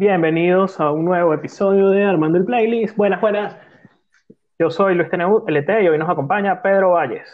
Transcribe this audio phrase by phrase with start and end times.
[0.00, 2.96] Bienvenidos a un nuevo episodio de Armando el Playlist.
[2.96, 3.56] Buenas, buenas.
[4.56, 7.28] Yo soy Luis TNU LT y hoy nos acompaña Pedro Valles.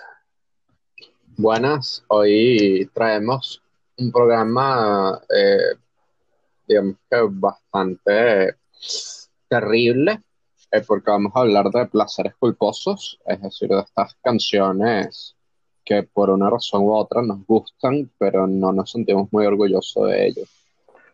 [1.36, 3.62] Buenas, hoy traemos
[3.98, 5.76] un programa, eh,
[6.66, 8.54] digamos que bastante
[9.46, 10.22] terrible,
[10.72, 15.36] eh, porque vamos a hablar de placeres culposos, es decir, de estas canciones
[15.84, 20.28] que por una razón u otra nos gustan, pero no nos sentimos muy orgullosos de
[20.28, 20.48] ellos.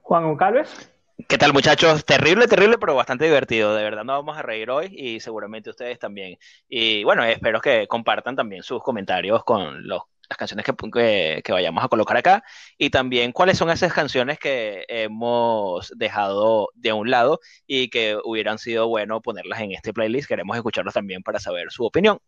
[0.03, 0.93] Juan Goncalves.
[1.29, 2.05] ¿Qué tal muchachos?
[2.05, 3.75] Terrible, terrible, pero bastante divertido.
[3.75, 6.39] De verdad nos vamos a reír hoy y seguramente ustedes también.
[6.69, 11.85] Y bueno, espero que compartan también sus comentarios con los, las canciones que, que, vayamos
[11.85, 12.45] a colocar acá
[12.79, 18.59] y también cuáles son esas canciones que hemos dejado de un lado y que hubieran
[18.59, 20.29] sido bueno ponerlas en este playlist.
[20.29, 22.19] Queremos escucharlos también para saber su opinión.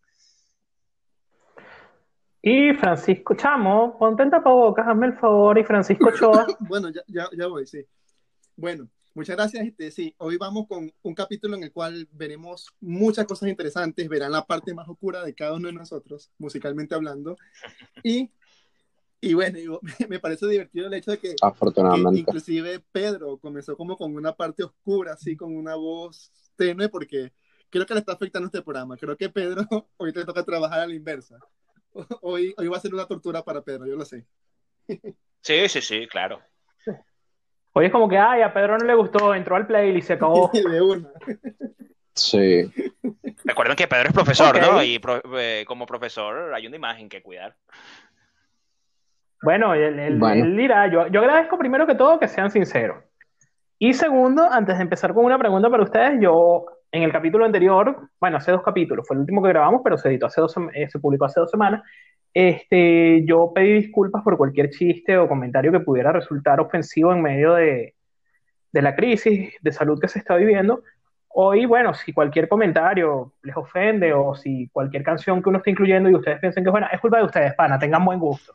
[2.41, 6.45] Y Francisco Chamo, ponte en tapabocas, hazme el favor, y Francisco Choa.
[6.59, 7.85] bueno, ya, ya, ya voy, sí.
[8.55, 9.65] Bueno, muchas gracias.
[9.65, 14.31] Este, sí, hoy vamos con un capítulo en el cual veremos muchas cosas interesantes, verán
[14.31, 17.35] la parte más oscura de cada uno de nosotros, musicalmente hablando.
[18.03, 18.29] Y,
[19.21, 22.11] y bueno, me parece divertido el hecho de que, Afortunadamente.
[22.15, 27.31] que inclusive Pedro comenzó como con una parte oscura, así con una voz tenue, porque
[27.69, 28.97] creo que le está afectando este programa.
[28.97, 29.65] Creo que Pedro,
[29.97, 31.39] hoy te toca trabajar a la inversa.
[32.21, 34.27] Hoy, hoy va a ser una tortura para Pedro, yo lo sé.
[35.41, 36.41] Sí, sí, sí, claro.
[37.73, 40.13] Hoy es como que, ay, a Pedro no le gustó, entró al play y se
[40.13, 40.49] acabó.
[40.53, 41.09] de una.
[42.13, 42.71] Sí.
[43.43, 44.59] Recuerden que Pedro es profesor.
[44.61, 44.83] ¿no?
[44.83, 47.55] Y pro- eh, como profesor hay una imagen que cuidar.
[49.41, 50.45] Bueno, él, él- Bueno.
[50.45, 53.03] él dirá, yo, yo agradezco primero que todo que sean sinceros.
[53.79, 58.09] Y segundo, antes de empezar con una pregunta para ustedes, yo en el capítulo anterior,
[58.19, 60.87] bueno, hace dos capítulos, fue el último que grabamos, pero se editó hace dos, eh,
[60.87, 61.81] se publicó hace dos semanas,
[62.31, 67.55] este, yo pedí disculpas por cualquier chiste o comentario que pudiera resultar ofensivo en medio
[67.55, 67.95] de,
[68.71, 70.83] de la crisis de salud que se está viviendo.
[71.35, 76.07] Hoy, bueno, si cualquier comentario les ofende o si cualquier canción que uno esté incluyendo
[76.07, 78.53] y ustedes piensen que es buena, es culpa de ustedes, pana, tengan buen gusto.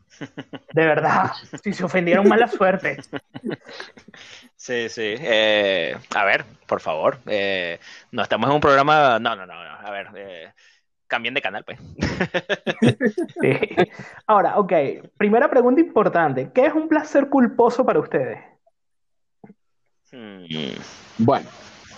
[0.73, 1.33] De verdad,
[1.63, 2.99] si se ofendieron, mala suerte.
[4.59, 5.15] Sí, sí.
[5.19, 7.19] Eh, a ver, por favor.
[7.27, 7.79] eh,
[8.11, 9.19] no estamos en un programa.
[9.21, 9.55] No, no, no.
[9.55, 9.71] no.
[9.87, 10.53] A ver, eh,
[11.07, 11.79] cambien de canal, pues.
[13.41, 13.53] Sí.
[14.27, 14.73] Ahora, ok,
[15.17, 16.51] primera pregunta importante.
[16.53, 18.41] ¿Qué es un placer culposo para ustedes?
[20.11, 20.45] Hmm.
[21.19, 21.49] Bueno,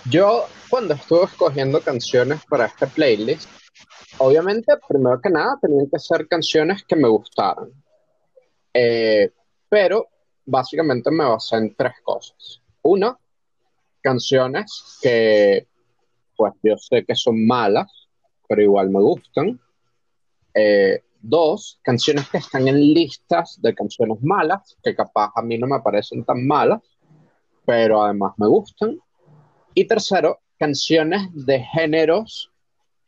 [0.09, 3.49] yo cuando estuve escogiendo canciones para este playlist,
[4.19, 7.71] obviamente, primero que nada, tenían que ser canciones que me gustaran.
[8.73, 9.31] Eh,
[9.67, 10.07] pero
[10.51, 12.61] básicamente me basé en tres cosas.
[12.83, 13.17] Una,
[14.01, 15.65] canciones que,
[16.35, 17.89] pues yo sé que son malas,
[18.47, 19.59] pero igual me gustan.
[20.53, 25.67] Eh, dos, canciones que están en listas de canciones malas, que capaz a mí no
[25.67, 26.81] me parecen tan malas,
[27.65, 28.99] pero además me gustan.
[29.73, 32.51] Y tercero, canciones de géneros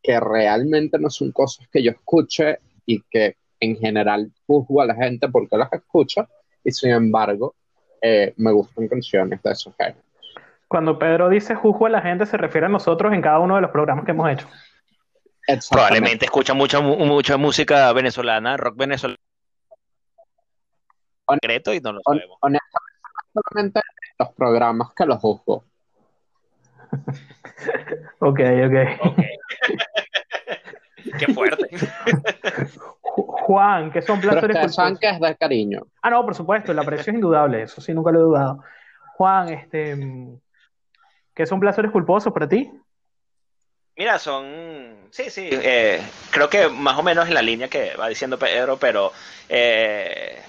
[0.01, 4.95] que realmente no son cosas que yo escuche y que en general juzgo a la
[4.95, 6.27] gente porque las escucha,
[6.63, 7.55] y sin embargo,
[8.01, 10.01] eh, me gustan canciones de esos géneros.
[10.67, 13.61] Cuando Pedro dice juzgo a la gente, se refiere a nosotros en cada uno de
[13.61, 14.47] los programas que hemos hecho.
[15.69, 19.17] Probablemente escucha mucha, mu- mucha música venezolana, rock venezolano.
[21.29, 22.37] Secreto y no lo sabemos.
[22.41, 22.69] honestamente,
[23.33, 23.81] solamente
[24.19, 25.63] los programas que los juzgo.
[28.19, 29.01] Ok, ok.
[29.05, 29.17] Ok.
[31.17, 31.69] Qué fuerte.
[33.01, 34.99] Ju- Juan, ¿qué son Pero placeres culposos?
[34.99, 35.81] que es de cariño.
[36.01, 38.63] Ah, no, por supuesto, el aprecio es indudable, eso sí, nunca lo he dudado.
[39.15, 39.97] Juan, este,
[41.35, 42.71] ¿qué son placeres culposos para ti?
[43.95, 45.07] Mira, son.
[45.11, 45.49] Sí, sí.
[45.51, 49.11] eh, creo que más o menos en la línea que va diciendo Pedro, pero
[49.49, 50.41] eh,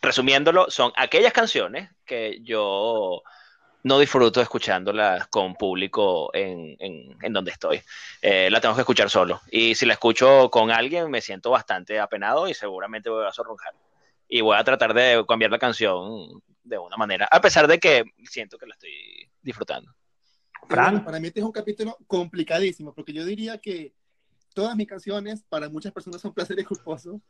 [0.00, 3.22] resumiéndolo, son aquellas canciones que yo
[3.82, 7.80] no disfruto escuchándolas con público en, en, en donde estoy.
[8.20, 9.40] Eh, la tengo que escuchar solo.
[9.50, 13.74] Y si la escucho con alguien, me siento bastante apenado y seguramente voy a sonrojar.
[14.28, 18.04] Y voy a tratar de cambiar la canción de una manera, a pesar de que
[18.24, 19.92] siento que la estoy disfrutando.
[20.68, 23.92] Bueno, para mí este es un capítulo complicadísimo, porque yo diría que
[24.54, 27.20] todas mis canciones para muchas personas son placeres culposos,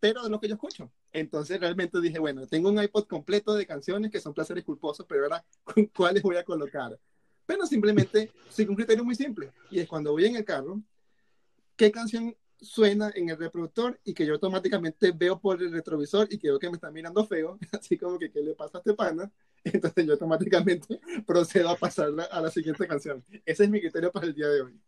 [0.00, 0.90] pero de lo que yo escucho.
[1.12, 5.24] Entonces realmente dije, bueno, tengo un iPod completo de canciones que son placeres culposos, pero
[5.24, 6.98] ahora ¿cu- cuáles voy a colocar.
[7.46, 10.80] Pero simplemente sigo un criterio muy simple, y es cuando voy en el carro,
[11.76, 16.38] qué canción suena en el reproductor y que yo automáticamente veo por el retrovisor y
[16.38, 18.94] que veo que me está mirando feo, así como que qué le pasa a este
[18.94, 19.30] pana,
[19.64, 23.24] entonces yo automáticamente procedo a pasarla a la siguiente canción.
[23.44, 24.80] Ese es mi criterio para el día de hoy.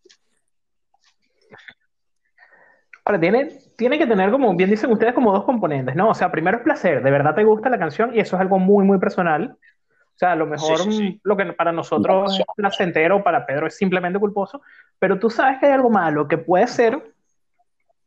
[3.05, 6.11] Ahora, tiene, tiene que tener, como bien dicen ustedes, como dos componentes, ¿no?
[6.11, 8.59] O sea, primero es placer, de verdad te gusta la canción y eso es algo
[8.59, 9.57] muy, muy personal.
[10.15, 11.21] O sea, a lo mejor Sí, sí, sí.
[11.25, 14.63] lo que para nosotros es placentero, para Pedro es simplemente culposo,
[14.99, 17.03] pero tú sabes que hay algo malo que puede ser,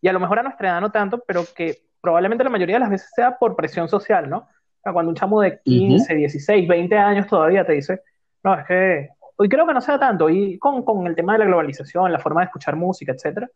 [0.02, 2.82] y a lo mejor a nuestra edad no tanto, pero que probablemente la mayoría de
[2.82, 4.38] las veces sea por presión social, ¿no?
[4.38, 8.02] O sea, cuando un chamo de 15, 16, 20 años todavía te dice,
[8.44, 11.40] no, es que hoy creo que no sea tanto, y con, con el tema de
[11.40, 13.50] la globalización, la forma de escuchar música, etcétera.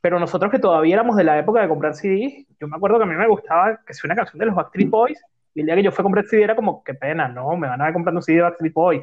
[0.00, 3.04] Pero nosotros que todavía éramos de la época de comprar CDs, yo me acuerdo que
[3.04, 5.20] a mí me gustaba que sea una canción de los Backstreet Boys,
[5.54, 7.66] y el día que yo fui a comprar CD era como, qué pena, no, me
[7.68, 9.02] van a ver comprando un CD de Backstreet Boys.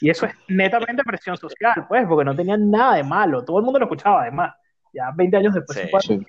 [0.00, 3.64] Y eso es netamente presión social, pues, porque no tenían nada de malo, todo el
[3.64, 4.54] mundo lo escuchaba además,
[4.92, 5.78] ya 20 años después.
[5.78, 6.18] Sí.
[6.18, 6.26] Sí.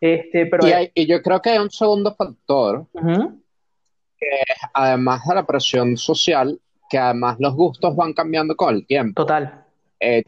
[0.00, 3.40] Este, pero Y, hay- y yo creo que hay un segundo factor, Ujú,
[4.72, 6.58] además de la presión social,
[6.90, 9.22] que además los gustos van cambiando con el tiempo.
[9.22, 9.64] total.
[10.00, 10.24] Eh,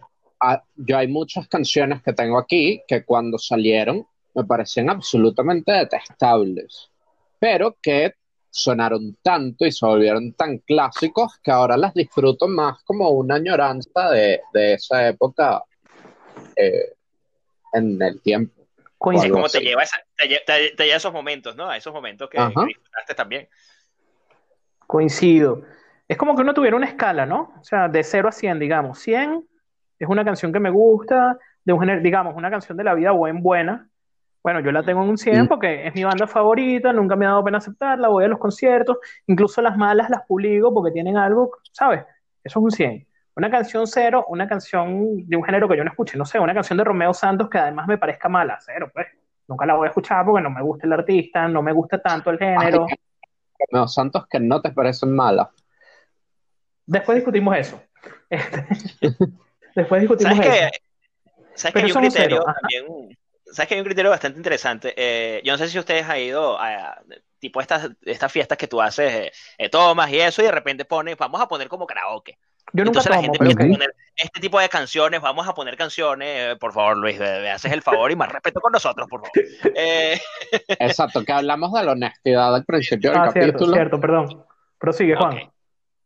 [0.77, 6.91] yo hay muchas canciones que tengo aquí que cuando salieron me parecían absolutamente detestables,
[7.39, 8.15] pero que
[8.51, 14.11] sonaron tanto y se volvieron tan clásicos que ahora las disfruto más como una añoranza
[14.11, 15.63] de, de esa época
[16.57, 16.93] eh,
[17.73, 18.53] en el tiempo.
[18.77, 19.35] Sí, Coincido.
[19.35, 21.69] como te lleva, esa- te, lle- te- te lleva a esos momentos, ¿no?
[21.69, 23.49] A esos momentos que, que disfrutaste también.
[24.87, 25.63] Coincido.
[26.09, 27.53] Es como que uno tuviera una escala, ¿no?
[27.61, 28.99] O sea, de 0 a 100, digamos.
[29.01, 29.45] 100
[29.99, 33.11] es una canción que me gusta, de un género, digamos, una canción de la vida
[33.11, 33.89] buen, buena.
[34.43, 35.49] Bueno, yo la tengo en un 100 Mm.
[35.49, 38.99] porque es mi banda favorita, nunca me ha dado pena aceptarla, voy a los conciertos,
[39.27, 42.03] incluso las malas las publico porque tienen algo, ¿sabes?
[42.45, 43.07] Eso es un 100.
[43.35, 46.55] Una canción cero, una canción de un género que yo no escuché, no sé, una
[46.55, 49.07] canción de Romeo Santos que además me parezca mala, cero, pues.
[49.49, 52.31] Nunca la voy a escuchar porque no me gusta el artista, no me gusta tanto
[52.31, 52.87] el género.
[53.71, 55.49] Romeo Santos que no te parecen malas.
[56.85, 57.81] Después discutimos eso.
[58.29, 58.67] Este,
[59.77, 60.71] después discutimos ¿Sabes eso.
[60.71, 63.19] que, ¿sabes que hay un criterio también?
[63.53, 64.93] ¿Sabes que hay un criterio bastante interesante?
[64.97, 67.01] Eh, yo no sé si ustedes han ido a,
[67.39, 70.85] tipo estas, estas fiestas que tú haces, eh, eh, tomas y eso, y de repente
[70.85, 72.39] pones, vamos a poner como karaoke.
[72.73, 73.65] Yo nunca Entonces la gente empieza ok.
[73.69, 77.41] a poner este tipo de canciones, vamos a poner canciones, eh, por favor Luis, me,
[77.43, 79.33] me haces el favor y más respeto con nosotros, por favor.
[79.77, 80.19] Eh,
[80.81, 83.73] Exacto, que hablamos de la honestidad al principio del Ah, cierto, capítulo.
[83.75, 84.45] cierto, perdón.
[84.79, 85.39] Prosigue, Juan.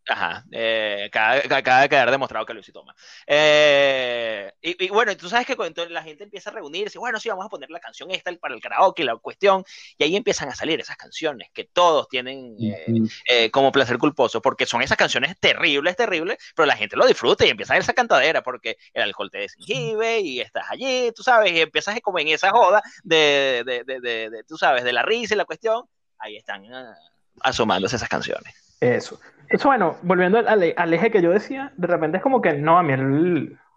[0.08, 2.94] Ajá, eh, acaba, de quedar demostrado que Luis sí toma.
[3.26, 7.28] Eh, y, y bueno, tú sabes que cuando la gente empieza a reunirse, bueno, sí,
[7.28, 9.62] vamos a poner la canción esta para el karaoke, la cuestión,
[9.98, 12.86] y ahí empiezan a salir esas canciones que todos tienen eh,
[13.28, 17.46] eh, como placer culposo, porque son esas canciones terribles, terribles, pero la gente lo disfruta
[17.46, 21.52] y empieza a esa cantadera porque el alcohol te desinhibe y estás allí, tú sabes,
[21.52, 25.02] y empiezas como en esa joda de, de, de, de- de, tú sabes, de la
[25.02, 25.84] risa y la cuestión,
[26.18, 26.94] ahí están ah,
[27.42, 28.59] asomándose esas canciones.
[28.80, 29.20] Eso.
[29.42, 32.82] Entonces, bueno, volviendo al, eje que yo decía, de repente es como que no, a
[32.82, 32.92] mí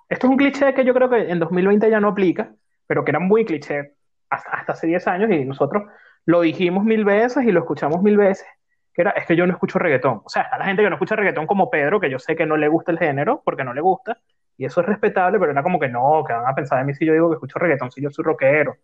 [0.10, 2.54] esto es un cliché que yo creo que en 2020 ya no aplica,
[2.88, 3.96] pero que era muy cliché
[4.30, 5.84] hasta, hasta hace 10 años y nosotros
[6.26, 8.48] lo dijimos mil veces y lo escuchamos mil veces,
[8.94, 10.22] que era, es que yo no escucho reggaetón.
[10.24, 12.46] O sea, está la gente que no escucha reggaetón como Pedro, que yo sé que
[12.46, 14.20] no le gusta el género porque no le gusta,
[14.58, 16.94] y eso es respetable, pero era como que no, que van a pensar de mí
[16.94, 18.76] si yo digo que escucho reggaetón, si yo soy rockero,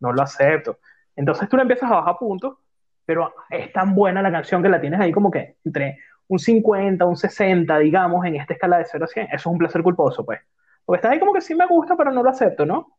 [0.00, 0.78] no lo acepto.
[1.14, 2.56] Entonces tú le empiezas a bajar puntos,
[3.10, 5.98] pero es tan buena la canción que la tienes ahí como que entre
[6.28, 9.26] un 50, un 60, digamos, en esta escala de 0 a 100.
[9.26, 10.38] Eso es un placer culposo, pues.
[10.84, 12.96] Porque estás ahí como que sí me gusta, pero no lo acepto, ¿no?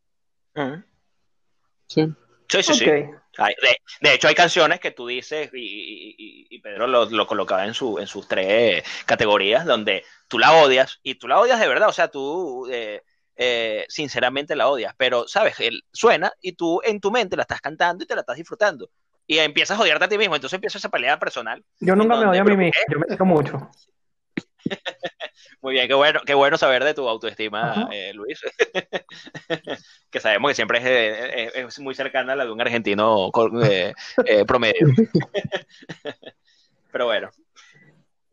[1.88, 2.14] Sí.
[2.50, 2.84] Sí, sí, sí.
[2.90, 3.16] Ok.
[3.38, 7.06] Hay- de, de hecho, hay canciones que tú dices, y, y- y- y Pedro lo,
[7.10, 11.40] lo colocaba en, su, en sus tres categorías, donde tú la odias, y tú la
[11.40, 13.02] odias de verdad, o sea, tú eh,
[13.38, 15.58] eh, sinceramente la odias, pero, ¿sabes?
[15.62, 18.90] Él suena y tú en tu mente la estás cantando y te la estás disfrutando.
[19.32, 21.64] Y empiezas a odiarte a ti mismo, entonces empieza esa pelea personal.
[21.80, 23.70] Yo nunca me odio a mí ¿Pero por mismo, yo me quiero mucho.
[25.62, 28.42] Muy bien, qué bueno, qué bueno saber de tu autoestima, eh, Luis.
[30.12, 33.32] que sabemos que siempre es, eh, es- es muy cercana a la de un argentino
[33.64, 33.94] eh,
[34.26, 34.86] eh, promedio.
[36.92, 37.30] Pero bueno,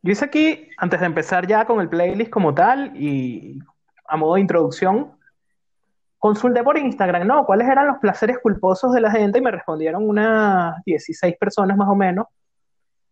[0.02, 3.60] Yo hice aquí, antes de empezar ya con el playlist como tal, y
[4.08, 5.16] a modo de introducción,
[6.18, 7.46] consulté por Instagram, ¿no?
[7.46, 9.38] ¿Cuáles eran los placeres culposos de la gente?
[9.38, 12.26] Y me respondieron unas 16 personas más o menos.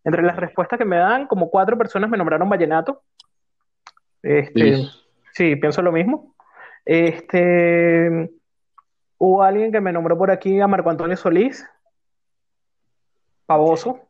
[0.05, 3.03] Entre las respuestas que me dan, como cuatro personas me nombraron vallenato.
[4.23, 4.91] Este, Sí.
[5.33, 6.35] sí, pienso lo mismo.
[6.85, 8.31] Este,
[9.19, 11.69] hubo alguien que me nombró por aquí a Marco Antonio Solís,
[13.47, 14.01] pavoso.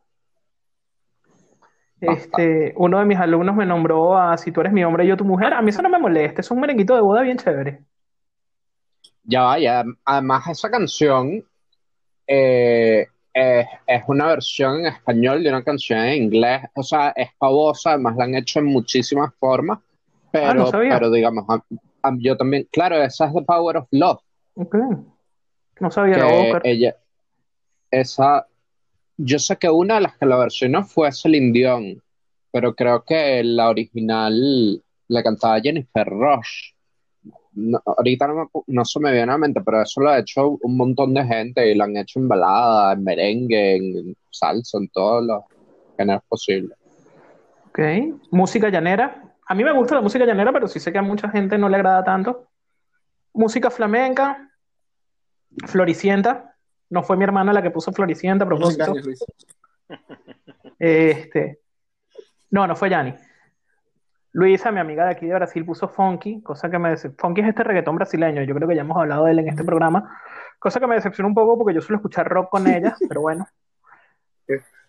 [1.98, 5.24] Este, uno de mis alumnos me nombró a Si tú eres mi hombre, yo tu
[5.24, 5.54] mujer.
[5.54, 7.80] A mí eso no me molesta, es un merenguito de boda bien chévere.
[9.28, 11.44] Ya vaya, además esa canción
[12.26, 17.30] eh, es, es una versión en español de una canción en inglés, o sea, es
[17.38, 19.80] pavosa, además la han hecho en muchísimas formas,
[20.30, 20.90] pero, Ah, no sabía.
[20.94, 21.64] pero digamos, a-
[22.02, 24.20] a- yo también, claro, esa es The Power of Love,
[24.54, 24.76] Ok.
[25.80, 26.96] No sabía, la ella,
[27.90, 28.46] esa,
[29.18, 32.02] yo sé que una de las que la versionó fue Celine Dion,
[32.50, 36.72] pero creo que la original la cantaba Jennifer Rush.
[37.56, 40.18] No, ahorita no, me no se me viene a la mente, pero eso lo ha
[40.18, 44.76] hecho un montón de gente y lo han hecho en balada, en merengue, en salsa,
[44.76, 45.42] en todos los
[45.96, 46.76] géneros posibles.
[47.68, 47.78] Ok.
[48.30, 49.22] Música llanera.
[49.46, 51.70] A mí me gusta la música llanera, pero sí sé que a mucha gente no
[51.70, 52.48] le agrada tanto.
[53.32, 54.50] Música flamenca.
[55.66, 56.54] Floricienta.
[56.90, 58.94] No fue mi hermana la que puso Floricienta a No propósito.
[59.02, 59.24] Luis.
[60.78, 61.60] Este,
[62.50, 63.14] no, no fue Yanni.
[64.36, 67.48] Luisa, mi amiga de aquí de Brasil, puso Funky, cosa que me dece- Funky es
[67.48, 70.20] este reggaetón brasileño, yo creo que ya hemos hablado de él en este programa,
[70.58, 73.46] cosa que me decepciona un poco porque yo suelo escuchar rock con ella, pero bueno.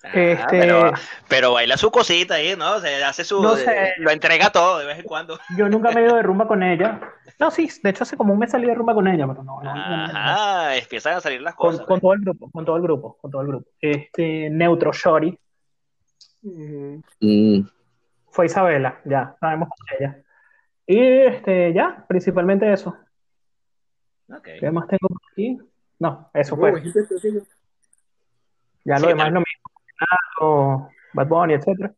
[0.04, 0.92] Ah, Este, pero,
[1.28, 2.80] pero baila su cosita ahí, ¿no?
[2.80, 3.42] Se hace su.
[3.42, 3.94] No sé.
[3.98, 5.40] Lo entrega todo de vez en cuando.
[5.58, 7.00] yo nunca me he ido de rumba con ella.
[7.40, 9.62] No, sí, de hecho hace como un mes salí de rumba con ella, pero no,
[9.62, 10.18] no, no, no, no.
[10.18, 11.86] Ajá, empiezan a salir las Con, cosas.
[11.86, 13.70] con todo el grupo, con todo el grupo, con todo el grupo.
[13.80, 15.38] Este, Neutro Shorty.
[16.42, 17.60] Mm,
[18.38, 20.24] fue Isabela, ya, sabemos con ella.
[20.86, 22.96] Y este, ya, principalmente eso.
[24.44, 25.58] ¿Qué más tengo por aquí?
[25.98, 26.72] No, eso fue.
[28.86, 30.92] Ya Sí, lo demás tal- es lo mismo.
[31.14, 31.92] Bad Bunny, etcétera.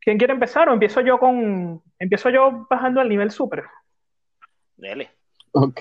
[0.00, 3.64] ¿Quién quiere empezar o empiezo yo con empiezo yo bajando al nivel super?
[4.76, 5.10] Dele.
[5.50, 5.80] ok.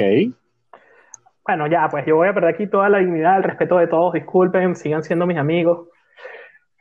[1.46, 4.14] Bueno, ya, pues yo voy a perder aquí toda la dignidad, el respeto de todos,
[4.14, 5.88] disculpen, sigan siendo mis amigos.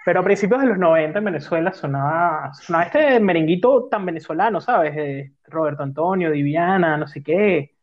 [0.04, 4.94] Pero a principios de los 90 en Venezuela sonaba, sonaba este merenguito tan venezolano, ¿sabes?
[4.96, 7.74] Eh, Roberto Antonio, Diviana, no sé qué.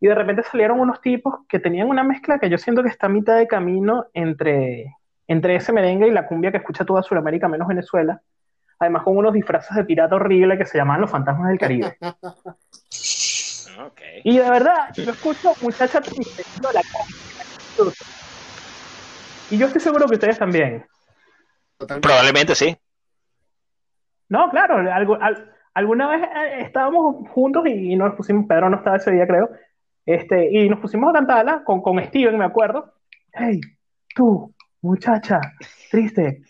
[0.00, 3.06] Y de repente salieron unos tipos que tenían una mezcla que yo siento que está
[3.06, 4.96] a mitad de camino entre,
[5.26, 8.20] entre ese merengue y la cumbia que escucha toda Sudamérica menos Venezuela.
[8.78, 11.96] Además con unos disfraces de pirata horrible que se llamaban los fantasmas del Caribe.
[14.24, 16.04] Y de verdad, yo escucho muchachas
[16.72, 16.80] la.
[19.50, 20.86] Y yo estoy seguro que ustedes también.
[21.78, 22.06] Totalmente.
[22.08, 22.76] Probablemente sí.
[24.28, 28.96] No, claro, algo- al- alguna vez eh, estábamos juntos y nos pusimos, Pedro no estaba
[28.96, 29.50] ese día, creo,
[30.06, 32.92] este, y nos pusimos a cantarla con, con Steven, me acuerdo.
[33.32, 33.60] Hey,
[34.14, 35.40] tú, muchacha,
[35.90, 36.42] triste.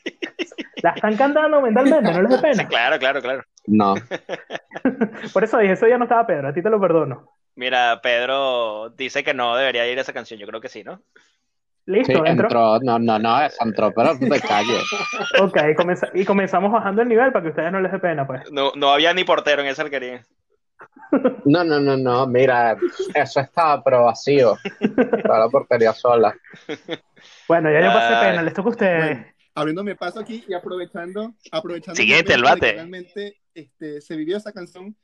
[0.82, 2.68] La están cantando mentalmente, no les da Sí, pena.
[2.68, 3.42] claro, claro, claro.
[3.66, 3.94] No.
[5.32, 7.30] Por eso dije, ese día no estaba Pedro, a ti te lo perdono.
[7.56, 10.38] Mira, Pedro dice que no debería ir a esa canción.
[10.40, 11.00] Yo creo que sí, ¿no?
[11.86, 12.46] Listo, Sí, entró.
[12.46, 12.78] entró.
[12.80, 14.78] No, no, no, es entró, pero de calle.
[15.42, 18.26] Ok, comenza- y comenzamos bajando el nivel para que a ustedes no les dé pena,
[18.26, 18.50] pues.
[18.52, 20.24] No, no había ni portero en esa alquería.
[21.44, 22.76] No, no, no, no, mira,
[23.14, 24.56] eso estaba pero vacío.
[24.80, 26.34] Estaba la portería sola.
[27.48, 29.16] Bueno, ya yo pasé pena, les toca a ustedes.
[29.16, 32.72] Bueno, abriéndome paso aquí y aprovechando, aprovechando Siguiente, el bate.
[32.72, 34.94] realmente este, se vivió esa canción.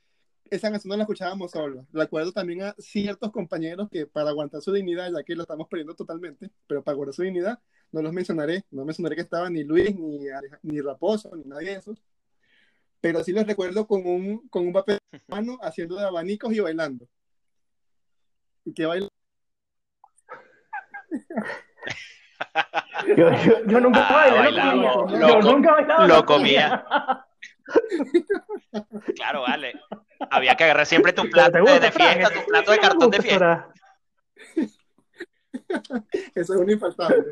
[0.50, 1.87] Esa canción no la escuchábamos solo.
[1.92, 5.95] Recuerdo también a ciertos compañeros que para aguantar su dignidad, ya que lo estamos perdiendo
[5.95, 7.61] totalmente, pero para guardar su dignidad,
[7.92, 8.64] no los mencionaré.
[8.71, 10.19] No mencionaré que estaba ni Luis, ni,
[10.62, 12.02] ni Raposo, ni nadie de esos.
[13.00, 17.07] Pero sí los recuerdo con un, con un papel mano haciendo de abanicos y bailando.
[18.64, 19.09] Y que baila.
[23.16, 25.19] Yo, yo- yo nunca Ah, bailé, bailaba, lo comía.
[25.21, 26.85] lo Yo nunca bailaba, lo lo comía.
[29.16, 29.72] Claro, vale.
[30.30, 33.10] Había que agarrar siempre tu plato ¿Te de, gusta, de fiesta, tu plato de cartón
[33.10, 33.68] de fiesta.
[36.34, 37.24] Eso es un infaltable.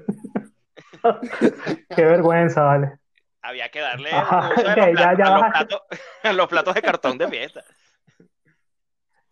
[1.97, 2.99] Qué vergüenza, vale.
[3.43, 5.83] Había que darle Ajá, los ya- platos- ya a, los platos,
[6.25, 7.65] a los platos de cartón de fiesta.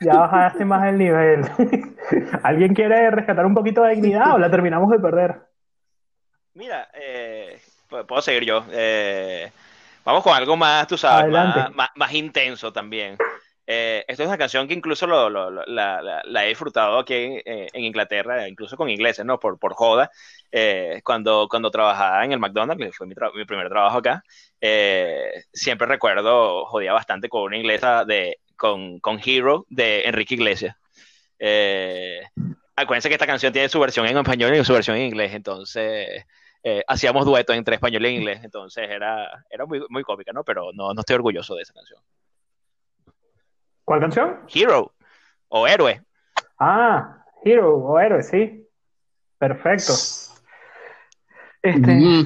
[0.00, 1.40] Ya bajaste más el nivel.
[2.42, 5.40] ¿Alguien quiere rescatar un poquito de dignidad o la terminamos de perder?
[6.54, 7.58] Mira, eh,
[7.88, 8.64] pu- puedo seguir yo.
[8.70, 9.50] Eh,
[10.06, 13.18] vamos con algo más, tú sabes, más, más, más intenso también.
[13.66, 16.98] Eh, esto es una canción que incluso lo- lo- lo- la, la- la he disfrutado
[17.00, 19.40] aquí en, eh, en Inglaterra, incluso con ingleses, ¿no?
[19.40, 20.08] Por, por joda.
[20.52, 24.22] Eh, cuando, cuando trabajaba en el McDonald's, que fue mi, mi primer trabajo acá,
[24.60, 30.76] eh, siempre recuerdo, jodía bastante con una inglesa de, con, con Hero de Enrique Iglesias.
[31.40, 32.20] Eh,
[32.76, 36.24] acuérdense que esta canción tiene su versión en español y su versión en inglés, entonces
[36.68, 40.42] eh, hacíamos duetos entre español e inglés, entonces era, era muy, muy cómica, ¿no?
[40.42, 42.00] Pero no, no estoy orgulloso de esa canción.
[43.84, 44.40] ¿Cuál canción?
[44.52, 44.92] Hero
[45.46, 46.02] o Héroe.
[46.58, 48.66] Ah, Hero o Héroe, sí.
[49.38, 49.92] Perfecto.
[51.62, 52.24] Este, Mm,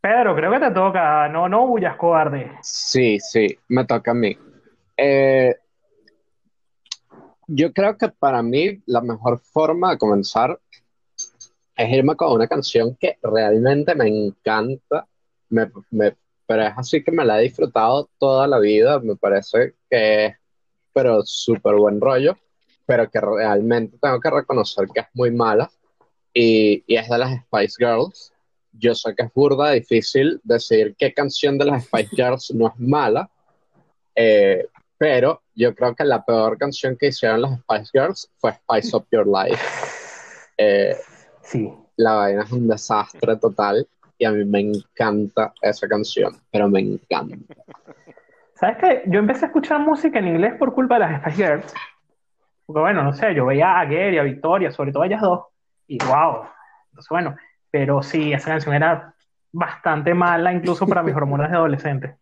[0.00, 1.28] Pedro, creo que te toca.
[1.28, 2.52] No, no huyas, cobarde.
[2.62, 4.38] sí, sí, me toca a mí.
[4.96, 5.56] Eh,
[7.48, 10.60] yo creo que para mí la mejor forma de comenzar
[11.76, 15.06] es irme con una canción que realmente me encanta,
[15.48, 19.74] me, me- pero es así que me la he disfrutado toda la vida, me parece
[19.90, 20.34] que es,
[20.92, 22.36] pero súper buen rollo,
[22.84, 25.70] pero que realmente tengo que reconocer que es muy mala,
[26.34, 28.32] y, y es de las Spice Girls,
[28.72, 32.78] yo sé que es burda difícil decir qué canción de las Spice Girls no es
[32.78, 33.30] mala,
[34.14, 34.66] eh,
[34.98, 39.06] pero yo creo que la peor canción que hicieron las Spice Girls fue Spice Up
[39.10, 39.62] Your Life.
[40.56, 40.96] Eh,
[41.42, 41.72] Sí.
[41.96, 43.86] la vaina es un desastre total
[44.18, 47.36] y a mí me encanta esa canción, pero me encanta.
[48.54, 49.02] ¿Sabes qué?
[49.06, 51.74] Yo empecé a escuchar música en inglés por culpa de las Spice Girls.
[52.64, 55.46] Porque bueno, no sé, yo veía a Gary, a Victoria, sobre todo a ellas dos,
[55.88, 56.44] y wow.
[56.90, 57.36] Entonces bueno,
[57.70, 59.14] pero sí, esa canción era
[59.50, 62.16] bastante mala incluso para mis hormonas de adolescente.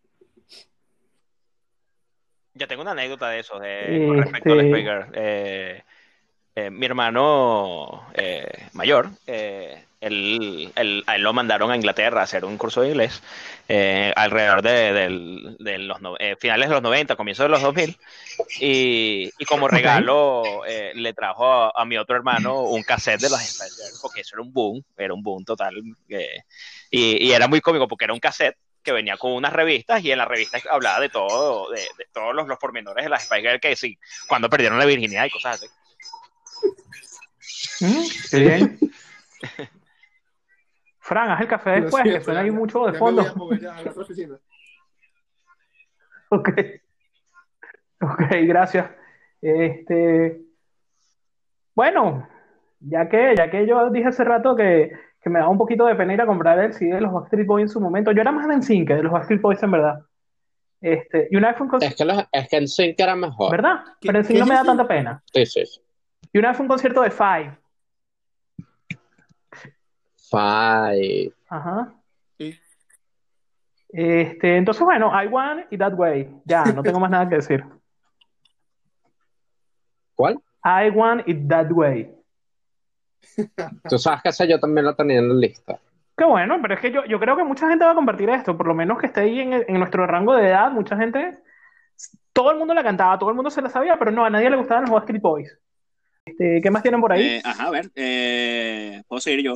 [2.53, 5.05] Yo tengo una anécdota de eso, de, con respecto a Este- la Spice Girl.
[5.13, 5.83] Eh,
[6.55, 12.23] eh, mi hermano eh, mayor, eh, él, él- a él lo mandaron a Inglaterra a
[12.23, 13.21] hacer un curso de inglés
[14.15, 15.09] alrededor de,
[15.79, 17.95] los no- finales de los 90, comienzos de los 2000.
[18.59, 23.39] Y, y como regalo le trajo a, a mi otro hermano un cassette de los
[23.39, 25.73] Spice porque eso era un boom, era un boom total.
[26.89, 30.11] y, y era muy cómico porque era un cassette que venía con unas revistas y
[30.11, 33.41] en la revista hablaba de todo, de, de todos los, los pormenores de las Spice
[33.41, 35.67] Girls que sí, cuando perdieron la virginidad y cosas así.
[37.81, 38.79] Mm, bien.
[40.99, 42.97] Fran, haz el café Lo después, que siento, suena ahí ya- mucho de ya me
[42.99, 43.21] fondo.
[43.23, 44.37] voy a mover a la otra oficina.
[46.29, 46.49] Ok.
[48.01, 48.89] Ok, gracias.
[49.41, 50.41] Este,
[51.75, 52.27] bueno,
[52.79, 54.91] ya que, ya que yo dije hace rato que,
[55.21, 57.47] que me daba un poquito de pena ir a comprar el CD de los Backstreet
[57.47, 59.71] Boys en su momento, yo era más de NSYNC que de los Backstreet Boys en
[59.71, 59.99] verdad.
[60.79, 63.15] Este, y una vez fue un Es concierto, que, los, es que el Sync era
[63.15, 63.51] mejor.
[63.51, 63.83] ¿verdad?
[63.99, 65.23] ¿Qué- Pero NSYNC qué no me da es tanta pena.
[65.33, 65.65] Sí, sí.
[65.65, 65.81] sí.
[66.33, 67.57] Y una vez fue un concierto de Five.
[70.29, 71.33] Five.
[71.49, 71.93] Ajá.
[72.37, 72.57] Sí.
[73.89, 76.41] Este, entonces, bueno, I Want It That Way.
[76.45, 77.65] Ya, no tengo más nada que decir.
[80.15, 80.39] ¿Cuál?
[80.63, 82.15] I Want It That Way.
[83.89, 85.79] Tú sabes que esa yo también la tenía en la lista.
[86.17, 88.55] Qué bueno, pero es que yo, yo creo que mucha gente va a compartir esto,
[88.55, 91.39] por lo menos que esté ahí en, en nuestro rango de edad, mucha gente,
[92.33, 94.49] todo el mundo la cantaba, todo el mundo se la sabía, pero no, a nadie
[94.49, 95.57] le gustaban los Backstreet Boys.
[96.25, 97.23] Este, ¿qué más tienen por ahí?
[97.23, 99.53] Eh, ajá, a ver, eh, puedo seguir yo.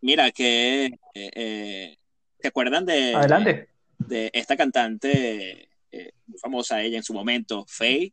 [0.00, 1.96] Mira, que eh, eh,
[2.40, 3.68] ¿se acuerdan de, Adelante.
[3.98, 8.12] de esta cantante eh, muy famosa ella en su momento, Faye?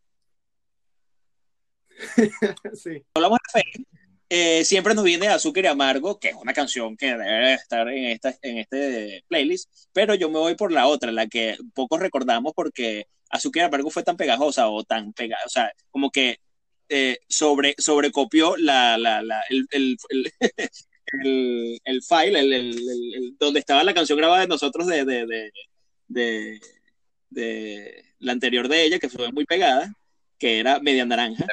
[2.73, 3.03] Sí.
[3.13, 3.85] Hablamos de Faye.
[4.29, 8.05] eh, siempre nos viene Azúcar y Amargo, que es una canción que debe estar en,
[8.05, 12.51] esta, en este playlist, pero yo me voy por la otra, la que pocos recordamos
[12.53, 16.39] porque Azúcar y Amargo fue tan pegajosa o tan pegada, o sea, como que
[16.89, 19.97] eh, sobre, sobrecopió la, la, la, el, el,
[21.23, 25.05] el, el, file, el, el, el- el- donde estaba la canción grabada de nosotros de,
[25.05, 25.51] de, de,
[26.07, 26.59] de,
[27.29, 29.93] de la anterior de ella, que fue muy pegada,
[30.37, 31.45] que era Media Naranja.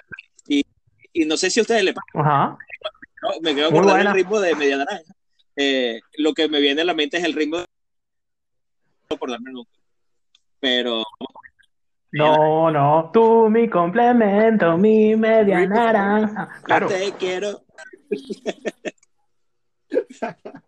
[0.47, 0.65] Y,
[1.13, 2.07] y no sé si a ustedes le pasa.
[3.23, 3.41] ¿no?
[3.43, 5.13] me quedo acordando el ritmo de Media Naranja.
[5.57, 7.67] Eh, lo que me viene a la mente es el ritmo de...
[9.11, 9.71] No acordarme nunca.
[10.61, 11.05] Pero
[12.13, 16.61] No, no, tú mi complemento, mi media naranja.
[16.63, 17.63] Claro, te quiero.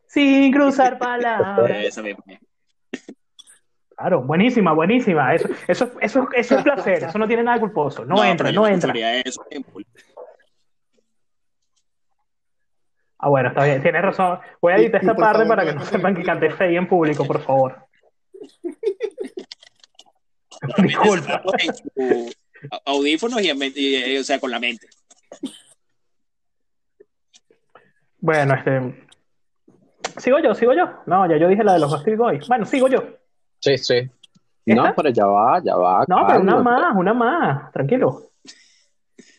[0.06, 2.00] sin cruzar palabras.
[3.96, 5.34] Claro, buenísima, buenísima.
[5.34, 8.04] Eso, eso, eso, eso es placer, eso no tiene nada de culposo.
[8.04, 8.92] No, entra, pero yo no entra.
[9.20, 9.44] eso.
[13.18, 14.38] Ah, bueno, está bien, tienes razón.
[14.60, 16.88] Voy a editar esta parte favor, para no que no sepan que canté fey en
[16.88, 17.86] público, por favor.
[20.82, 21.42] Disculpa.
[21.96, 22.30] En
[22.86, 24.86] audífonos y, en mente- y, eh, o sea, con la mente.
[28.18, 29.06] Bueno, este.
[30.18, 30.54] ¿Sigo yo?
[30.54, 30.88] ¿Sigo yo?
[31.06, 32.48] No, ya yo dije la de los Backstreet Boys.
[32.48, 33.02] Bueno, sigo yo.
[33.60, 34.10] Sí, sí.
[34.66, 36.04] No, pero ya va, ya va.
[36.08, 37.72] No, pero una más, una más.
[37.72, 38.22] Tranquilo.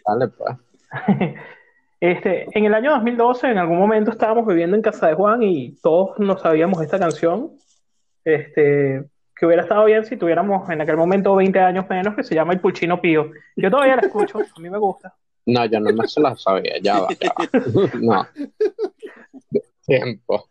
[0.05, 0.57] Dale, pues.
[2.01, 5.75] Este, en el año 2012, en algún momento estábamos viviendo en casa de Juan y
[5.81, 7.53] todos nos sabíamos esta canción.
[8.23, 12.33] Este, que hubiera estado bien si tuviéramos en aquel momento 20 años menos, que se
[12.33, 13.31] llama El Pulchino Pío.
[13.55, 15.13] Yo todavía la escucho, a mí me gusta.
[15.45, 17.49] No, yo no me se la sabía, ya va, ya va.
[18.01, 18.27] No.
[19.85, 20.47] Tiempo.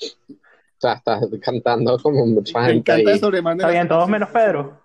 [0.00, 3.68] O sea, estás cantando como mucha Me gente encanta de sobremanera.
[3.68, 4.80] Está bien, todos menos Pedro.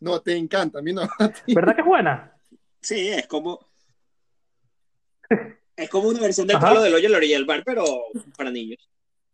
[0.00, 1.02] No, te encanta, a mí no.
[1.02, 1.08] a.
[1.48, 2.32] ¿Verdad que es buena?
[2.80, 3.58] Sí, es como.
[5.78, 6.70] Es como una versión del Ajá.
[6.70, 7.84] palo del hoyo a la orilla del bar, pero
[8.36, 8.80] para niños.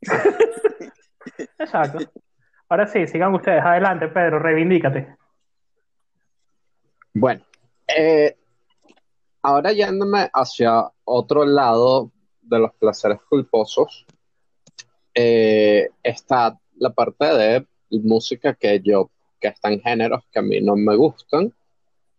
[1.58, 1.98] Exacto.
[2.68, 3.62] Ahora sí, sigan ustedes.
[3.62, 5.16] Adelante, Pedro, reivindícate.
[7.12, 7.44] Bueno,
[7.86, 8.36] eh,
[9.42, 12.10] ahora yéndome hacia otro lado
[12.42, 14.04] de los placeres culposos,
[15.14, 20.60] eh, está la parte de música que yo, que está en géneros que a mí
[20.60, 21.54] no me gustan,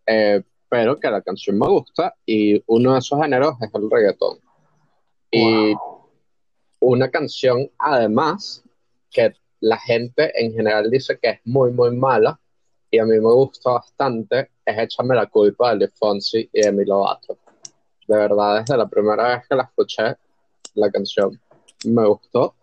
[0.06, 4.38] eh, pero que la canción me gusta, y uno de esos géneros es el reggaetón.
[5.32, 5.95] Y Wow.
[6.86, 8.64] Una canción, además,
[9.12, 12.40] que la gente en general dice que es muy, muy mala,
[12.92, 16.86] y a mí me gusta bastante, es Échame la culpa de Luis Fonsi y Demi
[16.86, 17.38] Lovato.
[18.08, 20.16] De verdad, desde la primera vez que la escuché,
[20.76, 21.40] la canción
[21.86, 22.54] me gustó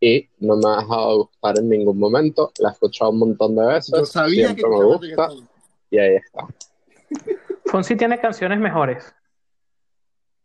[0.00, 2.52] y no me ha dejado de gustar en ningún momento.
[2.58, 5.46] La he escuchado un montón de veces, Yo sabía que siempre me escuchaba gusta
[5.90, 6.46] y ahí está.
[7.66, 9.14] Fonsi tiene canciones mejores.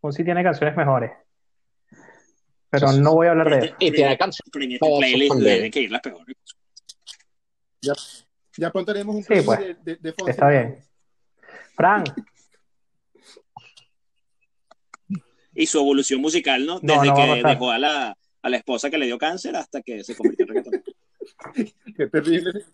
[0.01, 1.11] Fonsi tiene canciones mejores.
[2.73, 3.75] Pero Sí, sí, no voy a hablar de eso.
[3.77, 6.35] Y tiene canciones Pero en este Todos playlist deben que ir las peores.
[7.83, 7.93] Ya,
[8.57, 9.59] ya pronto haremos un Sí, pues.
[9.59, 10.31] de, de, de Fonsi.
[10.31, 10.79] Está bien.
[11.75, 12.03] Fran,
[15.53, 16.79] Y su evolución musical, ¿no?
[16.79, 20.03] Desde no que dejó a la, a la esposa que le dio cáncer hasta que
[20.03, 20.83] se convirtió en reggaeton.
[21.95, 22.65] Qué terrible.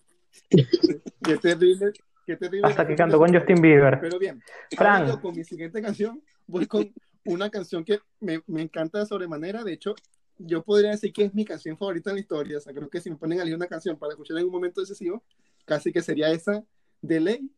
[0.49, 1.91] Qué terrible.
[2.25, 2.69] Qué terrible.
[2.69, 3.99] hasta que cantó con Justin Bieber.
[3.99, 4.41] Pero bien,
[4.77, 5.19] Fran.
[5.19, 6.89] con mi siguiente canción voy con
[7.25, 9.63] una canción que me, me encanta de sobremanera.
[9.63, 9.95] De hecho,
[10.37, 12.57] yo podría decir que es mi canción favorita en la historia.
[12.57, 14.51] O sea, creo que si me ponen a elegir una canción para escuchar en un
[14.51, 15.23] momento decisivo,
[15.65, 16.63] casi que sería esa
[17.01, 17.51] de ley.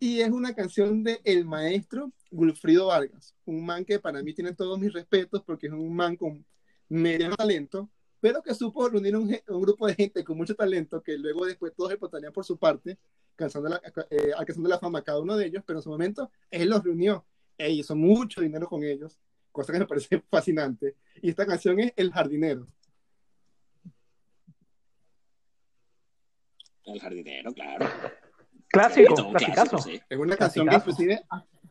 [0.00, 4.52] Y es una canción de el maestro Gulfrido Vargas, un man que para mí tiene
[4.52, 6.44] todos mis respetos porque es un man con
[6.88, 7.88] mediano talento,
[8.20, 11.72] pero que supo reunir un, un grupo de gente con mucho talento que luego después
[11.74, 12.98] todos espotarían por su parte,
[13.30, 16.68] alcanzando la, eh, alcanzando la fama cada uno de ellos, pero en su momento él
[16.70, 17.24] los reunió
[17.58, 19.18] e hizo mucho dinero con ellos,
[19.52, 20.96] cosa que me parece fascinante.
[21.22, 22.66] Y esta canción es El Jardinero.
[26.84, 27.86] El jardinero, claro.
[28.68, 29.70] Clásico, clasicazo.
[29.70, 30.00] clásico, sí.
[30.08, 31.22] Es una canción que inclusive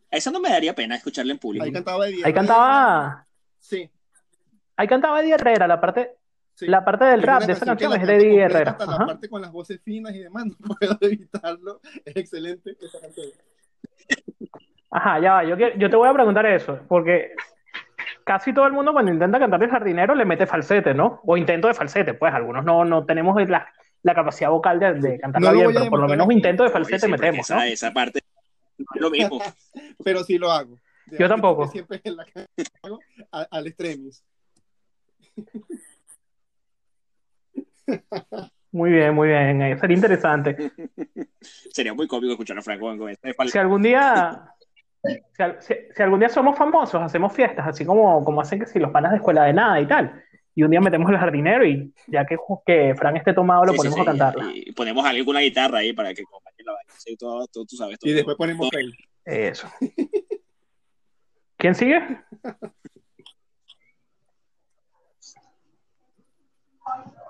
[0.09, 1.65] Esa no me daría pena escucharla en público.
[1.65, 3.27] ahí cantaba Eddie Ahí cantaba,
[3.59, 3.89] Sí,
[4.75, 6.17] ahí cantaba Eddie Herrera, la parte,
[6.55, 6.65] sí.
[6.65, 8.71] la parte del Es rap de esa canción la es de Eddie Herrera.
[8.71, 11.79] Hasta la parte con las voces finas y demás, no puedo evitarlo.
[12.03, 13.27] Es excelente esa canción.
[14.95, 17.31] Ajá, ya va, yo, quiero- yo te voy a preguntar eso, porque
[18.23, 21.19] casi todo el mundo cuando intenta cantar el jardinero le mete falsete, ¿no?
[21.25, 23.67] O intento de falsete, pues algunos no, no tenemos la,
[24.03, 26.69] la capacidad vocal de, de cantarla No lo bien, pero por lo menos intento de
[26.69, 27.61] falsete metemos, esa, ¿no?
[27.63, 28.19] esa parte
[28.77, 29.39] no es lo mismo.
[30.03, 30.77] Pero sí lo hago.
[31.05, 31.67] De Yo tampoco.
[31.67, 32.25] Siempre en la
[32.83, 32.99] hago
[33.31, 34.23] a- al extremis.
[38.71, 40.57] Muy bien, muy bien, eh, sería interesante.
[41.41, 42.91] Sería muy cómico escuchar a Franco
[43.45, 44.45] Si algún día,
[45.03, 48.65] si, al- si- si algún día somos famosos, hacemos fiestas, así como, como hacen que
[48.65, 50.23] si los panas de escuela de nada y tal.
[50.55, 53.77] Y un día metemos el jardinero y ya que, que Fran esté tomado, lo Sí,
[53.77, 54.51] ponemos sí, a cantarla.
[54.53, 56.93] Y ponemos a alguien con una guitarra ahí para que acompañe la vaina.
[56.97, 58.11] Sí, todo- tú, tú sabes todo.
[58.11, 58.93] Y después ponemos fail.
[59.25, 59.67] Eso.
[61.57, 62.01] ¿Quién sigue?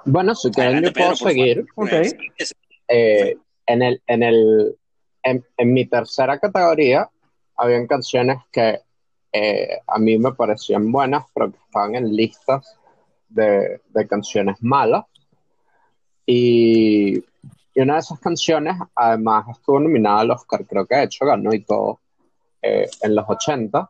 [0.06, 1.66] Bueno, si quieren yo puedo seguir.
[1.76, 1.88] favor.
[1.94, 1.94] Ok.
[2.38, 2.56] Es-
[2.90, 4.78] Eh, en el, en el,
[5.24, 7.10] en, en mi tercera categoría
[7.58, 8.80] habían canciones que
[9.32, 12.78] eh, a mí me parecían buenas, pero que estaban en listas
[13.30, 15.06] de, de canciones malas.
[16.26, 17.24] Y,
[17.76, 21.54] y una de esas canciones, además, estuvo nominada al Oscar, creo que de hecho ganó
[21.54, 22.00] y todo,
[22.62, 23.90] eh, en los 80.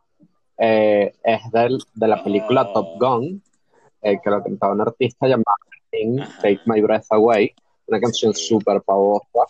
[0.58, 2.74] Eh, es del, de la película Oh.
[2.74, 3.44] Top Gun,
[4.02, 5.58] eh, que lo cantaba un artista llamado
[6.20, 6.38] Ajá.
[6.42, 7.54] Take My Breath Away,
[7.88, 9.46] una canción súper pavosa,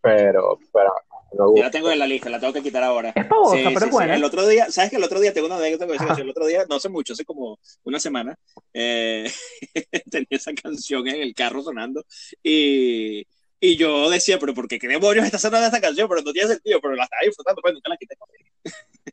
[0.00, 0.92] pero, pero
[1.32, 3.12] Yo la tengo en la lista, la tengo que quitar ahora.
[3.14, 3.90] Es pavosa, Sí, pero sí, es sí.
[3.90, 4.14] buena.
[4.14, 6.08] El otro día, ¿sabes que el otro día tengo una anécdota con esa Ajá.
[6.10, 6.26] canción?
[6.26, 8.34] El otro día, no hace mucho, hace como una semana,
[8.72, 9.30] eh,
[10.10, 12.04] tenía esa canción en el carro sonando
[12.42, 13.26] y,
[13.60, 16.08] y yo decía, pero ¿por qué qué demonios está sonando esta canción?
[16.08, 18.16] Pero no tiene sentido, pero la estaba disfrutando, pues nunca la quité.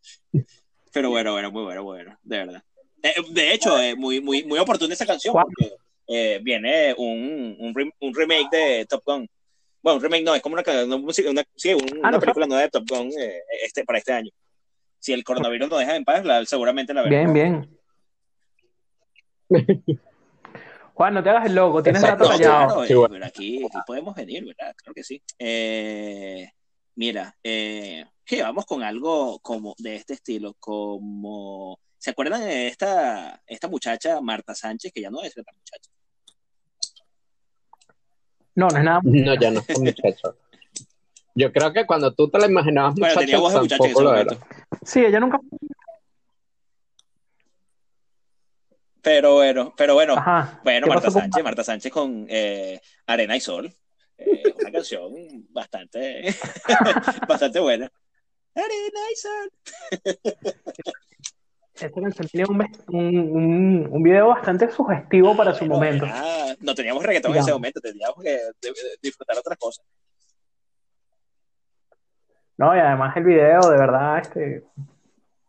[0.91, 2.63] Pero bueno, bueno, muy bueno, bueno, de verdad.
[3.03, 5.45] Eh, de hecho, es muy, muy, muy oportuna esa canción ¿Cuál?
[5.45, 5.75] porque
[6.07, 9.29] eh, viene un, un, rem- un remake de Top Gun.
[9.81, 12.19] Bueno, un remake no, es como una, una, música- una, sí, un- Ah, una no,
[12.19, 14.31] película nueva de Top Gun eh, este, para este año.
[14.99, 17.33] Si el coronavirus nos deja en paz, la- seguramente la veremos.
[17.33, 17.79] Bien, bien.
[20.93, 22.25] Juan, no te hagas el loco, tienes Exacto.
[22.25, 23.25] rato No, claro, Sí, bueno.
[23.25, 24.73] aquí, aquí podemos venir, ¿verdad?
[24.75, 25.21] Claro que sí.
[25.37, 26.49] Eh,
[26.95, 33.41] mira, eh, que vamos con algo como de este estilo, como ¿se acuerdan de esta,
[33.47, 35.89] esta muchacha Marta Sánchez, que ya no es esta muchacha?
[38.59, 38.99] No, no es nada.
[39.03, 40.35] No, ya no es un muchacho.
[41.33, 43.89] Yo creo que cuando tú te la imaginabas Bueno, muchacho, tenía voz de muchacha en
[43.91, 44.37] ese tampoco lo era.
[44.83, 45.39] Sí, ella nunca.
[49.01, 50.59] Pero bueno, pero bueno, Ajá.
[50.63, 53.73] bueno, ¿Qué Marta pasó con- Sánchez, Marta Sánchez con eh, Arena y Sol.
[54.17, 55.13] Eh, una canción
[55.51, 56.35] bastante,
[57.27, 57.89] bastante buena.
[58.55, 59.51] Arena y Sol.
[61.81, 66.05] Esta canción tiene un, un, un, un video bastante sugestivo para su momento.
[66.05, 69.85] era- no teníamos reggaetón en ese momento, teníamos que de- de- disfrutar otras cosas.
[72.57, 74.63] No, y además el video, de verdad, este,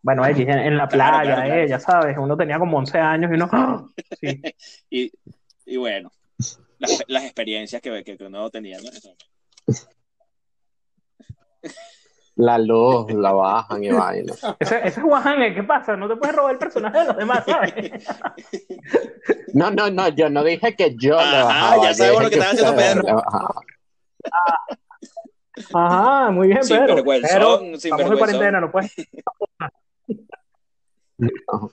[0.03, 1.62] Bueno, X, en, en la Claro, playa, claro, claro.
[1.62, 2.16] ella, ¿sabes?
[2.19, 3.87] Uno tenía como 11 años y uno, ¡ah!
[4.21, 4.40] sí.
[4.90, 5.12] Y,
[5.66, 6.11] y bueno,
[6.79, 8.88] las, las experiencias que, que, que uno tenía, ¿no?
[8.90, 9.14] Eso.
[12.40, 14.33] La luz, la bajan y vaina.
[14.59, 15.94] Ese, ese es Juan, ¿qué pasa?
[15.96, 17.74] No te puedes robar el personaje de los demás, ¿sabes?
[19.53, 21.85] No, no, no, yo no dije que yo le Ajá, bajaba.
[21.85, 23.07] ya sabemos lo que estaba haciendo ustedes Pedro.
[23.09, 23.64] le bajaban.
[25.74, 26.87] Ajá, muy bien, Pedro.
[26.96, 28.94] Sinvergüenzón, Pero estamos en cuarentena, no puedes.
[31.18, 31.70] No.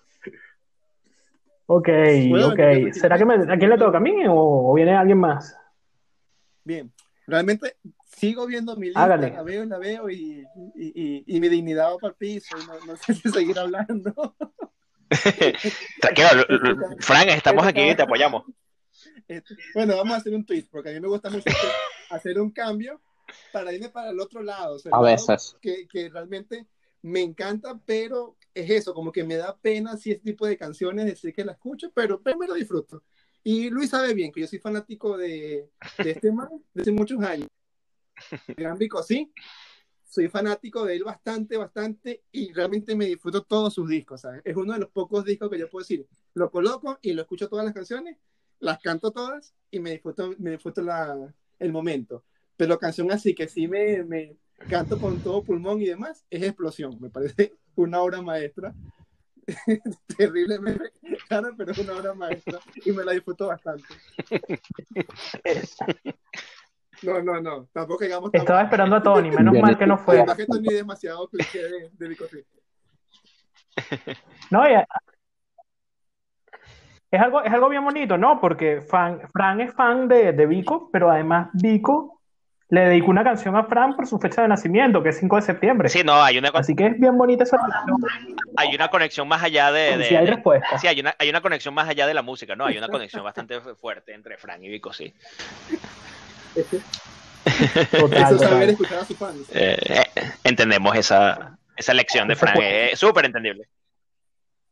[1.67, 1.87] Ok,
[2.29, 2.93] Bueno, ok.
[2.93, 3.97] ¿Será que me, a quién le toca?
[3.97, 5.55] ¿A mí o, o viene alguien más?
[6.65, 6.91] Bien,
[7.25, 7.75] realmente
[8.17, 9.31] sigo viendo mi lista, Hágale.
[9.31, 10.43] la veo y la veo y,
[10.75, 13.57] y, y, y mi dignidad va para el piso, y no, no sé si seguir
[13.59, 14.35] hablando.
[16.01, 16.29] Tranquilo,
[16.99, 18.43] Frank, estamos aquí, te apoyamos.
[19.27, 21.49] Este, Bueno, vamos a hacer un twist, porque a mí me gusta mucho
[22.09, 23.01] hacer, un cambio
[23.51, 24.75] para irme para el otro lado.
[24.75, 25.55] o sea, A lado veces.
[25.61, 26.65] Que, que realmente
[27.01, 31.05] me encanta, pero es eso, como que me da pena si este tipo de canciones
[31.05, 33.03] decir que la escucho, pero, pero me lo disfruto.
[33.43, 35.69] Y Luis sabe bien que yo soy fanático de,
[36.03, 37.47] de este man desde muchos años.
[38.57, 39.31] Gran Vico, sí.
[40.03, 44.21] Soy fanático de él bastante, bastante, y realmente me disfruto todos sus discos.
[44.21, 44.41] ¿sabes?
[44.45, 47.49] Es uno de los pocos discos que yo puedo decir, lo coloco y lo escucho
[47.49, 48.17] todas las canciones,
[48.59, 52.23] las canto todas y me disfruto, me disfruto la, el momento.
[52.55, 54.37] Pero canción así que sí me, me
[54.69, 56.97] canto con todo pulmón y demás, es Explosión.
[56.99, 58.73] Me parece una obra maestra.
[60.17, 60.91] Terriblemente
[61.27, 63.85] cara, pero es una obra maestra y me la disfruto bastante.
[67.01, 70.17] No, no, no, tampoco llegamos Estaba esperando a Tony, menos mal que no fue.
[70.17, 72.43] Además que esto ni es demasiado cliché de, de Vico Sí.
[74.49, 74.87] No, ya-
[77.11, 78.41] es algo, es algo bien bonito, ¿no?
[78.41, 82.21] Porque fan, Fran es fan de, de Vico, pero además Vico
[82.69, 85.41] le dedicó una canción a Fran por su fecha de nacimiento, que es 5 de
[85.43, 85.87] septiembre.
[85.87, 87.57] Sí, no, hay una, Así que es bien bonita esa
[88.57, 89.97] hay una conexión más allá de...
[89.97, 90.77] de- Si hay de- respuesta.
[90.79, 92.65] sí, hay una, hay una conexión más allá de la música, ¿no?
[92.65, 95.13] Hay una conexión bastante fu- fuerte entre Frank y Vico, sí.
[96.53, 98.39] Total, Eso total.
[98.49, 99.49] saber escuchar a sus fans.
[99.53, 99.77] Eh,
[100.15, 103.67] eh, entendemos esa, esa lección de Frank, es súper entendible.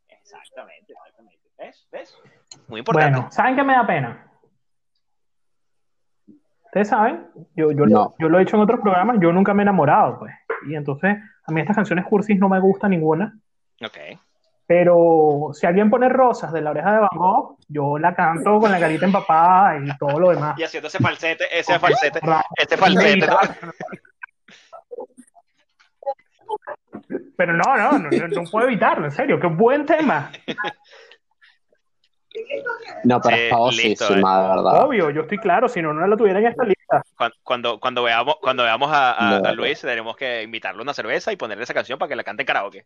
[0.08, 1.42] Exactamente, exactamente.
[1.58, 1.86] ¿Ves?
[1.90, 2.14] ¿Ves?
[2.68, 3.12] Muy importante.
[3.18, 4.22] Bueno, ¿saben qué me da pena?
[6.66, 8.14] Ustedes saben, yo, yo, No.
[8.18, 10.34] yo lo he dicho en otros programas, yo nunca me he enamorado, pues.
[10.68, 13.38] Y entonces, a mí estas canciones cursis no me gusta ninguna.
[13.82, 13.96] Ok.
[14.68, 18.70] Pero si alguien pone rosas de la oreja de Van Gogh, yo la canto con
[18.72, 20.58] la carita empapada y todo lo demás.
[20.58, 22.20] Y haciendo ese falsete, ese falsete,
[22.56, 23.38] ese falsete, ¿no?
[27.36, 30.30] Pero no, no, no, no, no puedo evitarlo, en serio, qué buen tema.
[33.04, 34.84] No, pero listo, famosísima, de verdad.
[34.84, 37.02] Obvio, yo estoy claro, si no, no la tuviera en esta lista.
[37.16, 39.48] Cuando, cuando, cuando veamos, cuando veamos a, a- No.
[39.48, 42.42] a Luis, tenemos que invitarle una cerveza y ponerle esa canción para que la cante
[42.42, 42.84] en karaoke.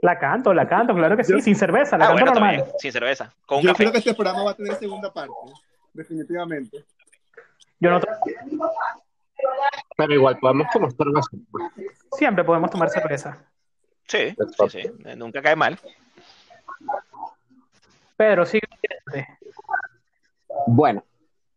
[0.00, 2.56] La canto, la canto, claro que sí, sin cerveza, la Ah, canto bueno, normal.
[2.58, 3.84] también, sin cerveza, con un Yo café.
[3.84, 5.32] creo que este programa va a tener segunda parte,
[5.92, 6.84] definitivamente.
[7.80, 8.00] Yo no,
[9.96, 11.28] Pero igual podemos tomar cerveza.
[12.12, 13.38] siempre podemos tomar cerveza.
[14.06, 14.34] Sí,
[14.68, 15.78] sí, sí, nunca cae mal.
[18.16, 18.66] Pedro, sigue.
[20.66, 21.02] Bueno,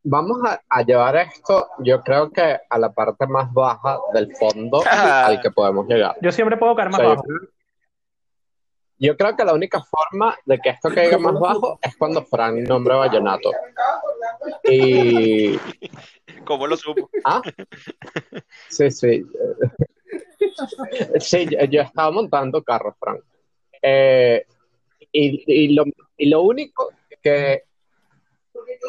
[0.04, 4.82] vamos a, a llevar esto, yo creo que a la parte más baja del fondo
[4.86, 5.28] Ah.
[5.28, 6.16] al que podemos llegar.
[6.22, 7.24] Yo siempre puedo caer O más sea, yo, bajo.
[7.24, 7.40] creo,
[9.02, 12.68] yo creo que la única forma de que esto caiga más bajo es cuando Frank
[12.68, 13.52] nombra Vallenato.
[14.64, 15.58] Y.
[16.46, 17.10] ¿Cómo lo supo?
[17.24, 17.42] Ah,
[18.70, 19.26] sí, sí.
[21.20, 23.24] Sí, yo, estaba montando carros, Frank.
[23.82, 24.46] Eh,
[25.12, 25.84] y, y, lo,
[26.18, 26.92] y lo único
[27.24, 27.64] que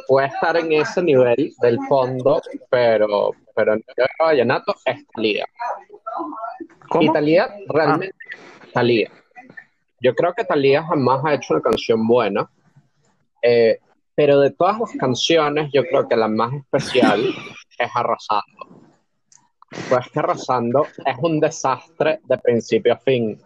[0.06, 3.82] puede estar en ese nivel del fondo, pero, pero no
[4.18, 5.46] Vallenato es Talía.
[5.48, 7.12] Y ¿Cómo?
[7.14, 8.14] Talía realmente,
[8.74, 9.10] Talía.
[10.02, 12.50] Yo creo que Talía jamás ha hecho una canción buena,
[13.40, 13.78] eh,
[14.14, 17.20] pero de todas las canciones, yo creo que la más especial
[17.78, 18.82] es Arrasando.
[19.88, 23.40] Pues que Arrasando es un desastre de principio a fin,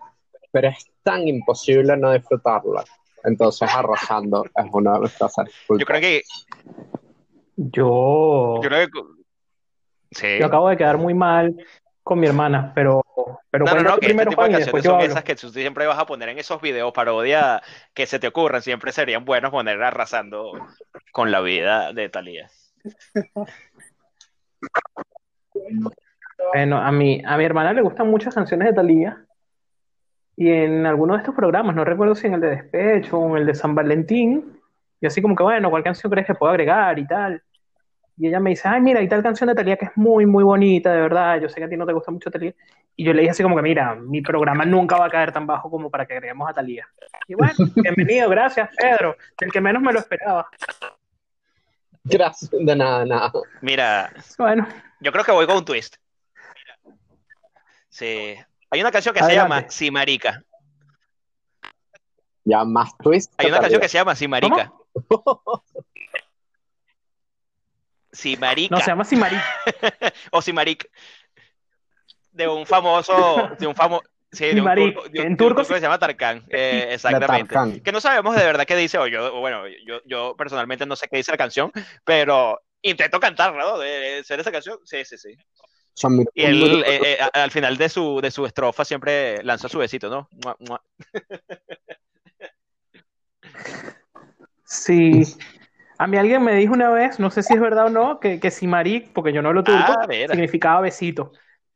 [0.50, 2.84] pero es tan imposible no disfrutarla.
[3.24, 5.34] Entonces, Arrasando es una de nuestras
[5.68, 6.22] Yo creo que,
[7.56, 9.00] Yo, yo creo que,
[10.12, 10.38] sí.
[10.40, 11.54] yo acabo de quedar muy mal
[12.06, 13.04] con mi hermana, pero,
[13.50, 15.48] pero No, no, no, que este primero, tipo Juan, canciones yo son esas que tú
[15.48, 17.60] siempre vas a poner en esos videos parodia
[17.94, 20.52] que se te ocurran, siempre serían buenos poner arrasando
[21.10, 22.48] con la vida de Talía.
[26.52, 29.24] Bueno, a mi, a mi hermana le gustan muchas canciones de Thalía.
[30.36, 33.38] Y en alguno de estos programas, no recuerdo si en el de Despecho o en
[33.38, 34.60] el de San Valentín,
[35.00, 37.42] y así como que, bueno, ¿cuál canción crees que puedo agregar y tal?
[38.18, 40.42] Y ella me dice, ay, mira, hay tal canción de Talía que es muy, muy
[40.42, 41.38] bonita, de verdad.
[41.40, 42.54] Yo sé que a ti no te gusta mucho Talía.
[42.96, 45.46] Y yo le dije así como que, mira, mi programa nunca va a caer tan
[45.46, 46.88] bajo como para que agreguemos a Talía.
[47.28, 49.16] Y bueno, bienvenido, gracias, Pedro.
[49.38, 50.48] El que menos me lo esperaba.
[52.04, 53.32] Gracias, de nada, nada.
[53.60, 54.66] Mira, Bueno,
[55.00, 55.96] yo creo que voy con un twist.
[57.90, 58.34] Sí.
[58.70, 59.66] Hay una canción que se llama.
[59.68, 60.42] Si Marica.
[62.44, 63.34] Ya más twist.
[63.36, 64.72] Hay una canción que se llama Si Marica.
[64.94, 65.78] Si
[68.38, 68.74] Marica.
[68.74, 69.36] no se llama Simari.
[70.30, 70.90] o Simarik.
[72.32, 75.74] De un famoso, de un famoso, sí, de un turco, de un- en turco turco
[75.74, 77.54] que se llama Tarkan, eh, exactamente.
[77.54, 77.80] Tarkan.
[77.80, 80.96] Que no sabemos de verdad qué dice, o yo, o bueno, yo, yo personalmente no
[80.96, 81.72] sé qué dice la canción,
[82.04, 83.78] pero intento cantarla, ¿no?
[83.78, 85.36] De, ser esa canción, sí, sí, sí.
[86.34, 90.10] Y él, eh, eh, al final de su, de su estrofa siempre lanza su besito,
[90.10, 90.28] ¿no?
[90.30, 90.82] Mua, mua.
[94.66, 95.22] Sí.
[95.98, 98.38] A mí alguien me dijo una vez, no sé si es verdad o no, que,
[98.38, 101.32] que Simarik, porque yo no hablo turco, Ah, significaba besito.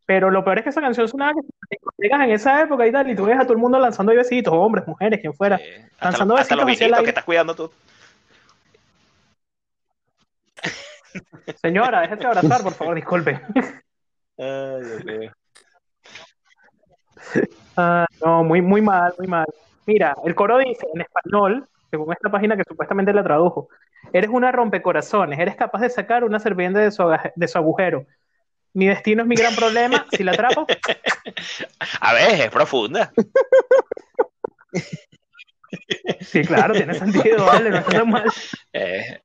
[0.07, 3.09] Pero lo peor es que esa canción sonaba que llegas en esa época y tal,
[3.09, 5.57] y tú ves a todo el mundo lanzando besitos, hombres, mujeres, quien fuera.
[5.57, 7.05] Hasta, Lanzando hasta los besitos hacia el vinitos aire.
[7.05, 7.71] que estás cuidando tú.
[11.63, 13.41] Señora, déjese abrazar, por favor, disculpe.
[14.39, 15.33] Ay, Dios mío.
[17.77, 19.47] Ah, no, muy, muy mal, muy mal.
[19.87, 23.69] Mira, el coro dice en español, según esta página que supuestamente la tradujo,
[24.13, 28.07] eres una rompecorazones, eres capaz de sacar una serpiente de su, de su agujero.
[28.73, 30.67] Mi destino es mi gran problema, si la atrapo,
[32.01, 33.13] A ver, es profunda.
[36.21, 38.31] sí, claro, tiene sentido, vale, no está tan mal.
[38.73, 39.23] Eh,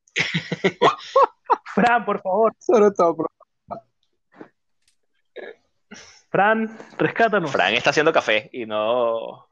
[1.74, 3.30] Fran, por favor, Sobre todo, por-
[6.30, 7.52] Fran, rescátanos.
[7.52, 9.48] Fran está haciendo café y no,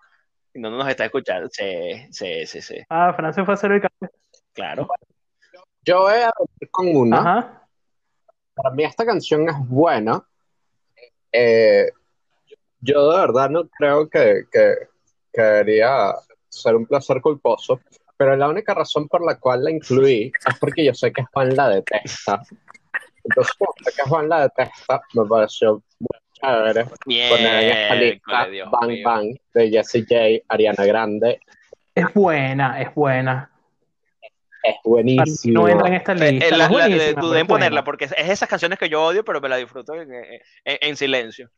[0.54, 1.48] y no nos está escuchando.
[1.52, 2.76] Sí, sí, sí, sí.
[2.90, 4.10] Ah, Fran se fue a hacer el café.
[4.54, 4.88] Claro.
[5.86, 7.18] Yo voy a romper con una.
[7.20, 7.68] Ajá.
[8.54, 10.24] Para mí esta canción es buena.
[11.32, 11.90] Eh,
[12.80, 14.76] yo de verdad no creo que, que,
[15.32, 16.14] que debería
[16.50, 17.82] ser un placer culposo,
[18.16, 21.56] pero la única razón por la cual la incluí es porque yo sé que Juan
[21.56, 22.42] la detesta.
[23.24, 28.46] Entonces, como sé que Juan la detesta, me pareció muy chévere poner en esta lista
[28.48, 29.04] Dios Bang mío.
[29.06, 31.40] Bang de Jessie J, Ariana Grande.
[31.96, 33.50] Es buena, es buena.
[34.64, 35.62] Es buenísimo.
[35.62, 36.48] No entra en esta Eh, lista.
[36.48, 37.84] eh, la- la- dudé pero en ponerla buena.
[37.84, 41.52] porque es esas canciones que yo odio, pero me la disfruto en, en- en silencio.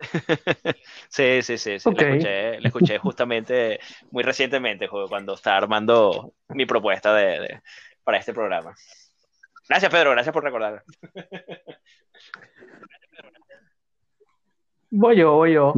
[1.08, 1.90] Sí, sí, sí, sí.
[1.94, 3.78] La escuché, la escuché justamente
[4.10, 7.60] muy recientemente cuando estaba armando mi propuesta de, de-
[8.02, 8.74] para este programa.
[9.68, 10.82] Gracias, Pedro, gracias por recordar.
[14.90, 15.74] Voy yo, voy yo.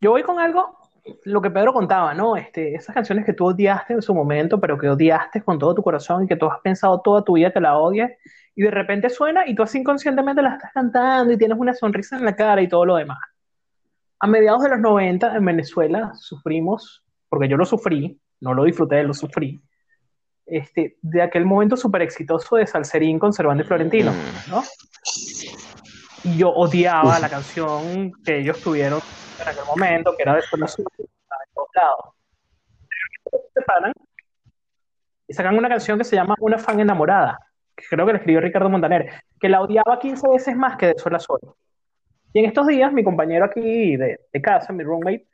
[0.00, 0.78] Yo voy con algo,
[1.24, 2.36] lo que Pedro contaba, ¿no?
[2.36, 5.82] Este, esas canciones que tú odiaste en su momento, pero que odiaste con todo tu
[5.82, 8.10] corazón y que tú has pensado toda tu vida que la odias,
[8.54, 12.16] y de repente suena y tú así inconscientemente la estás cantando y tienes una sonrisa
[12.16, 13.18] en la cara y todo lo demás.
[14.18, 19.02] A mediados de los 90 en Venezuela sufrimos, porque yo lo sufrí, no lo disfruté,
[19.02, 19.62] lo sufrí,
[20.46, 24.12] este, de aquel momento súper exitoso de Salserín con Cervantes y Florentino,
[24.48, 24.62] ¿no?
[26.24, 29.00] Y yo odiaba la canción que ellos tuvieron
[29.40, 32.14] en aquel momento, que era de Zona Sur, que estaba en todos lados.
[33.30, 33.92] Se separan
[35.28, 37.38] y sacan una canción que se llama Una fan enamorada,
[37.74, 40.98] que creo que la escribió Ricardo Montaner, que la odiaba 15 veces más que de
[40.98, 41.40] Sol a Sol.
[42.32, 45.26] Y en estos días, mi compañero aquí de, de casa, mi roommate,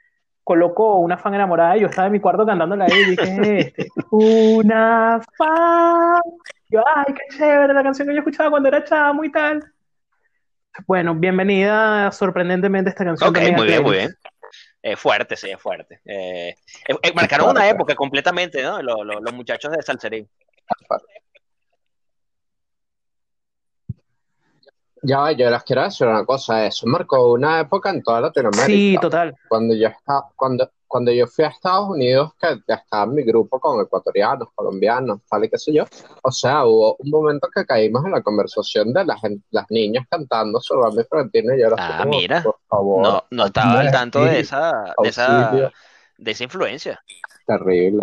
[0.44, 3.88] colocó una fan enamorada y yo estaba en mi cuarto cantándola ahí y dije, este,
[4.10, 6.20] una fan.
[6.68, 9.71] Yo, ay, qué chévere la canción que yo escuchaba cuando era chamo y tal.
[10.86, 13.30] Bueno, bienvenida sorprendentemente esta canción.
[13.30, 14.14] Ok, a muy bien, muy bien.
[14.82, 16.00] Eh, fuerte, sí, es fuerte.
[16.04, 16.54] Eh,
[16.88, 18.82] eh, marcaron una época completamente, ¿no?
[18.82, 20.28] Los, los- los muchachos de Salserín.
[25.04, 28.66] Ya, yo les quiero decir una cosa, eso marcó una época en toda Latinoamérica.
[28.66, 29.34] Sí, total.
[29.48, 33.22] Cuando yo estaba, cuando, cuando yo fui a Estados Unidos, que ya estaba en mi
[33.22, 35.84] grupo con ecuatorianos, colombianos, tal y qué sé yo,
[36.22, 39.18] o sea, hubo un momento que caímos en la conversación de las,
[39.50, 42.42] las niñas cantando sobre mi Florentino y yo era así Ah, como, mira.
[42.42, 45.72] por favor, No, no estaba al tanto de esa, de esa,
[46.18, 47.00] de esa influencia.
[47.46, 48.02] terrible.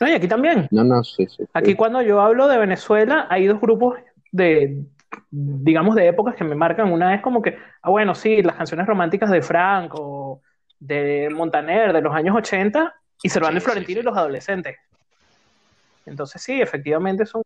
[0.00, 0.66] No, y aquí también.
[0.72, 1.36] No, no, sí, sí.
[1.38, 1.44] sí.
[1.54, 3.98] Aquí cuando yo hablo de Venezuela, hay dos grupos
[4.32, 4.84] de,
[5.30, 6.92] digamos, de épocas que me marcan.
[6.92, 10.42] Una es como que, ah, bueno, sí, las canciones románticas de Frank o
[10.82, 14.76] de Montaner de los años 80 y Cervantes Sí, Florentino sí, y los adolescentes.
[16.06, 17.42] Entonces sí, efectivamente son,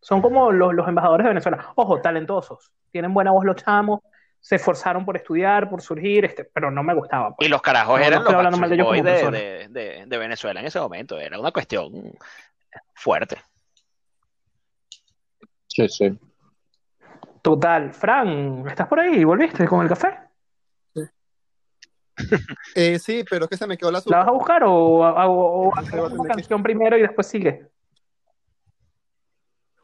[0.00, 1.72] son como los, los embajadores de Venezuela.
[1.74, 2.70] Ojo, talentosos.
[2.92, 4.00] Tienen buena voz los chamos,
[4.40, 7.34] se esforzaron por estudiar, por surgir, este, pero no me gustaba.
[7.34, 7.48] pues.
[7.48, 10.66] Y los carajos No, no eran estoy los hablando mal de ellos de Venezuela en
[10.66, 11.18] ese momento.
[11.18, 12.12] Era una cuestión
[12.94, 13.36] fuerte.
[15.66, 16.18] Sí, sí.
[17.42, 17.92] Total.
[17.92, 19.24] Fran, ¿estás por ahí?
[19.24, 20.27] ¿Volviste con el café?
[22.74, 24.18] Eh, sí, pero es que se me quedó la ¿La azúcar.
[24.20, 27.66] vas a buscar o, o, a hacemos una que- canción primero y después sigue?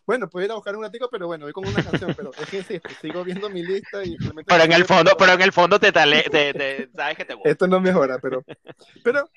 [0.06, 2.46] Bueno, puedo ir a buscar un ratico, pero bueno, voy con una canción, pero es
[2.50, 5.50] que insisto, sigo viendo mi lista y realmente Pero en el fondo, pero en el
[5.52, 7.48] fondo te, tale- te, te- sabes que te gusta.
[7.48, 8.44] Esto no mejora, pero.
[9.02, 9.30] Pero.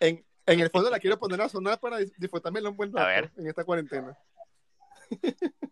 [0.00, 3.04] En, en el fondo la quiero poner a sonar para dis- disfrutármela un buen A
[3.04, 3.30] rato ver.
[3.36, 4.16] en esta cuarentena.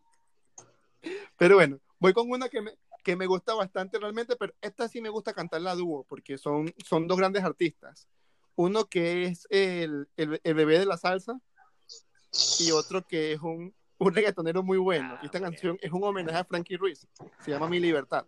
[1.37, 2.71] Pero bueno, voy con una que me,
[3.03, 6.73] que me gusta bastante realmente, pero esta sí me gusta cantarla a dúo, porque son,
[6.85, 8.09] son dos grandes artistas.
[8.55, 11.41] Uno que es el, el, el bebé de la salsa
[12.61, 15.15] y otro que es un, un reggaetonero muy bueno.
[15.15, 17.07] Ah, Y esta canción es un homenaje a Frankie Ruiz.
[17.41, 18.25] Se llama Mi Libertad.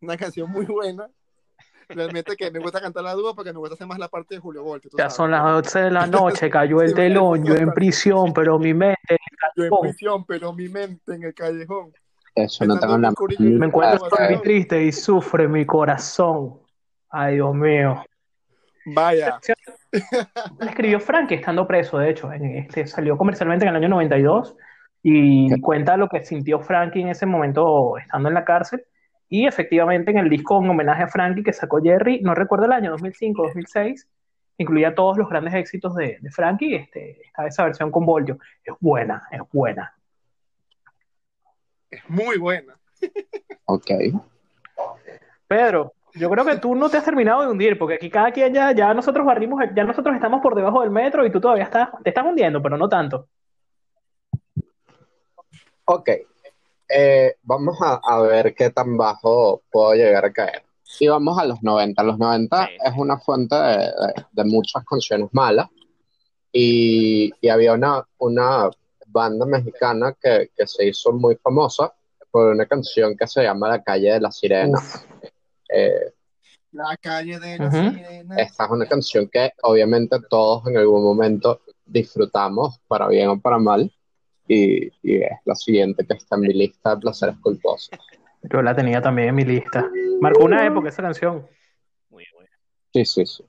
[0.00, 1.08] Una canción muy buena.
[1.88, 4.40] Realmente que me gusta cantarla a dúo porque me gusta hacer más la parte de
[4.40, 4.88] Julio Volte.
[4.92, 5.14] Ya sabes.
[5.14, 9.18] son las 11 de la noche, cayó el telón, yo en prisión, pero mi mente
[9.54, 11.92] Yo en prisión, pero mi mente en el callejón.
[12.36, 16.58] Eso no tengo la me encuentro muy triste y sufre mi corazón.
[17.08, 18.04] Ay, Dios mío.
[18.84, 19.40] Vaya.
[20.58, 22.30] La escribió Frank estando preso, de hecho.
[22.30, 24.54] En este, salió comercialmente en el año 92
[25.02, 28.84] y cuenta lo que sintió Frankie en ese momento estando en la cárcel.
[29.30, 32.72] Y efectivamente en el disco en homenaje a Frankie que sacó Jerry, no recuerdo el
[32.72, 34.06] año, 2005, 2006,
[34.58, 36.74] incluía todos los grandes éxitos de, de Frankie.
[36.74, 38.38] Este, está esa versión con Bolio.
[38.62, 39.95] Es buena, es buena.
[41.96, 42.76] Es muy buena.
[43.66, 43.90] Ok.
[45.48, 48.52] Pedro, yo creo que tú no te has terminado de hundir, porque aquí cada quien
[48.54, 51.88] ya, ya nosotros barrimos, ya nosotros estamos por debajo del metro y tú todavía estás,
[52.02, 53.28] te estás hundiendo, pero no tanto.
[55.84, 56.10] Ok.
[56.88, 60.62] Eh, vamos a, a ver qué tan bajo puedo llegar a caer.
[61.00, 62.02] Y vamos a los 90.
[62.02, 62.72] Los 90 Sí.
[62.84, 65.68] es una fuente de, de- de muchas canciones malas.
[66.52, 68.70] Y, y había una, una
[69.16, 71.92] banda mexicana que, que se hizo muy famosa
[72.30, 74.78] por una canción que se llama La calle de la sirena.
[75.68, 76.12] Eh,
[76.72, 77.76] La calle de la Ujú.
[77.76, 78.36] sirena.
[78.36, 83.58] esta es una canción que obviamente todos en algún momento disfrutamos, para bien o para
[83.58, 83.90] mal.
[84.48, 87.90] Y, y es la siguiente que está en mi lista de placeres culposos.
[88.42, 89.90] Yo la tenía también en mi lista.
[90.20, 91.46] Marcó una época esa canción.
[92.10, 92.50] Muy bueno.
[92.92, 93.44] Sí, sí, sí.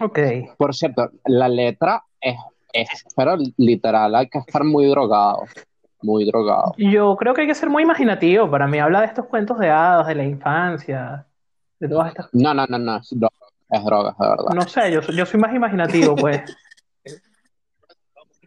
[0.00, 0.18] Ok.
[0.56, 2.36] Por cierto, la letra es,
[2.72, 5.44] es, pero literal, hay que estar muy drogado,
[6.02, 6.74] muy drogado.
[6.78, 8.50] Yo creo que hay que ser muy imaginativo.
[8.50, 11.26] Para mí habla de estos cuentos de hadas, de la infancia,
[11.78, 12.28] de todas estas.
[12.32, 13.34] No, no, no, no, es droga,
[13.70, 14.54] es droga, de verdad.
[14.54, 16.42] No sé, yo, soy- yo soy más imaginativo, pues.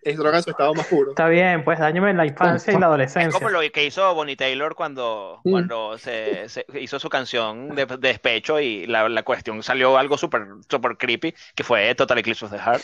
[0.06, 1.12] Es droga en su estado más puro.
[1.12, 3.32] Está bien, pues dañame en la infancia y la Es adolescencia.
[3.32, 5.52] como lo que hizo Bonnie Taylor cuando, Mm.
[5.52, 10.18] cuando se, se hizo su canción de, de despecho y la, la cuestión salió algo
[10.18, 12.84] súper super creepy, que fue Total Eclipse of the Heart.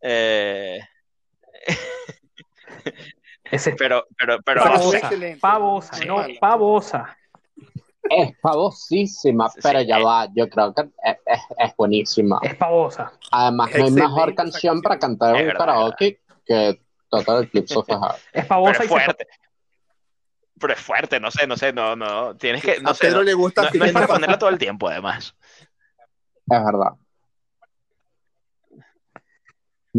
[0.00, 0.80] Eh,
[3.50, 5.10] Ese es pero, pero, pero, Pavosa.
[5.40, 6.06] pavosa, Sí.
[6.06, 7.16] no, pavosa.
[8.10, 12.38] Es pavosísima, Sí, pero sí, ya es- va, yo creo que es, es, es buenísima.
[12.42, 13.12] Es pavosa.
[13.30, 16.80] Además, no hay mejor canción para cantar en un karaoke que
[17.10, 18.16] Total Eclipse of the Heart.
[18.32, 19.26] Es pero pavosa es y se fuerte.
[20.60, 23.18] Pero es fuerte, no sé, no sé, no, no, tienes que, no a sé, Pedro
[23.18, 25.34] no, le gusta no- no es para ponerla todo el tiempo, además.
[26.50, 26.92] Es verdad.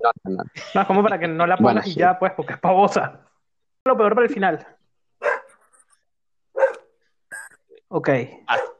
[0.03, 0.43] No, no, no.
[0.75, 1.99] No, es como para que no la Bueno, pongas y sí.
[1.99, 3.21] ya, pues, porque es pavosa.
[3.85, 4.67] Lo peor para el final.
[7.89, 8.09] Ok.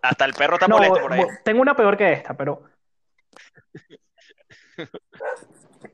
[0.03, 1.21] Hasta, el perro está No, molesto por ahí.
[1.43, 2.63] tengo una peor que esta, pero.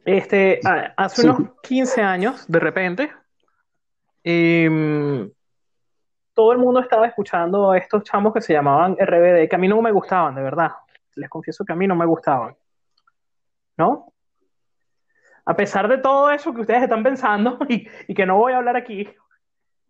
[0.04, 0.60] Este,
[0.98, 1.28] hace Sí.
[1.28, 3.12] unos 15 años, de repente,
[4.24, 5.32] em,
[6.34, 9.68] todo el mundo estaba escuchando a estos chamos que se llamaban RBD, que a mí
[9.68, 10.72] no me gustaban, de verdad.
[11.16, 12.56] Les confieso que a mí no me gustaban.
[13.78, 14.14] ¿No?
[15.46, 18.58] A pesar de todo eso que ustedes están pensando y, y que no voy a
[18.58, 19.08] hablar aquí,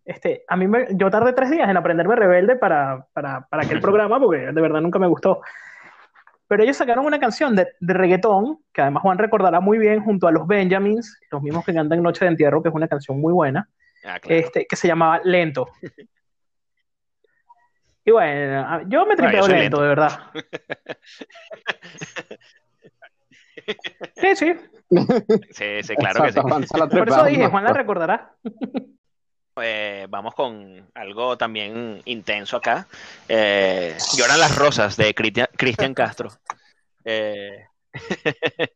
[0.04, 3.80] este, a mí me, yo tardé tres días en aprenderme Rebelde para, para, para aquel
[3.80, 5.40] programa, porque de verdad nunca me gustó.
[6.48, 10.28] Pero ellos sacaron una canción de, de reggaetón, que además Juan recordará muy bien, junto
[10.28, 13.32] a los Benjamins, los mismos que cantan Noche de Entierro, que es una canción muy
[13.32, 13.68] buena,
[14.04, 14.40] Ah, claro.
[14.40, 15.66] este, que se llamaba Lento.
[18.08, 19.82] Y bueno, yo me Ah, yo tripeo lento.
[19.82, 20.10] de verdad.
[24.16, 24.54] Sí, sí.
[25.50, 26.40] Sí, sí, claro que sí.
[26.40, 27.46] Por eso dije.
[27.48, 28.34] Juan la recordará.
[29.62, 32.86] Eh, vamos con algo también intenso acá.
[33.28, 36.30] Eh, Lloran las rosas de Cristian, Castro.
[37.04, 37.66] Eh,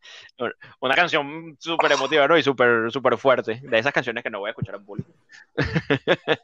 [0.80, 2.38] una canción súper emotiva ¿no?
[2.38, 3.61] y súper súper fuerte.
[3.62, 5.11] De esas canciones que no voy a escuchar en público.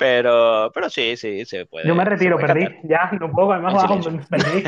[0.00, 1.86] pero, pero sí, sí, se puede.
[1.86, 2.64] Yo me retiro, perdí.
[2.64, 2.88] cantar.
[2.88, 4.64] Ya, no puedo caer más bajo, perdí.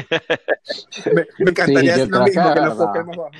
[1.06, 3.30] Me, me encantaría Sí, lo creo que mismo, es que no bajo.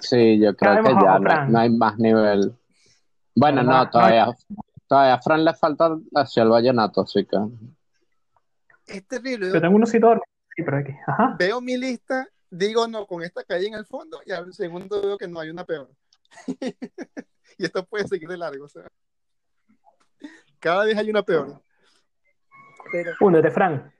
[0.00, 2.56] Sí, yo creo que ya no, no hay más nivel.
[3.34, 4.26] Bueno, No, todavía,
[4.86, 7.36] todavía a Fran le falta hacia el vallenato, así que.
[8.86, 9.52] Es terrible.
[9.52, 10.24] Yo tengo un osito dormido.
[10.56, 10.92] Sí, pero aquí.
[11.06, 11.36] Ajá.
[11.38, 15.18] Veo mi lista, digo no, con esta calle en el fondo, y al segundo veo
[15.18, 15.90] que no hay una peor.
[17.58, 18.84] y esto puede seguir de largo, o sea.
[20.60, 21.60] Cada vez hay una peor.
[22.90, 23.92] Pero Húndete, Fran.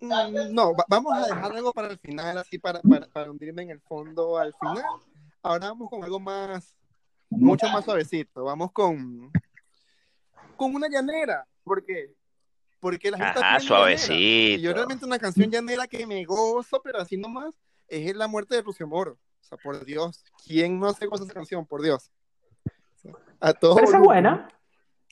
[0.00, 3.62] mm, no, va- vamos a dejar algo para el final, así para, para, para hundirme
[3.62, 4.84] en el fondo al final.
[5.42, 6.76] Ahora vamos con algo más,
[7.30, 8.44] mucho más suavecito.
[8.44, 9.30] Vamos con,
[10.56, 11.46] con una llanera.
[11.62, 12.14] ¿Por qué?
[12.80, 13.56] Porque la gente Ajá.
[13.58, 14.72] Y yo suavecito.
[14.74, 17.54] realmente una canción llanera que me gozo, pero así nomás,
[17.88, 19.12] es La muerte de Lucio Moro.
[19.40, 21.64] O sea, por Dios, ¿quién no se goza esa canción?
[21.64, 22.10] Por Dios.
[23.38, 24.48] A todo Pero esa es buena.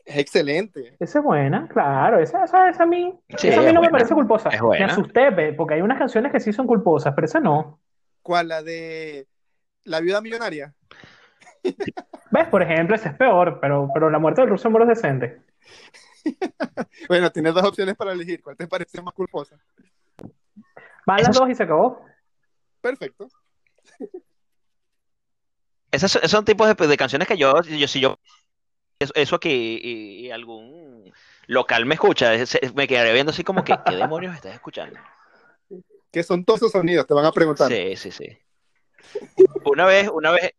[0.05, 0.97] Es excelente.
[1.01, 2.19] Esa es buena, claro.
[2.19, 4.51] Esa, esa, esa a mí, Sí, esa a mí es no me parece culposa.
[4.51, 4.87] Es buena.
[4.87, 7.81] Me asusté, porque hay unas canciones que sí son culposas, pero esa no.
[8.23, 8.49] ¿Cuál?
[8.49, 9.27] La de
[9.85, 10.75] La viuda millonaria.
[12.31, 12.49] ¿Ves?
[12.51, 15.41] Por ejemplo, esa es peor, pero, pero la muerte del ruso moro es decente.
[17.07, 18.43] Bueno, tienes dos opciones para elegir.
[18.43, 19.59] ¿Cuál te parece más culposa?
[21.07, 22.03] Van las dos y se acabó.
[22.81, 23.29] Perfecto.
[25.91, 28.19] Esos, esos son tipos de, de canciones que yo, yo si yo
[28.99, 31.13] eso, eso aquí y, y algún
[31.47, 34.99] local me escucha, se- me quedaré viendo así como que, ¿qué demonios estás escuchando?
[36.11, 37.69] Que son todos esos sonidos, te van a preguntar.
[37.69, 38.39] Sí, sí, sí.
[39.65, 40.53] Una vez, una vez,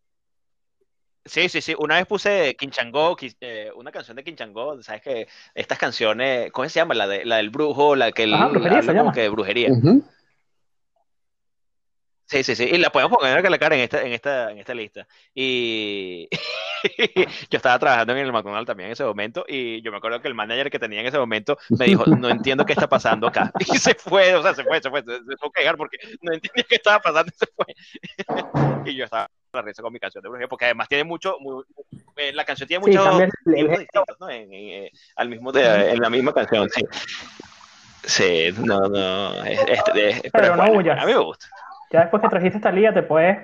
[1.24, 5.28] sí, sí, sí, una vez puse Quinchango, qui- eh, una canción de Quinchango, sabes que
[5.54, 6.94] estas canciones, ¿cómo se llama?
[6.94, 9.70] La de, la del brujo, la que Ajá, brujería se habla como que de brujería.
[12.36, 14.58] Sí, sí, sí, y la podemos poner a la cara en esta, en esta, en
[14.58, 15.08] esta lista.
[15.34, 16.28] Y
[17.50, 20.28] yo estaba trabajando en el McDonald's también en ese momento, y yo me acuerdo que
[20.28, 23.54] el manager que tenía en ese momento me dijo, no entiendo qué está pasando acá.
[23.74, 25.98] Y se fue, o sea, se fue, se fue, se, se tuvo que llegar porque
[26.22, 27.66] no entendía qué estaba pasando y se fue.
[28.92, 31.38] Y yo estaba a la risa con mi canción de brujería, porque además tiene mucho,
[31.40, 31.64] muy-
[32.18, 34.30] eh, la canción tiene Sí, muchos el- distintos, ¿no?
[34.30, 36.86] En, en, eh, al mismo, de- en la misma canción, sí.
[38.04, 41.02] Sí, no, no, es, es- es- pero Pero no huyas.
[41.02, 41.48] a mí me gusta.
[41.96, 43.38] Ya después que trajiste esta liga, te puedes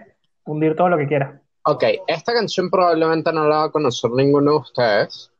[0.43, 1.39] hundir todo lo que quieras.
[1.63, 5.31] Ok, esta canción probablemente no la va a conocer ninguno de ustedes,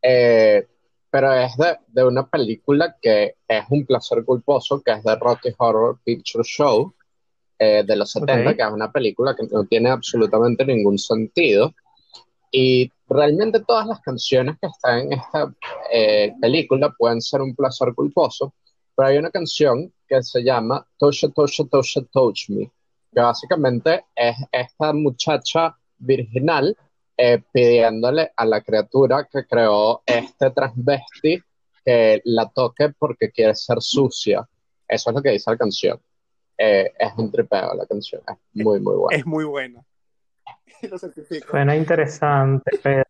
[0.00, 0.66] eh,
[1.10, 5.50] pero es de, de una película que es un placer culposo, que es de Rocky
[5.58, 6.94] Horror Picture Show,
[7.58, 8.56] eh, de los 70, Ok.
[8.56, 11.74] que es una película que no tiene absolutamente ningún sentido.
[12.50, 15.52] Y realmente todas las canciones que están en esta
[15.92, 18.54] eh, película pueden ser un placer culposo,
[18.94, 22.70] pero hay una canción que se llama Tosha, Tosha, Tosha, Touch Me,
[23.12, 26.76] que básicamente es esta muchacha virginal
[27.16, 31.40] eh, pidiéndole a la criatura que creó este transvesti
[31.84, 34.48] que la toque porque quiere ser sucia.
[34.88, 36.00] Eso es lo que dice la canción.
[36.56, 39.18] Eh, es un tripeo la canción, es muy, muy buena.
[39.18, 39.84] Es muy buena.
[40.90, 41.48] Lo certifico.
[41.50, 43.04] Suena interesante, pero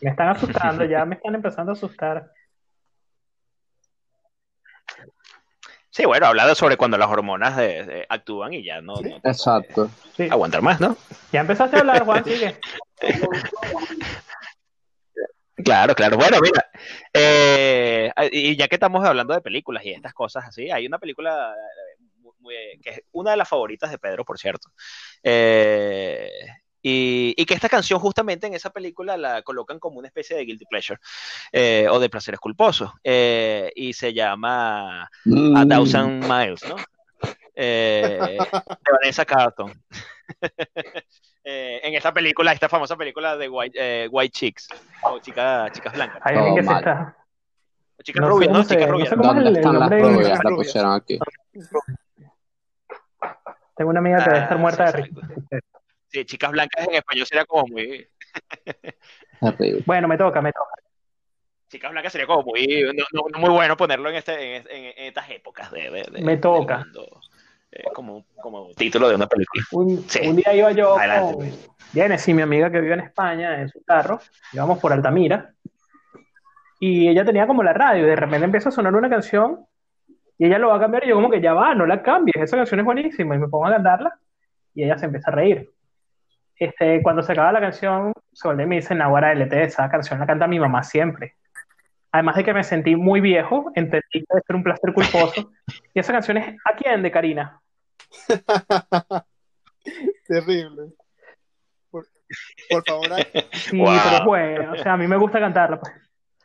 [0.00, 2.32] me están asustando, ya me están empezando a asustar.
[5.96, 9.04] Sí, bueno, hablado sobre cuando las hormonas de- de- actúan y ya no, Sí.
[9.08, 9.88] no te Exacto.
[10.14, 10.28] Sí.
[10.30, 10.94] aguantar más, ¿no?
[11.32, 12.60] Ya empezaste a hablar, Juan, sigue.
[15.64, 16.18] Claro, claro.
[16.18, 16.70] Bueno, mira,
[17.14, 21.54] eh, y ya que estamos hablando de películas y estas cosas así, hay una película
[21.54, 24.68] eh, muy- muy- que es una de las favoritas de Pedro, por cierto.
[25.22, 26.28] Eh,
[26.88, 30.44] y, y que esta canción justamente en esa película la colocan como una especie de
[30.44, 31.00] guilty pleasure
[31.50, 32.92] eh, o de placeres culposos.
[33.02, 36.76] eh, y se llama A Mm, Thousand Miles, ¿no?
[37.56, 39.72] Eh, de Vanessa Carlton.
[41.48, 44.66] Eh, en esta película, esta famosa película de White, eh, White Chicks,
[45.04, 46.20] o chica- chicas blancas.
[46.24, 46.78] Hay alguien que se mal.
[46.78, 47.16] está.
[47.96, 48.64] O chicas No sé rubias, cómo ¿no?
[48.68, 49.08] Chicas no rubias.
[49.08, 50.44] sé cómo- es ¿Dónde el- el están las rubias?
[50.44, 51.18] La pusieron aquí.
[53.76, 55.14] Tengo una amiga que debe estar Ah, muerta sí, de sí.
[55.14, 55.60] risa.
[56.16, 58.08] Sí, chicas blancas en español sería como muy.
[59.40, 59.82] Terrible.
[59.84, 60.70] Bueno, me toca, me toca.
[61.68, 62.84] Chicas blancas sería como muy.
[63.12, 66.38] No, muy bueno ponerlo en, este, en, en- en estas épocas de, de- de- Me
[66.38, 66.78] toca.
[66.78, 67.20] mundo,
[67.70, 69.62] eh, como, como título de una película.
[69.72, 70.26] Un, Sí.
[70.26, 71.50] un día iba yo Adelante, con
[71.92, 74.20] Genesis, mi amiga que vive en España, en su carro,
[74.54, 75.52] íbamos por Altamira,
[76.80, 79.66] y ella tenía como la radio, y de repente empieza a sonar una canción,
[80.38, 82.36] y ella lo va a cambiar, y yo como que ya va, no la cambies,
[82.36, 84.18] esa canción es buenísima, y me pongo a cantarla,
[84.74, 85.70] y ella se empieza a reír.
[86.58, 88.12] Este, cuando se acaba la canción,
[88.44, 91.34] y me dice, Nahuara LT, esa canción la canta mi mamá siempre.
[92.12, 95.52] Además de que me sentí muy viejo, entendí que debe ser un placer culposo,
[95.94, 97.02] y esa canción es ¿A quién?
[97.02, 97.60] de Karina.
[100.26, 100.92] Terrible.
[101.90, 102.06] Por,
[102.70, 103.06] por favor,
[103.52, 103.86] Sí, Wow.
[104.04, 105.92] pero es buena, o sea, a mí me gusta cantarla, pues.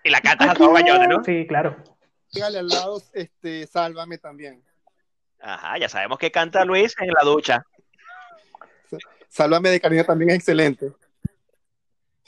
[0.03, 1.23] Y la cantas a todo bañote, ¿no?
[1.23, 1.75] Sí, claro.
[2.33, 4.63] dígale al lado, este, sálvame también.
[5.39, 7.65] Ajá, ya sabemos que canta Luis en la ducha.
[9.31, 10.91] Sálvame de Karina también es excelente.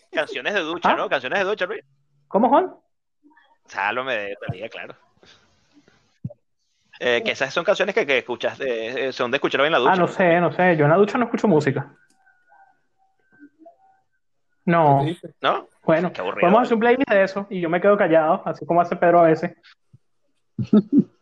[0.09, 0.95] Canciones de ducha, ¿Ah?
[0.95, 1.09] ¿no?
[1.09, 1.83] Canciones de ducha, Luis.
[2.29, 2.73] ¿Cómo, Juan?
[3.65, 4.95] Sálvame de Talía, claro.
[7.01, 9.91] Eh, que esas son canciones que, que escuchas, eh, son de escucharlo en la ducha.
[9.91, 10.77] Ah, no sé, no sé.
[10.77, 11.93] Yo en la ducha no escucho música.
[14.65, 15.05] No,
[15.41, 15.67] ¿No?
[15.83, 16.39] bueno, Qué aburrido.
[16.39, 19.19] podemos hacer un playlist de eso y yo me quedo callado, así como hace Pedro
[19.19, 19.51] a veces.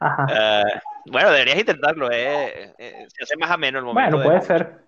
[0.00, 0.26] Ajá.
[0.30, 2.10] Eh, bueno, deberías intentarlo.
[2.10, 4.16] Eh, eh, se hace más ameno el momento.
[4.16, 4.84] Bueno, de- puede ser.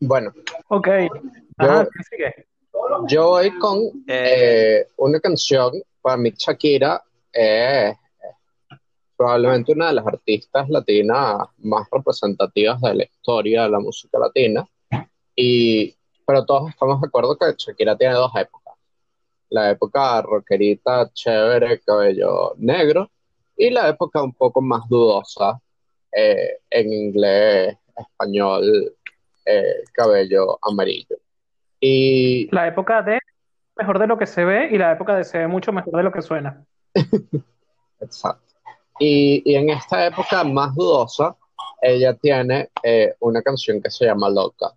[0.00, 0.32] Bueno,
[0.68, 0.88] Ok.
[1.58, 2.46] Ajá, Yo- ¿qué sigue?
[3.08, 3.78] yo voy con
[4.08, 7.96] Eh, eh, una canción, para mí Shakira es
[9.16, 14.66] probablemente una de las artistas latinas más representativas de la historia de la música latina.
[15.36, 15.94] Y,
[16.26, 18.74] pero todos estamos de acuerdo que Shakira tiene dos épocas.
[19.50, 23.10] La época rockerita, chévere, cabello negro,
[23.56, 25.60] y la época un poco más dudosa,
[26.10, 28.94] eh, en inglés, español,
[29.44, 31.16] eh, cabello amarillo.
[31.80, 33.18] Y La época de
[33.76, 36.02] mejor de lo que se ve y la época de se ve mucho mejor de
[36.02, 36.64] lo que suena.
[38.00, 38.54] Exacto.
[38.98, 41.36] Y, y en esta época más dudosa,
[41.80, 44.72] ella tiene eh, una canción que se llama Loca.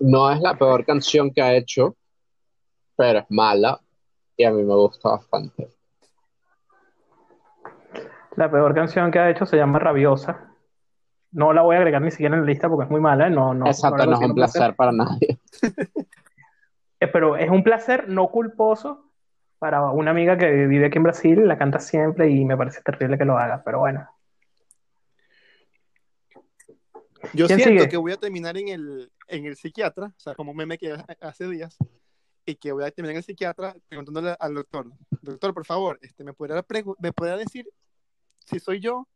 [0.00, 1.96] No es la peor canción que ha hecho,
[2.96, 3.80] pero es mala
[4.36, 5.68] y a mí me gusta bastante.
[8.36, 10.48] La peor canción que ha hecho se llama Rabiosa.
[11.32, 13.26] No la voy a agregar ni siquiera en la lista porque es muy mala.
[13.26, 13.30] ¿eh?
[13.30, 15.38] No, no, Exacto, no es un placer para nadie.
[17.00, 19.10] Eh, Pero es un placer no culposo
[19.58, 23.18] para una amiga que vive aquí en Brasil, la canta siempre y me parece terrible
[23.18, 24.08] que lo haga, pero bueno.
[27.32, 27.88] Yo ¿Quién siento sigue?
[27.88, 30.96] que voy a terminar en el, en el psiquiatra, o sea, como un meme que
[31.20, 31.76] hace días,
[32.44, 34.86] y que voy a terminar en el psiquiatra preguntándole al doctor,
[35.22, 36.64] doctor, por favor, este, ¿me, podrá
[36.98, 37.68] ¿me podrá decir
[38.46, 39.08] si soy yo?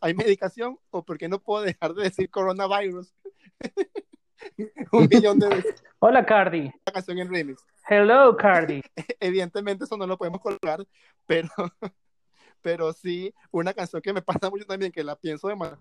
[0.00, 0.78] ¿Hay medicación?
[0.90, 3.14] ¿O por qué no puedo dejar de decir coronavirus?
[4.92, 6.72] un millón de veces Hola Cardi.
[6.86, 7.64] la canción en remix.
[7.88, 8.82] Hello Cardi.
[9.20, 10.86] Evidentemente eso no lo podemos colgar,
[11.26, 11.48] pero,
[12.62, 15.78] pero sí una canción que me pasa mucho también, que la pienso de más,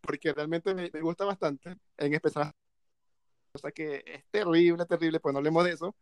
[0.00, 2.52] porque realmente me, me gusta bastante, en especial,
[3.52, 5.94] o sea que es terrible, terrible, pues no hablemos de eso,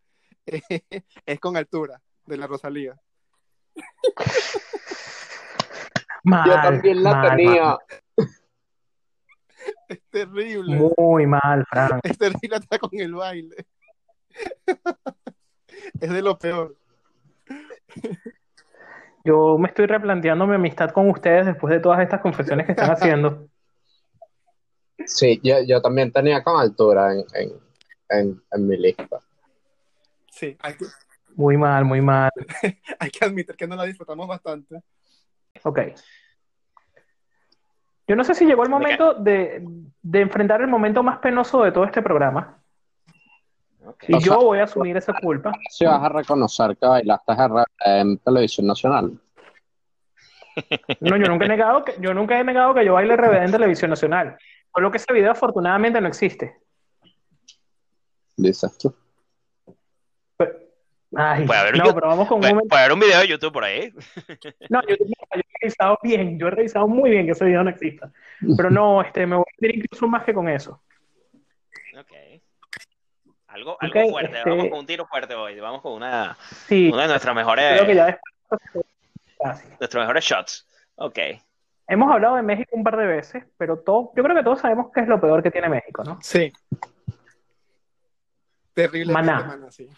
[0.46, 3.00] es con altura, de la Rosalía.
[6.26, 7.62] Mal, Yo también la mal, tenía.
[7.62, 7.78] mal.
[9.88, 12.00] Es terrible, Muy mal, Frank.
[12.02, 13.54] es terrible hasta con el baile.
[16.00, 16.74] es de lo peor.
[19.24, 22.90] Yo me estoy replanteando mi amistad con ustedes después de todas estas confesiones que están
[22.90, 23.48] haciendo.
[25.04, 27.52] Sí, yo, yo también tenía con altura en, en,
[28.08, 29.20] en, en mi lista.
[30.30, 30.86] Sí, hay que,
[31.36, 32.30] Muy mal, muy mal.
[32.98, 34.82] hay que admitir que no la disfrutamos bastante.
[35.64, 35.80] Ok.
[38.08, 39.64] Yo no sé si llegó el momento de,
[40.02, 42.62] de enfrentar el momento más penoso de todo este programa.
[44.08, 45.52] Y O yo sea- voy a asumir esa culpa.
[45.70, 47.32] Si vas a reconocer que bailaste
[47.84, 49.18] en televisión nacional.
[51.00, 53.50] No, yo nunca he negado que, yo nunca he negado que yo baile RBD en
[53.52, 54.36] televisión nacional.
[54.74, 56.56] Solo que ese video afortunadamente no existe.
[58.36, 58.94] Dices tú.
[60.36, 60.58] Pero-
[61.16, 62.68] ay, Puede haber un no, yo- pero vamos con un Puede, momento.
[62.70, 63.92] puede haber un video de YouTube por ahí.
[64.70, 65.04] No, yo, yo
[65.34, 68.10] he revisado bien, yo he revisado muy bien que ese video no exista.
[68.56, 70.82] Pero no, este, me voy a ir incluso más que con eso.
[71.98, 72.12] Ok.
[73.48, 74.36] Algo, algo fuerte.
[74.38, 75.58] este- Vamos con un tiro fuerte hoy.
[75.60, 76.36] Vamos con una,
[76.66, 78.84] Sí, una de nuestras creo mejores, que ya después.
[79.42, 79.68] Casi.
[79.80, 80.66] nuestros mejores shots.
[80.96, 81.18] Ok.
[81.88, 84.90] Hemos hablado de México un par de veces, pero todo, yo creo que todos sabemos
[84.92, 86.18] qué es lo peor que tiene México, ¿no?
[86.20, 86.52] Sí.
[88.74, 89.12] Terrible.
[89.12, 89.42] Maná.
[89.44, 89.88] Maná, sí.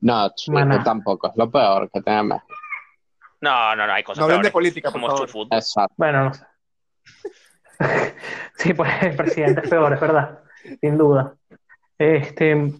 [0.00, 0.82] No, Maná.
[0.84, 1.28] tampoco.
[1.28, 2.46] Es lo peor que tiene México.
[3.44, 5.46] No, no, no, hay cosas No hablen de política, por Como favor.
[5.50, 5.94] Exacto.
[5.98, 6.46] Bueno, no sé.
[8.56, 10.38] Sí, pues el presidente es peor, es verdad,
[10.80, 11.34] sin duda.
[11.98, 12.72] Este,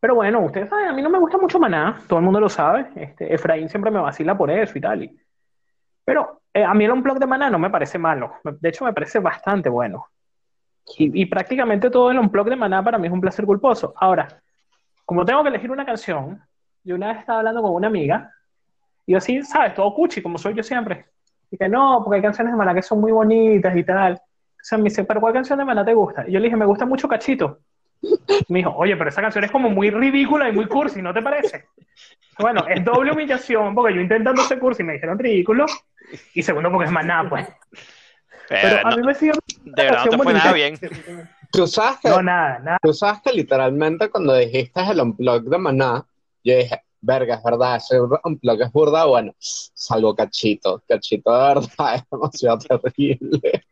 [0.00, 2.48] pero bueno, ustedes saben, a mí no me gusta mucho Maná, todo el mundo lo
[2.48, 2.88] sabe.
[2.96, 5.02] Este, Efraín siempre me vacila por eso y tal.
[5.02, 5.20] y-
[6.04, 8.92] Pero eh, a mí el unplug de Maná no me parece malo, de hecho me
[8.92, 10.06] parece bastante bueno.
[10.98, 13.92] Y, y prácticamente todo el unplug de Maná para mí es un placer culposo.
[13.96, 14.28] Ahora,
[15.04, 16.42] como tengo que elegir una canción,
[16.82, 18.30] yo una vez estaba hablando con una amiga
[19.06, 19.74] y yo así, ¿sabes?
[19.74, 21.06] Todo cuchi, como soy yo siempre.
[21.50, 24.14] Y que no, porque hay canciones de Maná que son muy bonitas y tal.
[24.14, 26.24] O sea, me dice, ¿pero cuál canción de Maná te gusta?
[26.26, 27.58] Y yo le dije, me gusta mucho Cachito.
[28.48, 31.22] Me dijo, oye, pero esa canción es como muy ridícula y muy cursi, ¿no te
[31.22, 31.66] parece?
[32.38, 35.66] Bueno, es doble humillación, porque yo intentando ser cursi me dijeron ridículo.
[36.34, 37.46] Y segundo, porque es Maná, pues.
[38.48, 39.32] Pero Pero a no, mí me sigue.
[39.64, 40.74] de verdad no te fue nada bien.
[41.50, 42.78] Tú sabes que, No, nada, nada.
[42.82, 46.04] tú sabes que literalmente cuando dijiste el unplug de Maná,
[46.42, 50.82] yo dije, verga, es verdad, ese unplug es burda, bueno, salvo Cachito.
[50.88, 53.64] Cachito de verdad es demasiado terrible.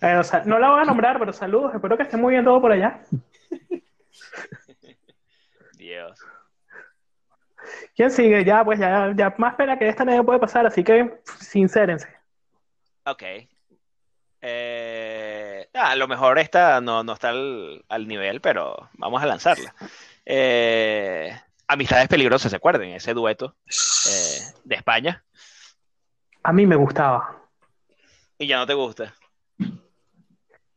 [0.00, 1.74] Eh, o sea, no la voy a nombrar, pero saludos.
[1.74, 3.00] Espero que esté muy bien todo por allá.
[5.76, 6.20] Dios.
[7.96, 8.44] ¿Quién sigue?
[8.44, 12.08] Ya, pues ya, ya más pena que esta nadie puede pasar, así que sincérense.
[13.04, 13.22] Ok.
[14.40, 19.26] Eh, ah, a lo mejor esta no, no está al, al nivel, pero vamos a
[19.26, 19.74] lanzarla.
[20.24, 21.36] Eh,
[21.68, 22.88] Amistades peligrosas, ¿se acuerdan?
[22.88, 25.22] Ese dueto eh, de España.
[26.42, 27.42] A mí me gustaba.
[28.38, 29.14] Y ya no te gusta.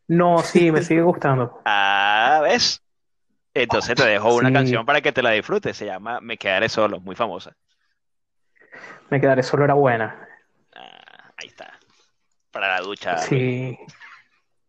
[0.07, 1.61] No, sí, me sigue gustando.
[1.65, 2.83] Ah, ¿ves?
[3.53, 4.53] Entonces te dejo una Sí.
[4.53, 5.77] canción para que te la disfrutes.
[5.77, 7.55] Se llama Me quedaré solo, muy famosa.
[9.09, 10.27] Me quedaré solo, era buena.
[10.75, 11.79] Ah, ahí está.
[12.51, 13.17] Para la ducha.
[13.17, 13.77] Sí,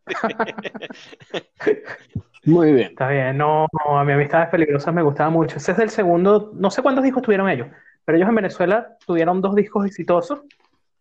[2.44, 2.90] Muy bien.
[2.90, 3.38] está bien.
[3.38, 5.58] No, no, a mí Amistades Peligrosas me gustaba mucho.
[5.58, 7.68] Ese es el segundo, no sé cuántos discos tuvieron ellos,
[8.04, 10.40] pero ellos en Venezuela tuvieron dos discos exitosos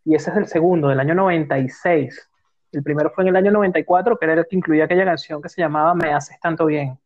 [0.06, 2.30] y ese es el segundo, del año 96.
[2.72, 5.50] El primero fue en el año 94, que era el que incluía aquella canción que
[5.50, 6.98] se llamaba Me haces tanto bien.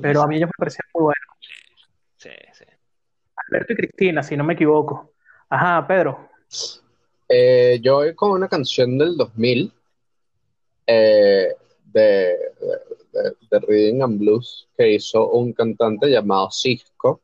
[0.00, 1.28] Pero a mí ellos me parecían muy buenos.
[2.16, 2.64] Sí, sí.
[3.36, 5.12] Alberto y Cristina, si no me equivoco.
[5.48, 6.28] Ajá, Pedro.
[7.28, 9.72] Eh, yo voy con una canción del 2000
[10.86, 11.54] eh,
[11.84, 12.36] de,
[13.12, 17.20] de, de Reading and Blues que hizo un cantante llamado Cisco,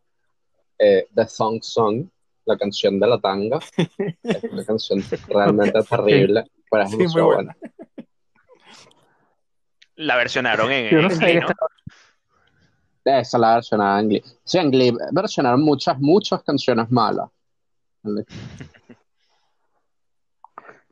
[0.78, 2.06] eh, The Thong Song,
[2.44, 3.58] la canción de la tanga.
[4.22, 7.26] Es una canción realmente terrible, pero es Sí, muy buena.
[7.26, 7.56] buena.
[9.96, 11.08] La versionaron en, Yo no
[13.04, 14.22] Esa la versionaron en Glee.
[14.44, 17.28] Sí, en Glee versionaron muchas, muchas canciones malas.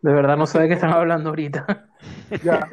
[0.06, 1.66] De verdad no sé de qué están hablando ahorita.
[2.44, 2.68] Ya,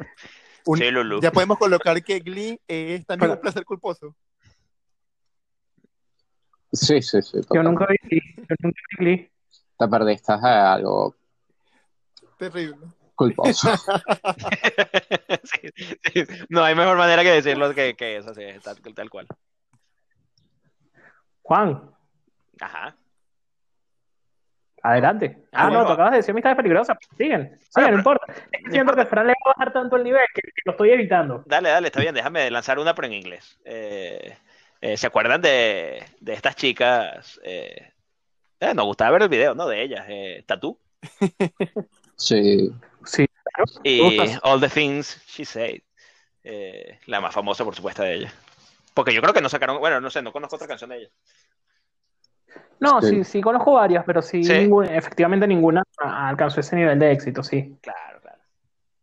[0.66, 1.20] Un- Sí, Lulu.
[1.20, 4.14] ya podemos colocar que Glee es también un placer culposo.
[6.72, 7.40] Sí, sí, sí.
[7.52, 9.30] Yo nunca vi, yo nunca vi Glee.
[9.78, 11.16] Te perdiste de algo
[12.38, 12.86] Terrible.
[13.16, 13.68] culposo.
[15.44, 16.24] Sí, sí.
[16.48, 19.26] No hay mejor manera que decirlo que, que eso, sí, tal, tal cual.
[21.42, 21.90] Juan,
[22.60, 22.96] Ajá.
[24.84, 25.38] Adelante.
[25.52, 26.96] Ah, Ah, no, acabas de decir amistades peligrosas.
[27.16, 28.32] Siguen, siguen, no importa.
[28.52, 30.72] Es que siento que Fran le va a bajar tanto el nivel que, que lo
[30.72, 31.42] estoy evitando.
[31.46, 33.58] Dale, dale, está bien, déjame lanzar una, pero en inglés.
[33.64, 34.36] Eh,
[34.80, 37.40] eh, ¿se acuerdan de, de estas chicas?
[37.42, 37.90] Eh,
[38.60, 39.66] eh, nos gustaba ver el video, ¿no?
[39.66, 40.78] De ellas, eh, Tatú
[42.16, 42.70] Sí.
[43.04, 43.26] Sí,
[43.82, 44.16] y?
[44.42, 45.80] All the Things She Said.
[46.42, 48.34] Eh, la más famosa, por supuesto, de ellas.
[48.92, 51.12] Porque yo creo que no sacaron, bueno, no sé, no conozco otra canción de ellas.
[52.80, 53.08] No, Sí.
[53.08, 54.52] sí, sí conozco varias, pero sí, Sí.
[54.52, 57.76] ninguna- efectivamente ninguna alcanzó ese nivel de éxito, sí.
[57.80, 58.38] Claro, claro.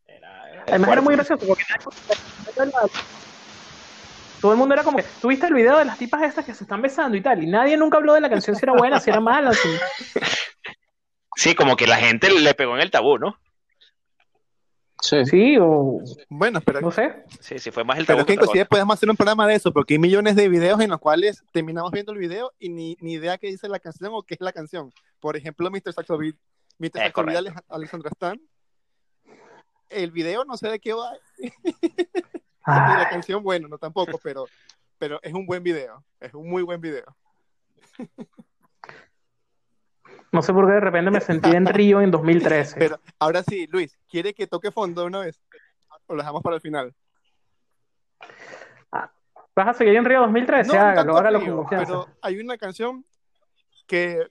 [0.07, 1.29] Era, era Además era muy fuerte.
[1.29, 1.63] gracioso porque
[4.39, 6.63] todo el mundo era como que, ¿tuviste el video de las tipas estas que se
[6.63, 7.43] están besando y tal?
[7.43, 9.69] Y nadie nunca habló de la canción si era buena, si era mala, si...
[11.35, 13.37] Sí, como que la gente le pegó en el tabú, ¿no?
[15.01, 15.25] Sí.
[15.25, 15.99] Sí, o
[16.29, 17.25] Bueno, pero, no sé.
[17.39, 19.95] Sí, sí, fue más el pero que inclusive podemos hacer un programa de eso, porque
[19.95, 23.37] hay millones de videos en los cuales terminamos viendo el video y ni, ni idea
[23.37, 24.93] qué dice la canción o qué es la canción.
[25.19, 25.91] Por ejemplo, Mr.
[25.93, 26.35] Saxovid,
[26.77, 27.11] Mr.
[27.35, 28.39] Ale- Alexandra Stan.
[29.89, 31.11] El video no sé de qué va.
[32.63, 34.45] Y Ah, la canción, bueno, no tampoco, pero,
[34.99, 36.03] pero es un buen video.
[36.19, 37.05] Es un muy buen video.
[40.31, 42.79] No sé por qué de repente me sentí en Río en 2013.
[42.79, 45.41] Pero ahora sí, Luis, ¿quiere que toque fondo una vez?
[46.07, 46.93] ¿O lo dejamos para el final?
[49.53, 50.71] ¿Vas a seguir en Río 2013?
[50.71, 51.85] No, hágalo, hágalo con confianza.
[51.85, 53.05] pero hay una canción
[53.85, 54.25] que,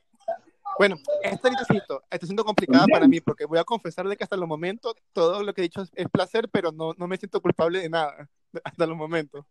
[0.78, 4.24] bueno, esta ahorita siento, está siendo complicada para mí porque voy a confesar de que
[4.24, 7.18] hasta los momentos todo lo que he dicho es, es placer, pero no, no me
[7.18, 8.28] siento culpable de nada,
[8.64, 9.44] hasta los momentos.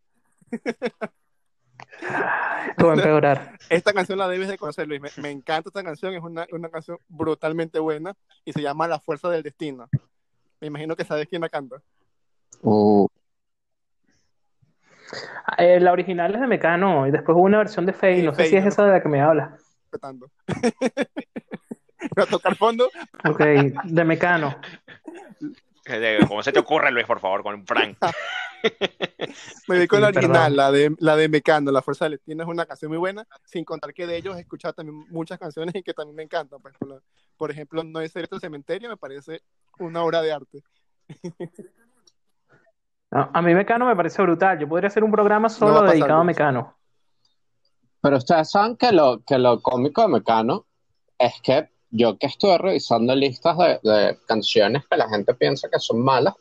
[2.02, 3.58] Esto va a empeorar.
[3.70, 5.02] Esta canción la debes de conocer, Luis.
[5.02, 8.14] Me, me encanta esta canción, es una, una canción brutalmente buena
[8.45, 9.89] y se llama La Fuerza del Destino.
[10.62, 11.78] Me imagino que sabes quién la canta.
[12.62, 13.08] Uh,
[15.58, 18.18] Eh, la original es de Mecano y después hubo una versión de Faye.
[18.22, 18.70] Sí, No sé si es ¿no?
[18.70, 19.52] esa de la que me hablas.
[19.91, 20.30] Respetando.
[22.16, 22.89] Voy a tocar fondo.
[23.28, 23.39] Ok,
[23.86, 24.56] de Mecano.
[26.28, 27.98] ¿Cómo se te ocurre, Luis, por favor, con Frank?
[29.68, 30.32] Me voy con la perdón.
[30.32, 33.26] original, la de, la de Mecano, La Fuerza del Destino es una canción muy buena,
[33.46, 36.62] sin contar que de ellos he escuchado también muchas canciones y que también me encantan.
[36.62, 37.02] Pues, por, lo-
[37.38, 39.42] por ejemplo, No es cierto el cementerio me parece
[39.80, 40.64] una obra de arte.
[43.12, 44.60] No, a mí Mecano me parece brutal.
[44.60, 46.24] Yo podría hacer un programa No solo a dedicado a.
[46.24, 46.78] Mecano.
[48.02, 50.68] Pero ustedes saben que lo, que lo cómico de Mecano
[51.18, 55.80] es que yo que estuve revisando listas de, de canciones que la gente piensa que
[55.80, 56.34] son malas,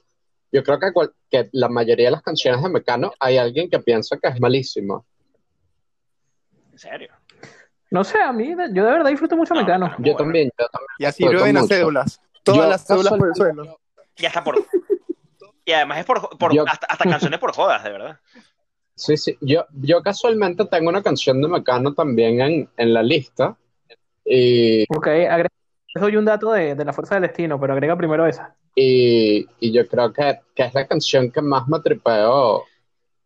[0.53, 3.78] yo creo que, cual- que la mayoría de las canciones de Mecano hay alguien que
[3.80, 5.03] piensa que es malísima.
[6.72, 7.12] ¿En serio?
[7.90, 9.88] No sé, a mí, yo de verdad disfruto mucho No, Mecano.
[9.99, 10.16] Yo Bueno.
[10.18, 10.88] también, yo también.
[10.99, 12.20] Y así llueven las cédulas.
[12.42, 13.80] Todas Yo las cédulas por el suelo.
[14.16, 14.64] Y hasta por.
[15.64, 18.20] Y además es por, por- Yo- hasta, hasta canciones por jodas, de verdad.
[18.94, 19.38] Sí, sí.
[19.40, 23.57] Yo, yo casualmente tengo una canción de Mecano también en, en la lista.
[24.31, 25.49] Y, Ok, agrega,
[25.95, 28.55] les doy un dato de, de la fuerza del destino, pero agrega primero esa.
[28.74, 32.64] y, y yo creo que, que es la canción que más me tripeo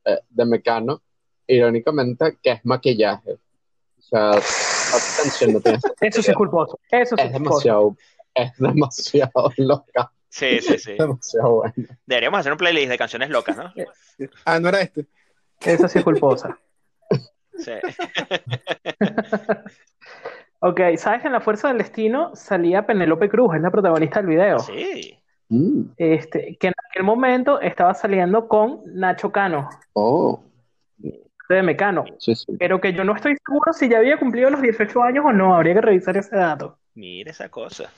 [0.05, 1.03] eh, de Mecano,
[1.47, 3.33] irónicamente, que es Maquillaje.
[3.33, 6.79] O sea, otra canción no tiene Eso sí es culposo.
[6.91, 7.97] Eso sí Es es demasiado,
[8.35, 10.93] es demasiado loca, Sí, sí, sí.
[10.99, 11.99] demasiado buena.
[12.07, 13.73] Deberíamos hacer un playlist de canciones locas, ¿no?
[14.45, 15.07] Ah, no era este.
[15.61, 16.59] Eso sí es culposa.
[17.59, 17.73] Sí.
[20.65, 24.29] Ok, ¿sabes que en La Fuerza del Destino salía Penélope Cruz, es la protagonista del
[24.29, 24.59] video?
[24.61, 25.19] Sí.
[25.49, 30.41] Mm, Este, que en aquel momento estaba saliendo con Nacho Cano, Oh,
[31.49, 32.47] de Mecano, sí, sí.
[32.59, 35.55] pero que yo no estoy seguro si ya había cumplido los 18 años o no,
[35.55, 36.79] habría que revisar ese dato.
[36.95, 37.91] Mira esa cosa.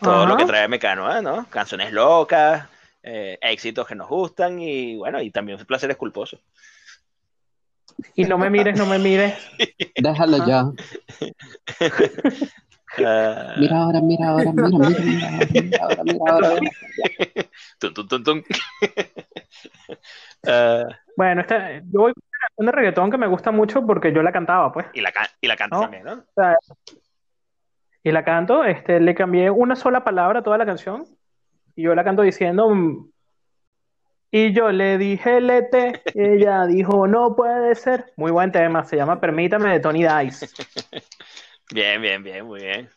[0.00, 0.28] Todo Ajá.
[0.28, 1.22] lo que trae Mecano, ¿eh?
[1.22, 1.46] ¿no?
[1.48, 2.68] Canciones locas,
[3.02, 6.40] eh, éxitos que nos gustan y bueno, y también placeres culposos.
[8.14, 9.34] Y no me mires, no me mires.
[9.96, 10.64] Déjalo ya.
[13.04, 16.48] Ah, Mira ahora, mira ahora, mira, mira, mira ahora, mira ahora, mira ahora.
[17.78, 18.44] tun, tun, tun, tun.
[20.46, 20.84] Ah,
[21.16, 24.22] Bueno, esta, yo voy con una canción de reggaetón que me gusta mucho porque yo
[24.22, 24.86] la cantaba, pues.
[24.94, 25.82] y la, y la canta No.
[25.82, 26.24] también, ¿no?
[28.04, 31.04] Y la canto, este, le cambié una sola palabra a toda la canción.
[31.74, 32.68] Y yo la canto diciendo.
[34.38, 38.12] Y yo le dije lete, y ella dijo no puede ser.
[38.16, 40.46] Muy buen tema, se llama Permítame de Tony Dice.
[41.72, 42.88] Bien, bien, bien, muy bien.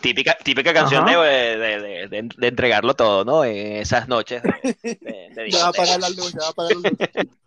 [0.00, 3.44] Típica, típica canción de, de, de- de- de entregarlo todo, ¿no?
[3.44, 5.82] En esas noches de, de- de Ya va a discoteca.
[5.82, 6.98] apagar la luz, ya va a apagar la luz.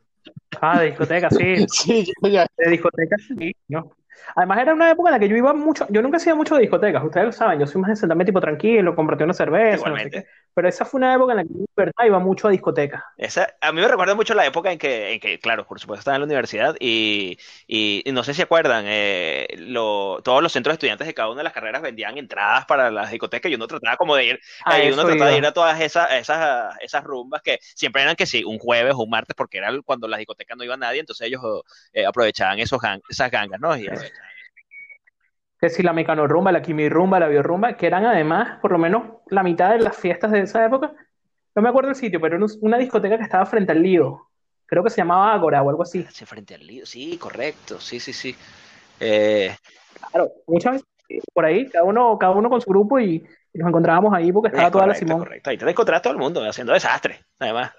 [0.61, 1.65] Ah, de discoteca, sí.
[1.67, 2.45] Sí, ya.
[2.57, 3.55] De discoteca, sí.
[3.69, 3.91] ¿no?
[4.35, 5.87] Además, era una época en la que yo iba mucho.
[5.89, 7.59] Yo nunca sido mucho de discotecas, ustedes lo saben.
[7.59, 10.25] Yo soy más de sentarme tipo tranquilo, comprarte una cerveza, no sé qué.
[10.53, 13.03] Pero esa fue una época en la que yo, verdad, iba mucho a discotecas.
[13.15, 15.99] Esa, a mí me recuerda mucho la época en que, en que claro, por supuesto
[15.99, 17.37] estaba en la universidad y,
[17.67, 21.29] y- y no sé si acuerdan, eh, lo- todos los centros de estudiantes de cada
[21.29, 24.39] una de las carreras vendían entradas para las discotecas y uno trataba como de ir,
[24.65, 28.15] A eh, uno trataba de ir a todas esas, esas, esas rumbas que siempre eran
[28.15, 30.99] que sí, un jueves o un martes porque era cuando las discotecas no iba nadie,
[30.99, 31.41] entonces ellos
[31.93, 33.77] eh, aprovechaban esos gang- esas gangas, ¿no?
[33.77, 33.87] Y,
[35.63, 38.77] que si la Mecano Rumba, la Kimi Rumba, la Biorumba, que eran además, por lo
[38.77, 40.91] menos la mitad de las fiestas de esa época,
[41.55, 44.27] no me acuerdo el sitio, pero era un- una discoteca que estaba frente al Lido.
[44.65, 46.05] Creo que se llamaba Ágora o algo así.
[46.11, 48.35] Sí, frente al lío, sí, correcto, sí, sí, sí.
[48.99, 49.55] Eh,
[50.11, 53.57] Claro, muchas veces eh, por ahí, cada uno, cada uno con su grupo y, y
[53.57, 55.49] nos encontrábamos ahí porque estaba es toda la Simón correcto.
[55.49, 57.71] Ahí te encontrás todo el mundo haciendo desastre, además.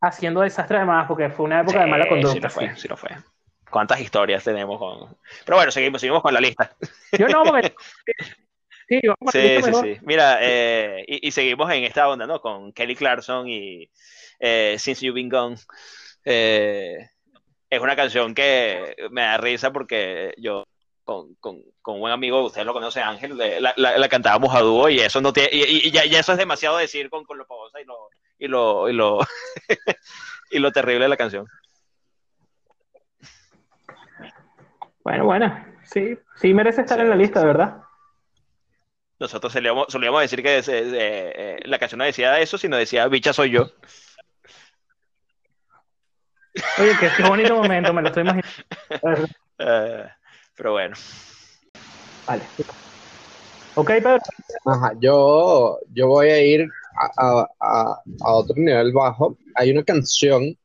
[0.00, 2.40] haciendo desastre además, porque fue una época de Sí, mala sí conducta.
[2.46, 2.80] lo fue, sí.
[2.82, 3.10] sí lo fue.
[3.70, 5.16] ¿Cuántas historias tenemos con...?
[5.44, 6.74] Pero bueno, seguimos, seguimos con la lista.
[7.18, 7.74] Yo no, porque...
[8.86, 9.84] Sí, vamos Sí, sí, mejor.
[9.86, 9.96] sí.
[10.02, 12.40] Mira, eh, y, y seguimos en esta onda, ¿no?
[12.42, 13.90] Con Kelly Clarkson y
[14.38, 15.56] eh, Since You've Been Gone.
[16.22, 16.98] Eh,
[17.70, 20.64] es una canción que me da risa porque yo
[21.02, 24.54] con, con, con un buen amigo, usted lo conoce, Ángel, le- la, la- la cantábamos
[24.54, 27.08] a dúo y eso no tiene, y, y- y ya, ya eso es demasiado decir
[27.08, 29.18] con, con lo pavosa y lo, y lo, y lo,
[30.50, 31.46] y lo terrible de la canción.
[35.04, 37.46] Bueno, bueno, sí, sí merece estar Sí, en la lista, sí.
[37.46, 37.82] verdad.
[39.20, 43.32] Nosotros solíamos, solíamos decir que eh, eh, la canción no decía eso, sino decía bicha
[43.32, 43.70] soy yo.
[46.80, 49.28] Oye, qué, qué bonito momento, me lo estoy imaginando.
[49.56, 50.04] Eh,
[50.56, 50.96] pero bueno.
[52.26, 52.50] Vale.
[53.76, 54.18] Ok, Pedro.
[54.64, 57.06] Ajá, yo, yo voy a ir a,
[57.40, 59.38] a- a- a otro nivel bajo.
[59.54, 60.58] Hay una canción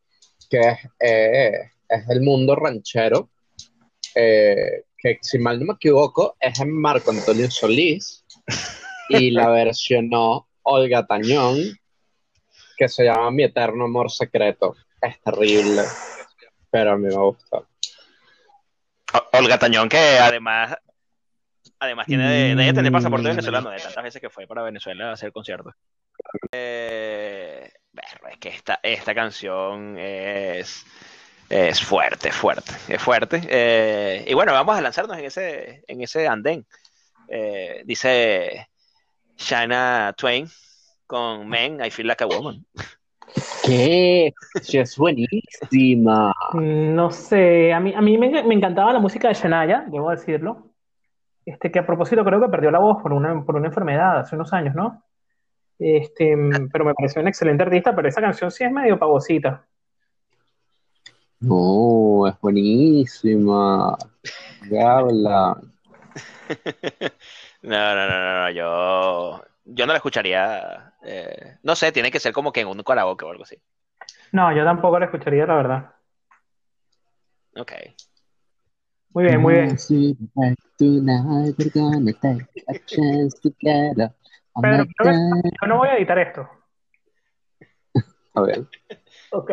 [0.49, 1.51] que es, eh,
[1.87, 3.29] es el mundo ranchero,
[4.15, 8.25] eh, que si mal no me equivoco es en Marco Antonio Solís
[9.09, 11.57] y la versionó Olga Tañón,
[12.77, 14.75] que se llama Mi Eterno Amor Secreto.
[15.01, 15.83] Es terrible,
[16.69, 17.63] pero a mí me gusta.
[19.33, 20.75] Olga Tañón, que además,
[21.79, 23.31] además tiene de, de tener pasaporte Mm.
[23.31, 25.73] venezolano, de tantas veces que fue para Venezuela a hacer conciertos.
[26.51, 27.71] Eh,
[28.31, 30.85] es que esta, esta canción es,
[31.49, 33.41] es fuerte, fuerte, es fuerte.
[33.49, 36.65] Eh, y bueno, vamos a lanzarnos en ese, en ese andén.
[37.27, 38.67] Eh, dice
[39.37, 40.47] Shana Twain
[41.07, 42.65] con Men, I Feel Like a Woman.
[43.63, 44.33] ¿Qué?
[44.61, 46.33] Sí, es buenísima.
[46.53, 50.69] No sé, a mí, a mí me, me encantaba la música de Shania, debo decirlo.
[51.45, 54.35] Este, que a propósito creo que perdió la voz por una, por una enfermedad hace
[54.35, 55.03] unos años, ¿no?
[55.79, 56.35] Este,
[56.71, 59.65] pero me pareció un excelente artista, pero esa canción sí es medio pavosita.
[61.41, 63.97] No, es buenísima.
[64.69, 65.57] ¿Qué habla?
[67.61, 70.93] No, no, no, no, no, yo, yo no la escucharía.
[71.03, 73.57] eh, no sé, tiene que ser como que en un karaoke o algo así.
[74.31, 75.93] No, yo tampoco la escucharía, la verdad.
[77.57, 77.73] Ok.
[79.13, 79.77] Muy bien, muy bien.
[84.97, 85.13] God.
[85.43, 86.49] que yo no voy a editar esto.
[88.35, 88.67] A ver,
[89.31, 89.51] Ok.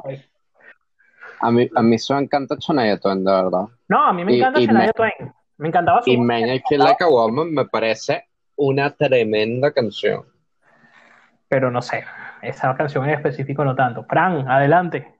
[1.41, 3.65] A mí, a mí eso me encanta Shania Twain, de verdad.
[3.89, 5.33] No, a mí me Y- encanta y Shania me- Twain.
[5.59, 6.17] Me encantaba su Y.
[6.19, 8.27] Man I Feel Like a Woman me parece
[8.57, 10.25] una tremenda canción.
[11.49, 12.05] pero no sé.
[12.43, 14.05] Esa canción en específico no tanto.
[14.05, 15.15] Fran, adelante.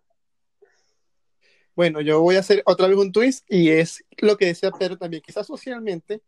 [1.75, 4.97] Bueno, yo voy a hacer otra vez un twist y es lo que decía Pedro
[4.97, 5.23] también.
[5.25, 6.23] Quizás socialmente,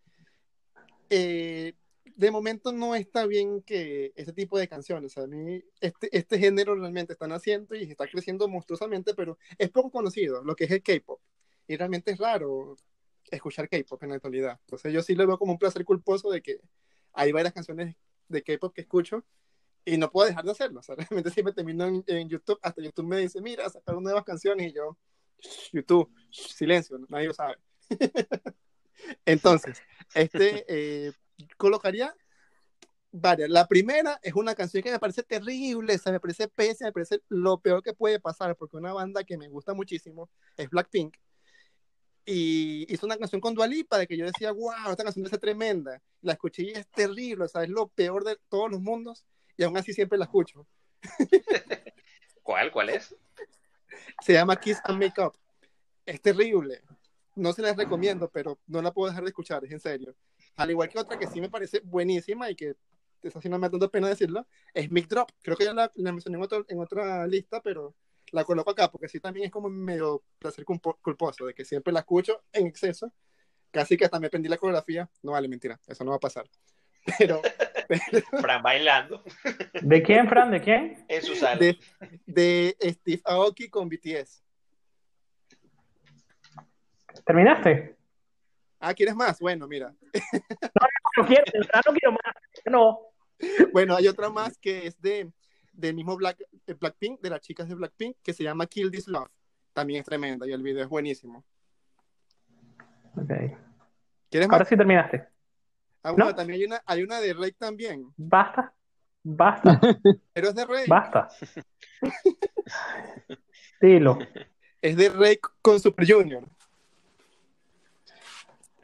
[1.11, 1.75] eh,
[2.19, 6.75] de momento no está bien que este tipo de canciones, a mí, este, este género
[6.75, 10.83] realmente está naciendo y está creciendo monstruosamente, pero es poco conocido, lo que es el
[10.83, 11.21] K-pop.
[11.69, 12.77] Y realmente es raro
[13.31, 14.59] escuchar K-pop en la actualidad.
[14.63, 16.61] Entonces yo sí lo veo como un placer culposo de que
[17.13, 17.95] hay varias canciones
[18.27, 19.25] de K-pop que escucho
[19.85, 20.81] y no puedo dejar de hacerlo.
[20.81, 24.25] O sea, realmente siempre termino en, en YouTube, hasta YouTube me dice, mira, sacaron nuevas
[24.25, 24.99] canciones y yo,
[25.73, 27.59] YouTube, silencio, nadie lo sabe.
[29.25, 29.81] Entonces,
[30.15, 31.13] este eh,
[31.57, 32.15] colocaría
[33.11, 33.49] varias.
[33.51, 36.93] La primera es una canción que me parece terrible, o sea, me parece pésima, me
[36.93, 41.17] parece lo peor que puede pasar, porque una banda que me gusta muchísimo es Blackpink.
[42.25, 45.41] Y hizo una canción con Dua Lipa de que yo decía, wow, esta canción es
[45.41, 46.03] tremenda.
[46.21, 49.25] La escuché y es terrible, o sea, es lo peor de todos los mundos,
[49.57, 50.67] y aún así siempre la escucho.
[52.43, 52.71] ¿Cuál?
[52.71, 53.15] ¿Cuál es?
[54.23, 55.33] Se llama Kiss and Make Up.
[56.05, 56.83] Es terrible.
[57.35, 60.15] No se las recomiendo, pero no la puedo dejar de escuchar, es en serio.
[60.59, 62.75] Al igual que otra que sí me parece buenísima y que
[63.23, 65.31] esa sí no me da tanta pena decirlo, es Mic Drop.
[65.43, 67.95] Creo que ya la, la mencioné en, otro- en otra lista, pero
[68.33, 71.93] la coloco acá porque sí también es como medio placer culpo- culposo, de que siempre
[71.93, 73.13] la escucho en exceso.
[73.71, 75.09] Casi que hasta me aprendí la coreografía.
[75.23, 76.45] No vale, mentira, eso no va a pasar.
[77.19, 77.41] Pero,
[78.41, 79.23] Fran bailando
[79.81, 80.51] ¿De quién, Fran?
[80.51, 81.05] ¿De quién?
[81.09, 81.59] en su sala.
[81.59, 81.79] de,
[82.27, 84.43] de Steve Aoki con BTS.
[87.25, 87.97] ¿Terminaste?
[88.81, 89.39] Ah, ¿quieres más?
[89.41, 89.95] Bueno, mira.
[91.17, 91.43] No quiero,
[91.87, 92.35] no quiero más.
[92.65, 93.01] No.
[93.73, 95.33] Bueno, hay otra más que es de
[95.79, 99.07] del mismo Black, de Blackpink, de las chicas de Blackpink, que se llama Kill This
[99.07, 99.31] Love.
[99.73, 101.45] También es tremenda y el video es buenísimo.
[103.17, 103.31] Ok.
[104.29, 104.55] ¿Quieres más?
[104.55, 105.29] Ahora sí terminaste.
[106.03, 106.35] Ah, bueno, no.
[106.35, 108.75] también hay una, hay una de Rake también, Basta.
[109.23, 109.81] Basta.
[110.33, 110.87] pero es de Rake.
[110.89, 111.29] Basta.
[113.81, 114.19] Dilo.
[114.81, 116.45] Es de Rake con Super Junior.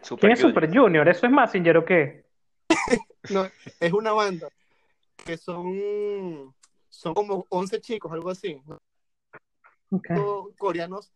[0.05, 0.55] Super ¿Quién es Junior.
[0.63, 1.09] Super Junior?
[1.09, 2.25] ¿Eso es Massinger o qué?
[3.31, 3.47] No,
[3.81, 4.49] es una banda
[5.25, 6.55] que son,
[6.91, 8.61] son como 11 chicos, algo así.
[10.59, 11.13] coreanos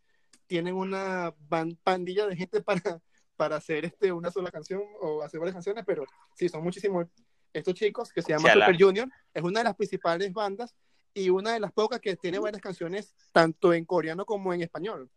[0.46, 3.00] tienen una ban- pandilla de gente para,
[3.36, 7.06] para hacer este, una sola canción o hacer varias canciones, pero sí, son muchísimos
[7.52, 8.66] estos chicos que se llaman Sí, ala.
[8.66, 9.08] Super Junior.
[9.34, 10.74] Es una de las principales bandas
[11.12, 15.10] y una de las pocas que tiene varias canciones tanto en coreano como en español.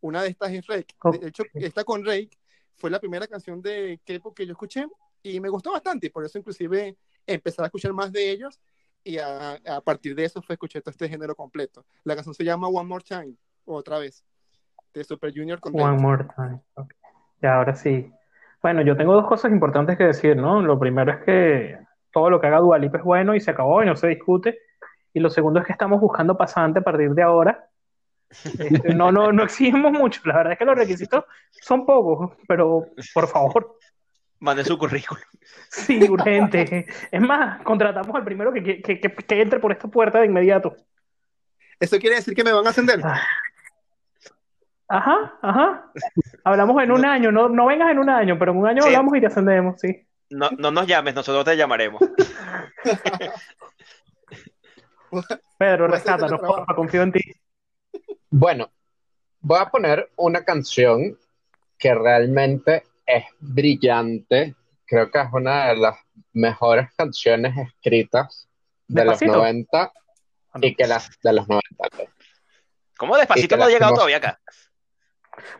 [0.00, 0.94] Una de estas es Rake.
[1.20, 1.50] De hecho, Ok.
[1.54, 2.30] esta con Rake
[2.78, 4.86] fue la primera canción de K-pop que yo escuché
[5.22, 8.60] y me gustó bastante y por eso inclusive empecé a escuchar más de ellos
[9.04, 11.84] y a, a partir de eso fue escuché todo este género completo.
[12.04, 14.24] La canción se llama One More Time, otra vez,
[14.92, 16.60] de Super Junior con One more time.
[16.74, 16.92] Ok.
[17.42, 18.12] Ya, ahora sí.
[18.60, 20.60] Bueno, yo tengo dos cosas importantes que decir, ¿no?
[20.60, 21.78] Lo primero es que
[22.12, 24.58] todo lo que haga Dua Lipa es bueno y se acabó y no se discute.
[25.14, 27.68] Y lo segundo es que estamos buscando pasante a partir de ahora.
[28.30, 30.20] Este, no, no, no exigimos mucho.
[30.24, 33.78] La verdad es que los requisitos son pocos, pero por favor,
[34.40, 35.22] Mande su currículum.
[35.68, 36.86] sí, urgente.
[37.10, 40.76] Es más, contratamos al primero que, que, que, que entre por esta puerta de inmediato.
[41.80, 43.00] Eso quiere decir que me van a ascender.
[43.02, 43.20] Ah.
[44.90, 45.92] Ajá, ajá.
[46.44, 48.88] Hablamos en un año, no, no vengas en un año, pero en un año Sí.
[48.88, 50.06] hablamos y te ascendemos, sí.
[50.30, 52.00] No, no nos llames, nosotros te llamaremos.
[55.58, 57.20] Pedro, hacer rescátanos, porfa, confío en ti.
[58.30, 58.70] Bueno,
[59.40, 61.18] voy a poner una canción
[61.78, 64.54] que realmente es brillante.
[64.84, 65.96] Creo que es una de las
[66.32, 68.48] mejores canciones escritas
[68.86, 69.38] de los Despacito.
[69.38, 69.92] 90
[70.62, 71.66] y que las de los 90.
[71.96, 72.08] pues.
[72.98, 74.40] ¿Cómo despacito no ha llegado todavía acá?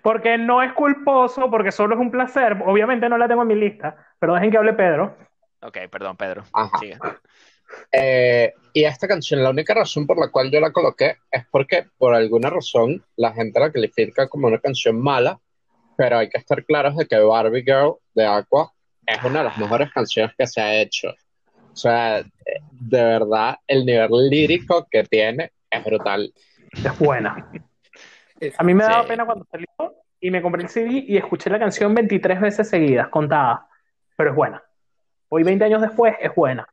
[0.02, 2.56] Porque no es culposo, porque solo es un placer.
[2.66, 5.16] Obviamente no la tengo en mi lista, pero dejen que hable Pedro.
[5.60, 6.42] Ok, perdón, Pedro.
[6.52, 6.78] Ajá.
[6.78, 6.98] Sigue.
[7.92, 11.86] Eh, y esta canción, la única razón por la cual yo la coloqué es porque
[11.98, 15.38] por alguna razón la gente la califica como una canción mala,
[15.96, 18.72] pero hay que estar claros de que Barbie Girl de Aqua
[19.06, 21.08] es una de las mejores canciones que se ha hecho.
[21.72, 26.32] O sea, de verdad, el nivel lírico que tiene es brutal.
[26.72, 27.50] Es buena.
[28.56, 29.08] A mí me daba Sí.
[29.08, 29.68] pena cuando salió
[30.20, 33.60] y me compré el CD y escuché la canción 23 veces seguidas, contadas,
[34.16, 34.62] pero es buena.
[35.28, 36.66] Hoy, 20 años después, es buena.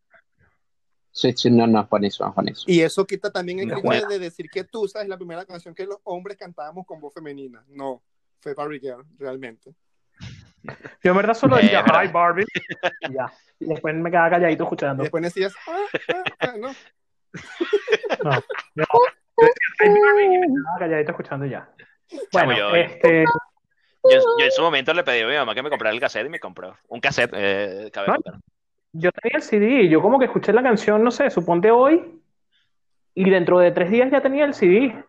[1.18, 2.66] Sí, sí, no, no, buenísimo, buenísimo.
[2.74, 4.06] Y eso quita también el buena.
[4.06, 7.64] de decir que tú sabes la primera canción que los hombres cantábamos con voz femenina.
[7.70, 8.04] No,
[8.42, 9.74] fue Barbie Girl, realmente.
[11.02, 12.04] Yo en verdad solo decía, verdad.
[12.04, 12.44] hi Barbie,
[13.08, 13.32] y ya.
[13.62, 15.04] Y después me quedaba calladito Y escuchando.
[15.04, 16.76] después decías, ah, ah, ah, no.
[18.24, 18.32] No,
[18.76, 18.86] no.
[19.38, 21.70] Yo decía, hi Barbie, y me quedaba calladito escuchando y ya.
[22.34, 23.24] Bueno, yo- este,
[24.04, 26.28] Yo, yo en su momento le pedí a mi mamá que me comprara el cassette
[26.28, 27.32] y me compró un cassette.
[27.34, 28.16] Eh, cabe No.
[28.98, 32.22] Yo tenía el CD y yo como que escuché la canción, no sé, suponte hoy,
[33.14, 35.04] y dentro de tres días ya tenía el CD.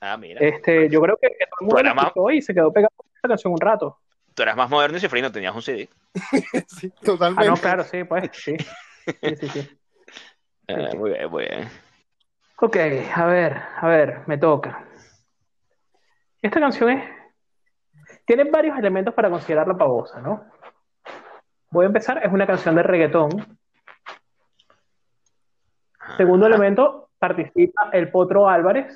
[0.00, 0.40] Ah, mira.
[0.40, 3.06] Este, yo creo que, que todo el mundo ma- escuchó y se quedó pegado con
[3.16, 3.98] esa canción un rato.
[4.34, 5.88] Tú eras más moderno y cifrino, tenías un CD.
[6.66, 7.46] Sí, Ah, totalmente.
[7.46, 8.56] no, claro, sí, pues, sí.
[9.22, 9.68] Sí, sí, sí.
[10.68, 10.96] Eh, Sí.
[10.96, 11.68] muy bien, muy bien.
[12.60, 12.76] Ok,
[13.16, 14.86] a ver, a ver, me toca.
[16.40, 17.10] Esta canción es.
[18.24, 20.44] Tiene varios elementos para considerarla pavosa, ¿no?
[21.72, 23.58] Voy a empezar, es una canción de reggaetón.
[26.18, 26.54] Segundo Ajá.
[26.54, 28.92] elemento, participa el Potro Álvarez,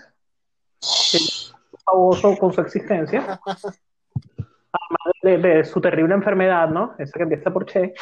[1.10, 1.54] que es
[1.86, 3.40] famoso con su existencia.
[3.50, 6.94] Además de, de su terrible enfermedad, ¿no?
[6.98, 7.94] Esa que empieza por Che.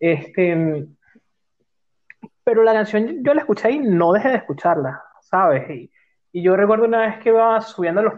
[0.00, 0.86] Este,
[2.42, 5.68] pero la canción yo la escuché y no dejé de escucharla, ¿sabes?
[5.68, 5.92] Y,
[6.32, 8.14] y yo recuerdo una vez que iba subiendo los...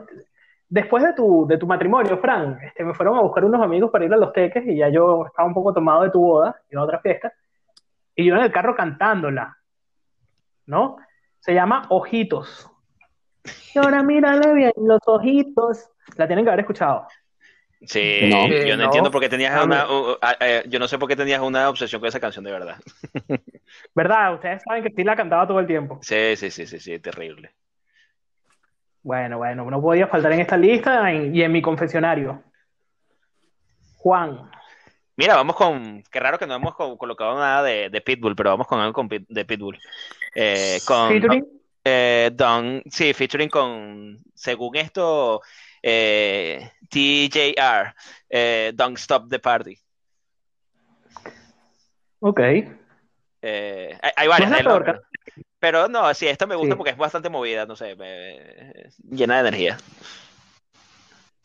[0.72, 4.04] Después de tu, de tu matrimonio, Fran, este, me fueron a buscar unos amigos para
[4.04, 6.80] ir a los teques y ya yo estaba un poco tomado de tu boda, iba
[6.80, 7.32] a otra fiesta,
[8.14, 9.56] y yo en el carro cantándola,
[10.66, 10.96] ¿no?
[11.40, 12.70] Se llama Ojitos.
[13.74, 15.88] Y ahora mírale bien los ojitos.
[16.16, 17.06] La tienen que haber escuchado.
[17.82, 18.46] Sí, No.
[18.46, 18.84] yo no, No.
[18.84, 19.90] entiendo por qué tenías una.
[19.90, 22.44] uh, uh, ah, eh, yo no sé por qué tenías una obsesión con esa canción,
[22.44, 22.76] de verdad.
[23.94, 24.34] ¿Verdad?
[24.34, 25.98] Ustedes saben que sí la cantaba todo el tiempo.
[26.02, 27.54] Sí, sí, sí, sí, sí, terrible.
[29.02, 32.42] Bueno, bueno, no podía faltar en esta lista y en mi confesionario.
[33.96, 34.50] Juan.
[35.16, 36.02] Mira, vamos con.
[36.10, 38.92] Qué raro que no hemos co- colocado nada de, de Pitbull, pero vamos con algo
[38.92, 39.78] con Pit- de Pitbull.
[40.34, 41.46] Eh, con Featuring.
[41.84, 45.40] eh, Don, sí, featuring con, según esto,
[45.82, 47.94] eh, TJR,
[48.28, 49.76] eh, Don't Stop the Party.
[52.20, 52.40] Ok.
[52.40, 52.64] Hay,
[53.42, 55.02] No varias es la peor.
[55.60, 56.76] Pero, no, sí, esta me gusta Sí.
[56.76, 59.76] porque es bastante movida, no sé, me- llena de energía.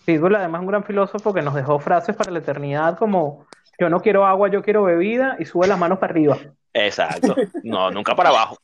[0.06, 3.48] Pitbull además es un gran filósofo que nos dejó frases para la eternidad como
[3.80, 6.38] yo no quiero agua, yo quiero bebida y sube las manos para arriba.
[6.74, 7.36] Exacto.
[7.64, 8.58] No, nunca para abajo.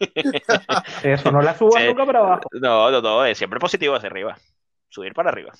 [1.02, 1.88] Eso, no la subas Sí.
[1.88, 2.42] nunca para abajo.
[2.52, 4.38] No, no, no, es siempre positivo hacia arriba.
[4.88, 5.52] Subir para arriba,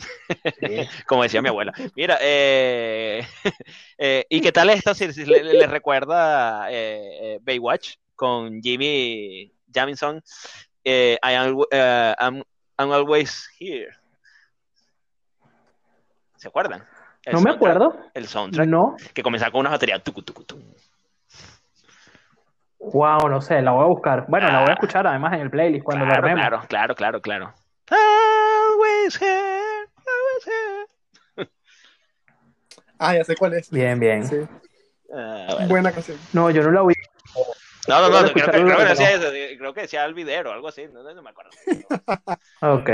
[0.59, 0.89] Sí.
[1.07, 1.73] como decía mi abuela.
[1.95, 3.25] Mira, eh,
[3.99, 4.93] eh, ¿y qué tal esta?
[4.95, 10.23] Si, si le, le recuerda eh, eh, Baywatch con Jimmy Jamison,
[10.85, 12.43] eh, I am, eh, I'm,
[12.79, 13.89] I'm always here.
[16.37, 16.85] ¿Se acuerdan?
[17.25, 17.95] El No me acuerdo.
[18.13, 18.95] El soundtrack No.
[19.15, 19.99] que comenzaba con una batería.
[20.03, 20.61] tucu, tucu, tum.
[22.79, 24.27] Wow, no sé, la voy a buscar.
[24.29, 24.75] Bueno, la voy a Ah.
[24.75, 26.67] escuchar además en el playlist cuando lo Claro, armemos.
[26.67, 27.55] claro, claro, claro, claro.
[27.91, 30.47] Always here, always
[31.39, 31.51] here.
[32.99, 33.71] Ah, ya sé cuál es.
[33.71, 34.27] Bien, bien.
[34.27, 34.37] Sí,
[35.15, 35.69] Ah, bueno.
[35.69, 36.19] buena canción.
[36.35, 36.95] No, yo no la oí.
[37.89, 40.87] No, no, no, creo, que, creo decía eso, creo que decía Alvidero o algo así,
[40.93, 41.51] no, no, no me acuerdo.
[42.63, 42.91] Ok.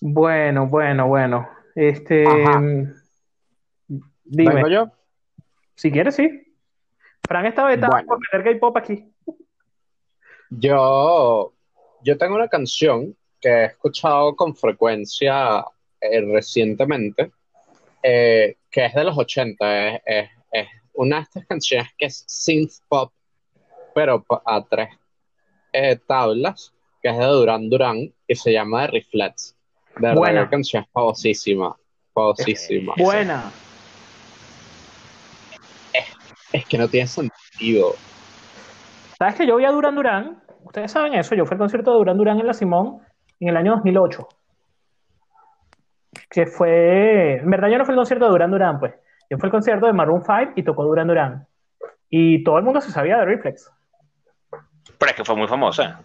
[0.00, 1.48] Bueno, bueno, bueno.
[1.74, 2.60] Este, Ajá.
[4.24, 4.90] dime, ¿Vengo yo?
[5.76, 6.54] si quieres, sí.
[7.26, 8.06] Fran está vetado Bueno.
[8.08, 9.10] por meter K-pop aquí.
[10.50, 11.54] Yo,
[12.02, 15.64] yo tengo una canción que he escuchado con frecuencia
[16.00, 17.32] eh, recientemente,
[18.02, 19.88] eh, que es de los 80.
[19.96, 23.12] Es, es- es una de estas canciones que es synth pop,
[23.94, 24.88] pero a tres
[25.72, 26.72] eh, tablas,
[27.02, 29.56] que es de Duran Duran y se llama The Reflex.
[29.96, 30.40] De verdad, Buena.
[30.42, 31.76] la canción es famosísima,
[32.12, 32.94] famosísima.
[32.96, 33.04] Esa.
[33.04, 33.52] Buena.
[36.54, 37.94] Es que no tiene sentido.
[39.18, 40.40] ¿Sabes que yo vi a Duran Duran?
[40.62, 41.34] Ustedes saben eso.
[41.34, 43.00] Yo fui al concierto de Duran Duran en La Simón
[43.40, 44.28] en el año 2008.
[46.30, 47.38] Que fue.
[47.38, 48.94] En verdad, yo no fui al concierto de Duran Duran, pues.
[49.30, 51.46] Yo fui al concierto de Maroon 5 y tocó Duran Duran.
[52.10, 53.70] Y todo el mundo se sabía de Reflex.
[54.98, 56.02] Pero es que fue muy famosa.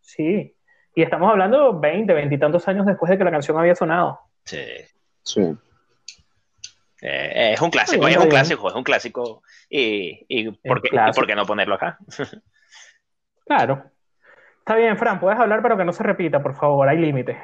[0.00, 0.54] Sí.
[0.94, 4.20] Y estamos hablando 20, 20 y tantos años después de que la canción había sonado.
[4.44, 4.62] Sí.
[5.22, 5.40] Sí.
[7.00, 8.30] Eh, es un clásico, bien, es un bien.
[8.30, 9.42] clásico, es un clásico.
[9.68, 11.14] Y, y, ¿por qué, y clásico.
[11.16, 11.98] por qué no ponerlo acá?
[13.44, 13.84] Claro.
[14.58, 16.88] Está bien, Fran, puedes hablar, pero que no se repita, por favor.
[16.88, 17.36] Hay límites.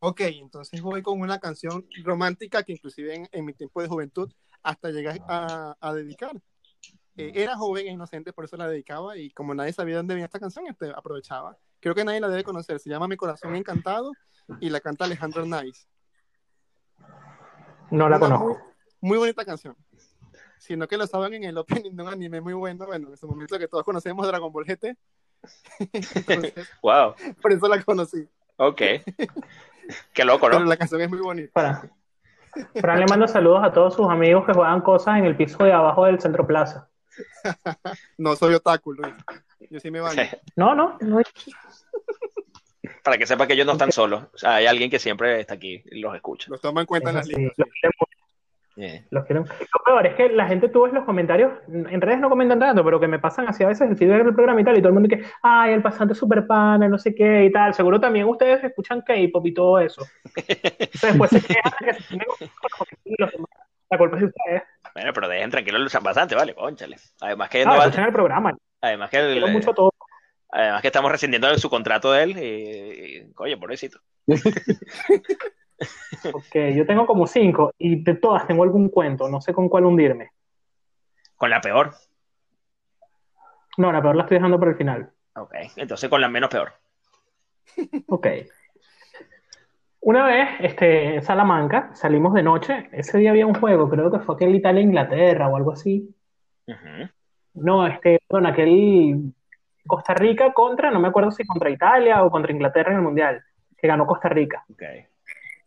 [0.00, 4.32] Ok, entonces voy con una canción romántica que inclusive en, en mi tiempo de juventud
[4.62, 6.32] hasta llegué a, a dedicar.
[7.16, 10.24] eh, era joven e inocente, por eso la dedicaba y como nadie sabía dónde venía
[10.26, 11.56] esta canción, este, aprovechaba.
[11.80, 14.12] Creo que nadie la debe conocer, se llama Mi Corazón Encantado
[14.60, 15.86] y la canta Alejandro Nice.
[17.90, 18.46] No la Una conozco.
[19.00, 19.76] Muy, muy bonita canción.
[20.58, 23.26] Sino que lo estaban en el opening de un anime muy bueno, bueno, en ese
[23.26, 24.96] momento que todos conocemos Dragon Ball GT.
[26.14, 28.26] Entonces, Wow, por eso la conocí.
[28.56, 28.80] ok.
[30.12, 30.66] Qué loco, Pero ¿no?
[30.66, 31.50] la canción es muy bonita.
[31.52, 31.90] Para.
[32.80, 35.72] Fran le manda saludos a todos sus amigos que juegan cosas en el piso de
[35.72, 36.88] abajo del Centro Plaza.
[38.18, 39.14] No soy otaku, Luis.
[39.70, 40.22] Yo sí me baño.
[40.56, 41.20] No, no, no.
[43.02, 44.24] Para que sepa que ellos no están solos.
[44.34, 46.46] O sea, hay alguien que siempre está aquí y los escucha.
[46.50, 47.54] Los tomo en cuenta en las listas.
[47.56, 47.68] los
[48.82, 49.28] Eh, los.
[49.28, 49.44] Lo
[49.84, 52.98] peor es que la gente tú ves los comentarios, en redes no comentan tanto, pero
[52.98, 54.94] que me pasan así a veces el feedback del programa y tal, y todo el
[54.94, 57.74] mundo que, ay, el pasante es super pana, no sé qué y tal.
[57.74, 60.02] Seguro también ustedes escuchan K-pop y todo eso.
[60.34, 62.16] Entonces después se quejan que se
[63.18, 63.50] los demás.
[63.90, 64.62] La culpa es de ustedes.
[64.94, 66.96] Bueno, pero dejen tranquilos bastante, vale, conchale.
[67.20, 68.56] Además que, Ah, no va- el programa.
[68.80, 69.92] además que, el- Quiero mucho a todos.
[70.52, 73.98] además que estamos rescindiendo su contrato de él y, y, oye, pobrecito.
[76.32, 79.84] Porque yo tengo como cinco y de todas tengo algún cuento, no sé con cuál
[79.84, 80.30] hundirme.
[81.36, 81.94] Con la peor.
[83.78, 85.10] No, la peor la estoy dejando para el final.
[85.36, 86.72] Ok, entonces con la menos peor.
[88.08, 88.26] Ok.
[90.02, 92.88] Una vez, este, en Salamanca, salimos de noche.
[92.92, 96.14] Ese día había un juego, creo que fue aquel Italia-Inglaterra o algo así.
[97.54, 99.34] No, este, bueno, aquel
[99.86, 103.42] Costa Rica contra, no me acuerdo si contra Italia o contra Inglaterra en el Mundial,
[103.76, 104.82] que ganó Costa Rica, Ok.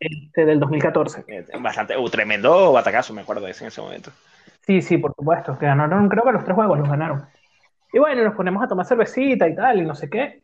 [0.03, 1.23] Este, del 2014.
[1.27, 4.11] Eh, Bastante, uh, tremendo batacazo, me acuerdo de ese en ese momento.
[4.61, 7.25] Sí, sí, por supuesto, que ganaron, creo que los tres juegos los ganaron.
[7.91, 10.43] Y bueno, nos ponemos a tomar cervecita y tal, y no sé qué.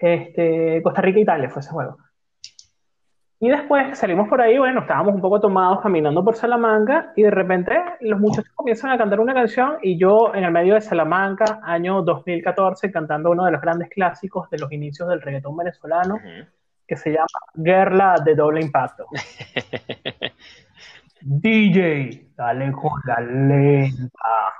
[0.00, 1.96] Este, Costa Rica-Italia fue ese juego.
[3.40, 7.30] Y después salimos por ahí, bueno, estábamos un poco tomados caminando por Salamanca y de
[7.30, 11.60] repente los muchachos comienzan a cantar una canción y yo en el medio de Salamanca,
[11.62, 16.48] año 2014, cantando uno de los grandes clásicos de los inicios del reggaetón venezolano Ujú.
[16.88, 19.06] Que se llama Guerra de Doble Impacto.
[21.20, 24.54] DJ, dale con la lenta.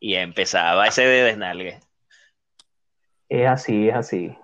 [0.00, 1.80] Y empezaba ese de desnalgue
[3.28, 4.36] Es así, es así.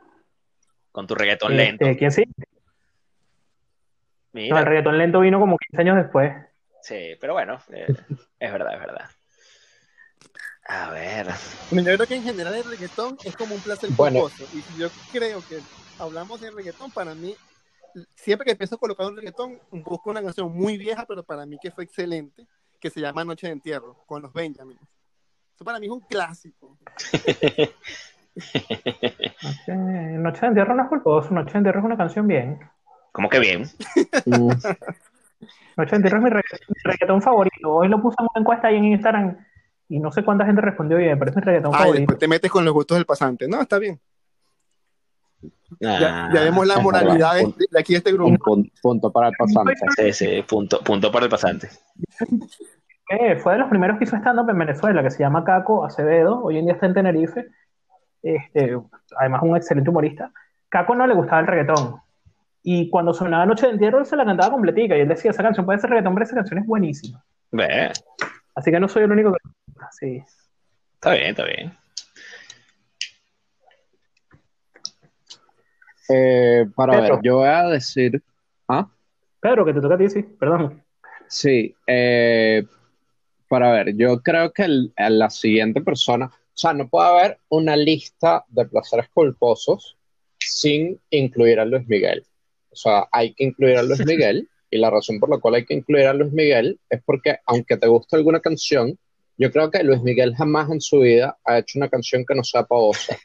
[0.93, 1.99] con tu reggaetón Este, lento.
[1.99, 2.25] ¿quién sí?
[2.27, 2.45] No,
[4.33, 6.33] Mira, el reggaetón lento vino como 15 años después.
[6.83, 7.87] sí, pero bueno, eh,
[8.39, 9.11] es verdad, es verdad.
[10.69, 11.27] A ver,
[11.73, 14.21] yo creo que en general el reggaetón es como un placer Bueno.
[14.21, 14.45] culposo.
[14.55, 15.59] Y yo creo que
[16.01, 17.35] hablamos de reggaetón, para mí,
[18.15, 21.59] siempre que empiezo a colocar un reggaetón, busco una canción muy vieja, pero para mí
[21.61, 22.47] que fue excelente,
[22.81, 24.81] que se llama Noche de Entierro, con los Benjamins.
[25.55, 26.79] Eso para mí es un clásico.
[28.35, 29.73] Noche,
[30.19, 32.59] Noche de Entierro no es culposo, Noche de Entierro es una canción bien.
[33.13, 33.63] como que bien.
[35.77, 37.71] Noche de Entierro es mi, regga- mi reggaetón favorito.
[37.75, 39.37] Hoy lo puse en una encuesta ahí en Instagram
[39.89, 42.01] y no sé cuánta gente respondió bien, pero es mi reggaetón Ay, favorito.
[42.01, 43.49] después te metes con los gustos del pasante.
[43.49, 44.01] No, está bien.
[45.81, 47.57] Ya, Ah, ya vemos la moralidad de, verdad.
[47.71, 48.35] de aquí de este grupo.
[48.45, 49.75] pun- punto para el pasante.
[49.97, 51.71] Sí, sí, punto, punto para el pasante.
[53.09, 56.43] que fue de los primeros que hizo stand-up en Venezuela, que se llama Caco Acevedo,
[56.45, 57.47] hoy en día está en Tenerife,
[58.23, 58.77] este,
[59.19, 60.31] además un excelente humorista.
[60.69, 61.97] Caco no le gustaba el reggaetón,
[62.63, 65.43] y cuando sonaba Noche de Entierro él se la cantaba completica, y él decía, esa
[65.43, 67.25] canción puede ser reggaetón, pero esa canción es buenísima.
[67.53, 67.91] Ve,
[68.55, 69.39] Así que no soy el único que...
[69.93, 70.23] Sí.
[70.95, 71.73] está bien, está bien.
[76.13, 77.15] Eh, para Pedro.
[77.17, 78.23] ver, yo voy a decir.
[78.69, 78.89] ¿Ah?
[79.41, 80.83] Pedro, que te toca a ti, sí, perdón.
[81.29, 82.65] Sí, eh,
[83.49, 87.77] para ver, yo creo que el- la siguiente persona, o sea, no puede haber una
[87.77, 89.97] lista de placeres culposos
[90.39, 92.25] sin incluir a Luis Miguel.
[92.71, 95.65] O sea, hay que incluir a Luis Miguel y la razón por la cual hay
[95.65, 98.99] que incluir a Luis Miguel es porque aunque te guste alguna canción,
[99.39, 102.45] yo creo que Luis Miguel jamás en su vida ha hecho una canción que no
[102.45, 103.17] sea pavosa.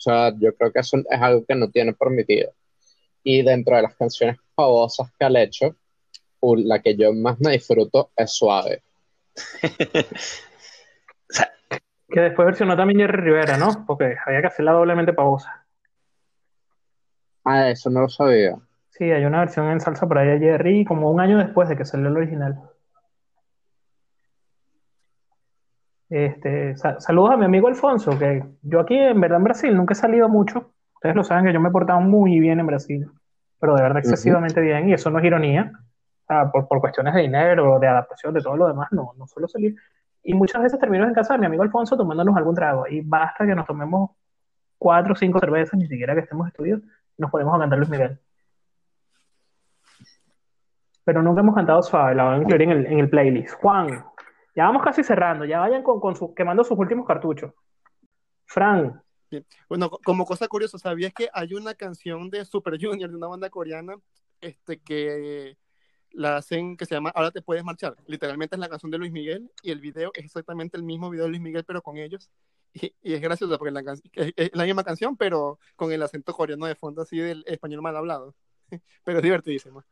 [0.00, 2.54] O sea, yo creo que eso es algo que no tiene permitido.
[3.22, 5.76] Y dentro de las canciones pavosas que ha hecho,
[6.40, 8.82] la que yo más me disfruto es Suave.
[11.30, 11.48] O sea,
[12.08, 13.84] Que después versionó también Jerry Rivera, ¿no?
[13.86, 15.64] Porque había que hacerla doblemente pavosa.
[17.44, 18.56] Ah, eso no lo sabía.
[18.88, 21.76] Sí, hay una versión en salsa por ahí de Jerry, como un año después de
[21.76, 22.69] que salió el original.
[26.10, 29.92] Este, sa- saludos a mi amigo Alfonso, que yo aquí en verdad en Brasil nunca
[29.92, 30.72] he salido mucho.
[30.96, 33.08] Ustedes lo saben que yo me he portado muy bien en Brasil,
[33.58, 35.72] pero de verdad excesivamente bien, y eso no es ironía.
[36.52, 39.74] Por, por cuestiones de dinero, de adaptación, de todo lo demás, no, no suelo salir.
[40.22, 43.44] Y muchas veces termino en casa de mi amigo Alfonso tomándonos algún trago, y basta
[43.44, 44.10] que nos tomemos
[44.78, 46.80] cuatro o cinco cervezas, ni siquiera que estemos estudios,
[47.18, 48.18] nos ponemos a cantar Luis Miguel.
[51.04, 53.54] Pero nunca hemos cantado suave, la voy a incluir en el, en el playlist.
[53.60, 54.04] Juan,
[54.56, 57.52] Ya vamos casi cerrando, ya vayan con, con sus- quemando sus últimos cartuchos.
[58.46, 59.02] Fran,
[59.68, 63.28] Bueno, co- como cosa curiosa, ¿sabías que hay una canción de Super Junior, de una
[63.28, 63.94] banda coreana,
[64.40, 65.56] este, que
[66.12, 67.94] la hacen, que se llama Ahora te puedes marchar?
[68.06, 71.24] Literalmente es la canción de Luis Miguel y el video es exactamente el mismo video
[71.24, 72.30] de Luis Miguel, pero con ellos.
[72.72, 76.32] Y, y es gracioso porque la es, es la misma canción, pero con el acento
[76.32, 78.32] coreano de fondo, así del español mal hablado.
[79.04, 79.82] Pero es divertidísimo.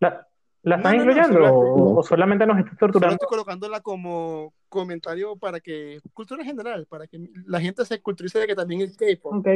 [0.00, 0.26] ¿la,
[0.66, 3.14] la No, estás no, no, incluyendo solo- o, o solamente nos estás Solo torturando?
[3.14, 8.48] estoy colocándola como comentario para que, cultura general, para que la gente se culturice de
[8.48, 9.46] que también el K-pop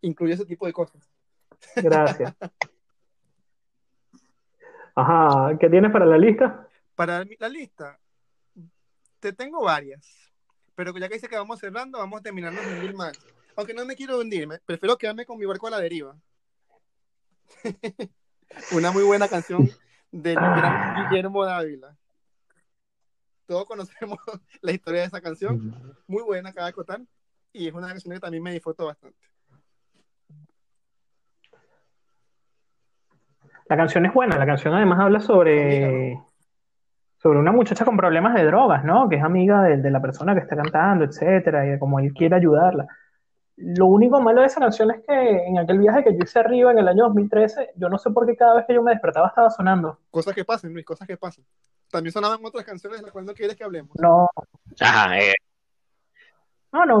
[0.00, 1.06] incluye ese tipo de cosas.
[1.76, 2.34] gracias.
[4.96, 6.66] Ajá, ¿qué tienes para la lista?
[6.94, 7.98] Para la lista,
[9.20, 10.32] te tengo varias,
[10.74, 13.18] pero ya que dice que vamos cerrando, vamos a terminarnos de hundir más.
[13.56, 16.16] Aunque no me quiero hundirme, prefiero quedarme con mi barco a la deriva.
[18.72, 19.68] Una muy buena canción
[20.14, 21.96] del gran Guillermo Dávila.
[23.46, 24.18] Todos conocemos
[24.62, 25.74] la historia de esa canción,
[26.06, 27.00] muy buena, cada acotar,
[27.52, 29.18] y es una canción que también me disfruto bastante.
[33.66, 36.18] La canción es buena, la canción además habla sobre,
[37.16, 39.08] sobre una muchacha con problemas de drogas, ¿no?
[39.08, 42.12] Que es amiga de, de la persona que está cantando, etcétera, y de cómo él
[42.12, 42.86] quiere ayudarla.
[43.56, 45.12] Lo único malo de esa canción es que
[45.46, 48.26] en aquel viaje que yo hice arriba en el año 2013, yo no sé por
[48.26, 50.00] qué cada vez que yo me despertaba estaba sonando.
[50.10, 51.44] Cosas que pasan, Luis, cosas que pasan.
[51.90, 53.92] También sonaban otras canciones de las cuales no quieres que hablemos.
[54.00, 54.28] No,
[54.80, 55.34] Ajá, eh,
[56.72, 57.00] no, no.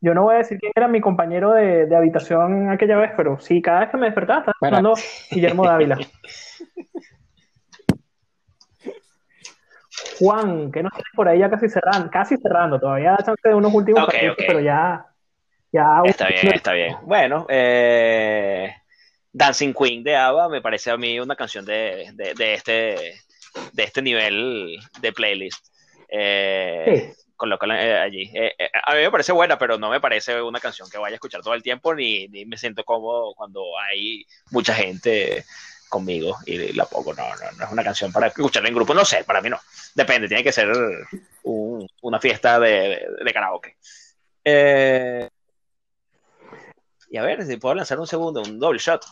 [0.00, 3.38] Yo no, voy a decir quién era mi compañero de, de habitación aquella vez, pero
[3.38, 4.76] sí, cada vez que me despertaba estaba Bueno.
[4.76, 4.94] sonando
[5.30, 5.98] Guillermo Dávila.
[10.18, 13.54] Juan, que nos tienes por ahí ya casi cerrando, casi cerrando, todavía da chance de
[13.54, 14.14] unos últimos ok.
[14.36, 15.06] pero ya,
[15.72, 16.96] ya está bien, está bien.
[17.02, 18.74] Bueno, eh,
[19.32, 22.74] Dancing Queen de ABBA me parece a mí una canción de, de, de este,
[23.72, 25.66] de este nivel de playlist.
[26.08, 27.22] Eh, Sí.
[27.36, 28.30] colócala eh, allí.
[28.34, 31.14] Eh, eh, a mí me parece buena, pero no me parece una canción que vaya
[31.14, 35.44] a escuchar todo el tiempo, ni, ni me siento cómodo cuando hay mucha gente
[35.90, 37.12] conmigo y la pongo.
[37.12, 38.94] No, no, no es una canción para escucharla en grupo.
[38.94, 39.60] No sé, para mí no.
[39.94, 40.70] Depende, tiene que ser
[41.42, 43.76] un- una fiesta de, de- de karaoke.
[44.44, 45.28] Eh,
[47.10, 49.04] y a ver, si puedo lanzar un segundo, un doble shot.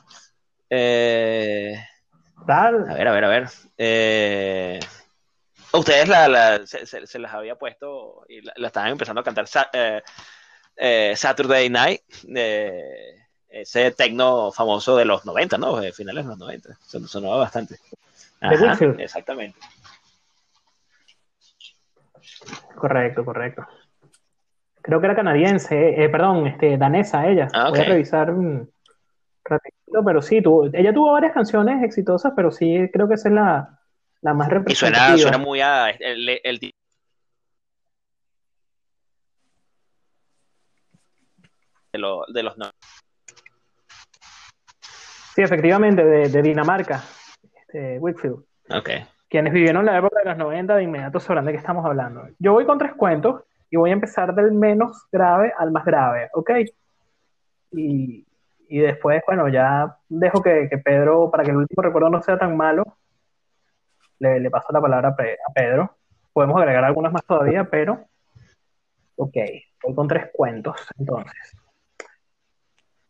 [0.71, 1.75] Eh,
[2.37, 3.49] a Tal, ver, a ver, a ver.
[3.77, 4.81] Eh,
[5.73, 9.25] ustedes la, la- se, se- se las había puesto y la, la estaban empezando a
[9.25, 10.03] cantar eh,
[10.77, 15.77] eh, Saturday Night, de ese tecno famoso de los 90, ¿no?
[15.81, 16.77] De finales de los 90.
[16.87, 17.79] Son- Sonaba bastante.
[18.41, 19.01] De Whitfield.
[19.01, 19.59] exactamente.
[22.77, 23.67] correcto, correcto.
[24.83, 27.49] Creo que era canadiense, eh, perdón, este, danesa ella.
[27.53, 28.71] Ah, Voy a revisar un
[29.45, 33.35] ratito, pero sí, tuvo, ella tuvo varias canciones exitosas, pero sí creo que esa es
[33.35, 33.81] la,
[34.23, 35.07] la más Y representativa.
[35.09, 36.59] suena, suena muy a el, el
[41.93, 42.77] de, lo- de los 90.
[45.39, 47.01] Sí, efectivamente, de, de Dinamarca,
[47.61, 48.39] este, Whitfield.
[48.71, 48.91] Ok.
[49.31, 52.27] Quienes vivieron la época de los 90 de inmediato sabrán de qué estamos hablando.
[52.41, 56.29] Yo voy con tres cuentos y voy a empezar del menos grave al más grave,
[56.35, 56.51] ¿ok?
[57.71, 58.27] Y,
[58.69, 62.37] y después, bueno, ya dejo que, que Pedro, para que el último recuerdo no sea
[62.37, 62.83] tan malo,
[64.19, 65.99] le, le paso la palabra a, Pe- a Pedro.
[66.33, 68.07] Podemos agregar algunas más todavía, pero
[69.15, 69.37] ok,
[69.85, 71.57] voy con tres cuentos entonces.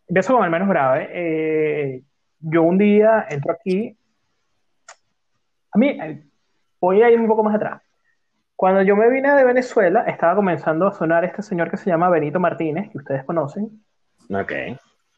[0.07, 1.09] Empiezo con el menos grave.
[1.11, 2.03] Eh,
[2.41, 3.97] yo un día entro aquí
[5.71, 6.25] a mí, eh,
[6.81, 7.83] voy a ir un poco más atrás.
[8.57, 12.11] Cuando yo me vine de Venezuela, estaba comenzando a sonar este señor que se llama
[12.11, 13.83] Benito Martínez, que ustedes conocen,
[14.31, 14.53] Ok.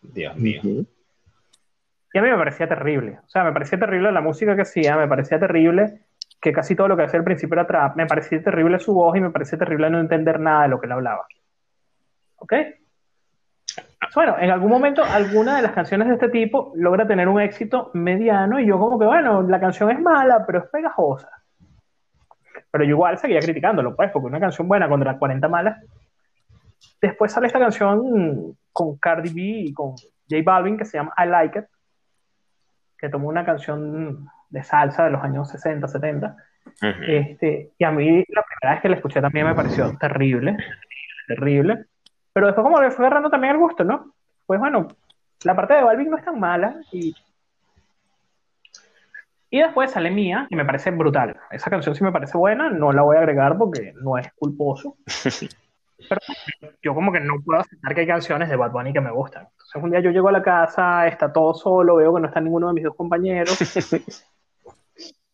[0.03, 0.61] Dios mío.
[0.63, 3.19] Y a mí me parecía terrible.
[3.25, 6.03] O sea, me parecía terrible la música que hacía, me parecía terrible
[6.41, 9.17] que casi todo lo que hacía al principio era trap, me parecía terrible su voz
[9.17, 11.27] y me parecía terrible no entender nada de lo que él hablaba.
[12.37, 12.53] ¿Ok?
[14.15, 17.91] Bueno, en algún momento alguna de las canciones de este tipo logra tener un éxito
[17.95, 21.31] mediano y yo como que, bueno, la canción es mala, pero es pegajosa.
[22.71, 25.79] Pero yo igual seguía criticándolo, pues, porque una canción buena contra 40 malas.
[27.01, 29.91] Después sale esta canción con Cardi B y con
[30.29, 31.65] J Balvin que se llama I Like It,
[32.99, 36.37] que tomó una canción de salsa de los años 60, 70.
[36.83, 37.03] Ujú.
[37.07, 40.57] Este, y a mí la primera vez que la escuché también me pareció terrible,
[41.27, 41.87] terrible.
[42.33, 44.13] Pero después como le fue agarrando también el gusto, ¿no?
[44.47, 44.89] Pues bueno,
[45.45, 47.15] la parte de Balvin no es tan mala y,
[49.51, 51.37] y después sale Mía, y me parece brutal.
[51.51, 54.97] Esa canción sí me parece buena, no la voy a agregar porque no es culposo.
[56.09, 56.21] Pero
[56.83, 59.49] yo como que no puedo aceptar que hay canciones de Bad Bunny que me gustan.
[59.51, 62.41] Entonces un día yo llego a la casa, está todo solo, veo que no está
[62.41, 63.59] ninguno de mis dos compañeros.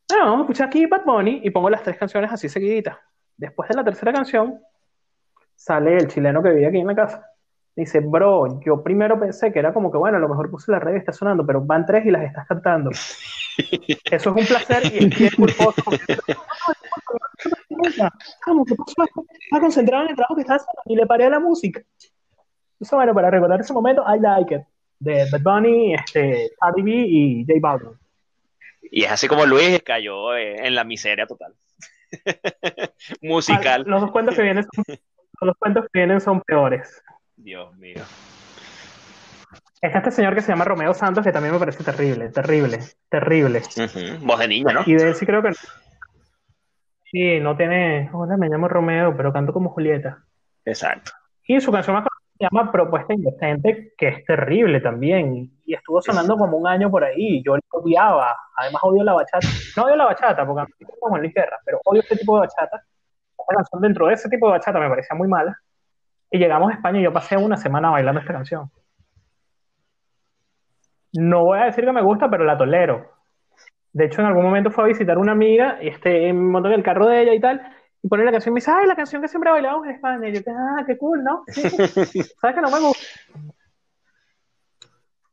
[0.09, 2.97] bueno, vamos a escuchar aquí Bad Bunny y pongo las tres canciones así seguiditas.
[3.36, 4.60] Después de la tercera canción,
[5.56, 7.32] sale el chileno que vivía aquí en la casa.
[7.74, 10.78] Dice, bro, yo primero pensé que era como que, bueno, a lo mejor puse la
[10.78, 12.90] red y está sonando, pero van tres y las estás cantando.
[12.90, 15.82] Eso es un placer y es culposo.
[18.46, 19.04] Vamos, ¿qué pasó?
[19.40, 21.82] Estaba concentrado en el trabajo que estaba haciendo y le paré a la música.
[22.80, 24.62] Eso, bueno, para recordar ese momento, I Like It,
[24.98, 27.98] de Bad Bunny, este, Cardi B y J Balvin.
[28.90, 31.54] Y es así como Luis cayó eh, en la miseria total.
[33.22, 33.84] Musical.
[33.86, 34.84] Los dos cuentos que vienen son,
[35.40, 37.02] los cuentos que vienen son peores.
[37.36, 38.02] Dios mío.
[39.82, 42.78] Está este señor que se llama Romeo Santos, que también me parece terrible, terrible,
[43.10, 43.58] terrible.
[43.58, 44.26] Ujú.
[44.26, 44.80] Voz de niña, ¿no?
[44.86, 45.52] Y de él sí creo que...
[47.10, 48.10] Sí, no tiene...
[48.12, 50.24] Hola, me llamo Romeo, pero canto como Julieta.
[50.64, 51.12] Exacto.
[51.46, 55.52] Y su canción más conocida se llama Propuesta Indecente, que es terrible también.
[55.64, 57.42] Y estuvo sonando como un año por ahí.
[57.44, 58.36] Yo odiaba.
[58.56, 59.46] Además odio la bachata.
[59.76, 62.16] No odio la bachata, porque a mí me gusta Juan Luis Guerra, pero odio este
[62.16, 62.82] tipo de bachata.
[63.47, 65.56] Esta canción dentro de ese tipo de bachata me parecía muy mala.
[66.31, 68.70] Y llegamos a España y yo pasé una semana bailando esta canción.
[71.12, 73.12] No voy a decir que me gusta, pero la tolero.
[73.93, 76.74] De hecho, en algún momento fue a visitar una amiga y este, me montó en
[76.74, 77.62] el carro de ella y tal,
[78.02, 80.28] y pone la canción y me dice, ay, la canción que siempre bailábamos en España.
[80.28, 81.44] Y yo, ah, qué cool, ¿no?
[81.47, 81.62] Sí.
[82.40, 83.06] ¿Sabes que no me gusta?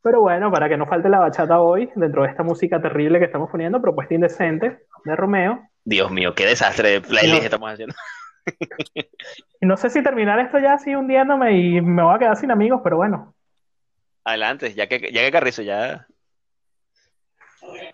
[0.04, 3.24] Pero bueno, para que no falte la bachata hoy, dentro de esta música terrible que
[3.24, 5.66] estamos poniendo, propuesta indecente de Romeo.
[5.84, 7.44] Dios mío, qué desastre de playlist No.
[7.44, 7.94] estamos haciendo.
[9.60, 12.50] Y no sé si terminar esto ya así hundiéndome y me voy a quedar sin
[12.50, 13.34] amigos, pero bueno.
[14.22, 16.06] Adelante, ya que, ya que Carrizo ya.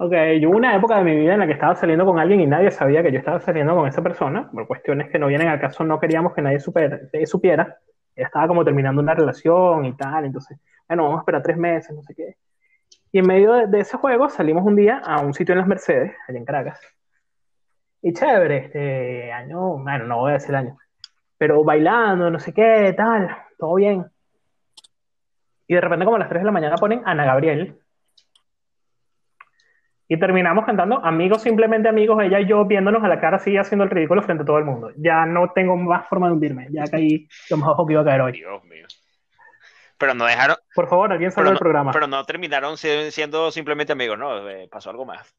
[0.01, 2.41] Ok, yo hubo una época de mi vida en la que estaba saliendo con alguien
[2.41, 5.47] y nadie sabía que yo estaba saliendo con esa persona, por cuestiones que no vienen
[5.47, 7.79] al caso, no queríamos que nadie supiera.
[8.17, 10.59] Ella estaba como terminando una relación y tal, entonces,
[10.89, 12.35] bueno, vamos a esperar tres meses, no sé qué.
[13.13, 15.69] Y en medio de, de ese juego salimos un día a un sitio en Las
[15.69, 16.81] Mercedes, allá en Caracas.
[18.03, 20.77] Y chévere, este año, bueno, no voy a decir año,
[21.37, 24.07] pero bailando, no sé qué, tal, todo bien.
[25.67, 27.77] Y de repente como a las 3 de la mañana ponen Ana Gabriel.
[30.09, 33.85] Y terminamos cantando Amigos, simplemente amigos, ella y yo viéndonos a la cara así haciendo
[33.85, 34.91] el ridículo frente a todo el mundo.
[34.97, 38.05] Ya no tengo más forma de hundirme, ya caí lo más bajo que iba a
[38.05, 38.33] caer hoy.
[38.33, 38.87] Dios mío.
[39.99, 40.57] Pero no dejaron.
[40.75, 41.93] Por favor, alguien salga del no, programa.
[41.93, 44.49] pero no terminaron si- siendo simplemente amigos, ¿no?
[44.49, 45.33] Eh, pasó algo más.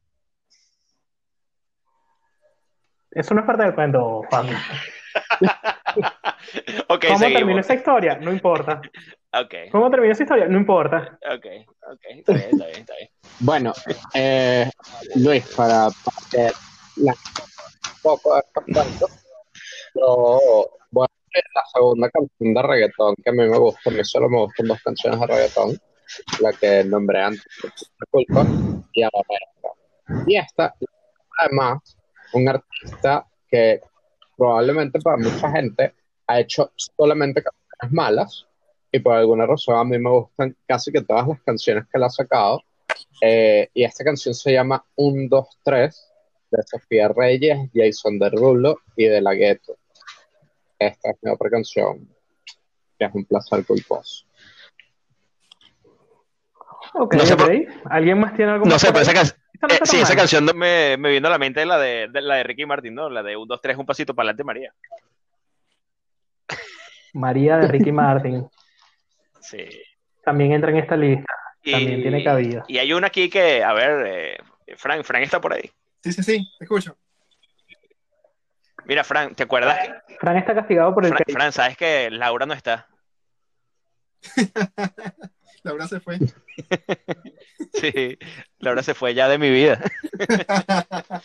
[3.14, 4.46] Eso no es parte del cuento, Juan.
[6.88, 7.60] ok, ¿Cómo terminó seguimos.
[7.60, 8.16] esa historia?
[8.16, 8.80] No importa.
[9.34, 10.46] Ok, ¿Cómo terminó esa historia?
[10.46, 11.18] No importa.
[11.34, 11.46] ok,
[11.90, 12.00] ok.
[12.08, 13.10] Está bien, está bien, está bien.
[13.40, 13.72] Bueno,
[14.14, 14.70] eh,
[15.16, 15.88] Luis, para,
[16.30, 16.50] que
[16.96, 19.10] la un poco de estos cuentos,
[19.94, 20.38] yo
[20.90, 23.90] voy a hacer la segunda canción de reggaetón que a mí me gusta.
[23.90, 25.78] A mí solo me gustan dos canciones de reggaetón,
[26.40, 28.46] la que nombré antes, La Culpa,
[28.92, 29.68] y ahora esta.
[30.26, 30.74] Y esta,
[31.40, 31.96] además,
[32.32, 33.80] un artista que
[34.36, 35.94] probablemente para mucha gente
[36.26, 38.46] ha hecho solamente canciones malas,
[38.92, 42.04] y por alguna razón a mí me gustan casi que todas las canciones que él
[42.04, 42.62] ha sacado.
[43.22, 46.12] Eh, y esta canción se llama 1, 2, 3
[46.50, 49.76] de Sofía Reyes, Jason Derulo y de La Gueto.
[50.78, 52.06] Esta es mi otra canción,
[52.98, 54.26] que es un placer culposo.
[56.94, 57.38] Ok, No sé ok.
[57.40, 59.26] por- ¿Alguien más tiene algo No más sé, pero esa, can-
[59.62, 62.36] no eh, sí, esa canción me, me vino a la mente la de, de- la
[62.36, 63.08] de Ricky Martin, ¿no?
[63.08, 64.72] La de 1, 2, 3, un pasito para adelante, María.
[67.14, 68.46] María de Ricky Martin.
[69.44, 69.66] Sí.
[70.24, 71.34] También entra en esta lista.
[71.64, 72.64] Y, También tiene cabida.
[72.68, 74.36] Y hay una aquí que, a ver, eh,
[74.76, 75.68] Frank, Frank está por ahí.
[76.00, 76.96] Sí, sí, sí, te escucho.
[78.84, 79.78] Mira, Frank, ¿te acuerdas?
[80.20, 81.24] Fran está castigado por el Fran.
[81.28, 82.86] Fran, sabes que Laura no está.
[85.62, 86.18] Laura se fue.
[87.74, 88.18] Sí,
[88.58, 89.80] Laura se fue ya de mi vida.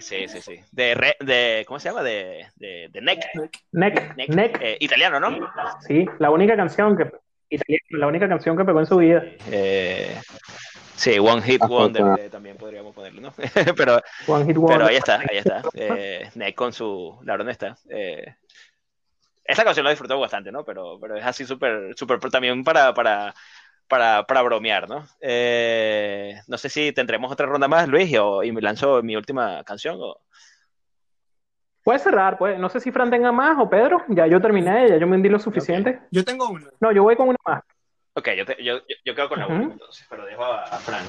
[0.00, 0.60] Sí, sí, sí.
[0.70, 2.02] De, re- de ¿cómo se llama?
[2.02, 3.20] De, de, de Neck.
[3.72, 4.58] Neck, Neck, Neck.
[4.62, 5.50] eh, italiano, ¿no?
[5.86, 7.10] Sí, la única canción que
[7.90, 9.22] la única canción que pegó en su vida.
[9.50, 10.16] Eh,
[10.96, 13.34] sí, One Hit Wonder eh, también podríamos ponerlo, ¿no?
[13.76, 14.78] pero, One Hit Wonder.
[14.78, 15.62] pero ahí está, ahí está.
[15.74, 17.76] Eh, Neck con su Laura no está.
[19.44, 20.64] Esta canción la disfruto bastante, ¿no?
[20.64, 23.34] Pero, pero es así súper, súper, también para, para,
[23.88, 25.06] para, para bromear, ¿no?
[25.20, 29.16] Eh, no sé si tendremos otra ronda más, Luis, y, o- y me lanzo mi
[29.16, 29.96] última canción.
[30.00, 30.20] O...
[31.82, 32.58] Puede cerrar, puede.
[32.58, 34.04] No sé si Fran tenga más o Pedro.
[34.08, 36.00] Ya yo terminé, ya yo me hundí lo suficiente.
[36.12, 36.70] Yo tengo una.
[36.80, 37.62] No, yo voy con una más.
[38.14, 40.78] Ok, yo, te- yo, yo, yo quedo con la última entonces, pero dejo a, a
[40.78, 41.08] Fran.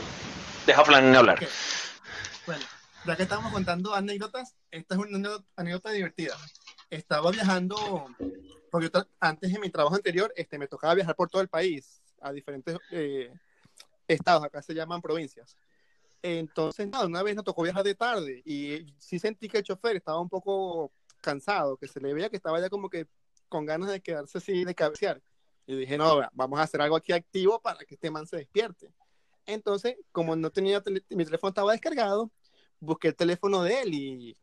[0.66, 1.40] Dejo a Fran hablar.
[2.48, 2.64] Bueno,
[3.06, 6.34] ya que estamos contando anécdotas, esta es una anécdota divertida.
[6.94, 8.06] Estaba viajando,
[8.70, 12.32] porque antes en mi trabajo anterior este, me tocaba viajar por todo el país, a
[12.32, 13.34] diferentes eh,
[14.08, 15.58] estados, acá se llaman provincias.
[16.22, 19.96] Entonces, nada, una vez nos tocó viajar de tarde y sí sentí que el chofer
[19.96, 23.08] estaba un poco cansado, que se le veía que estaba ya como que
[23.50, 25.20] con ganas de quedarse así, de cabecear.
[25.66, 28.94] Y dije, no, vamos a hacer algo aquí activo para que este man se despierte.
[29.48, 32.32] Entonces, como no tenía, mi teléfono estaba descargado,
[32.80, 34.38] busqué el teléfono de él y,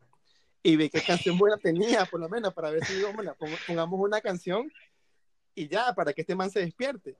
[0.62, 3.34] y vi qué canción buena tenía, por lo menos, para ver si digo, bueno,
[3.66, 4.70] pongamos una canción
[5.54, 7.16] y ya, para que este man se despierte.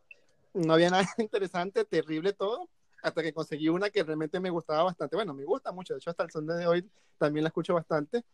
[0.54, 2.68] No había nada interesante, terrible todo,
[3.02, 5.16] hasta que conseguí una que realmente me gustaba bastante.
[5.16, 6.88] Bueno, me gusta mucho, de hecho, hasta el son de hoy
[7.18, 8.24] también la escucho bastante.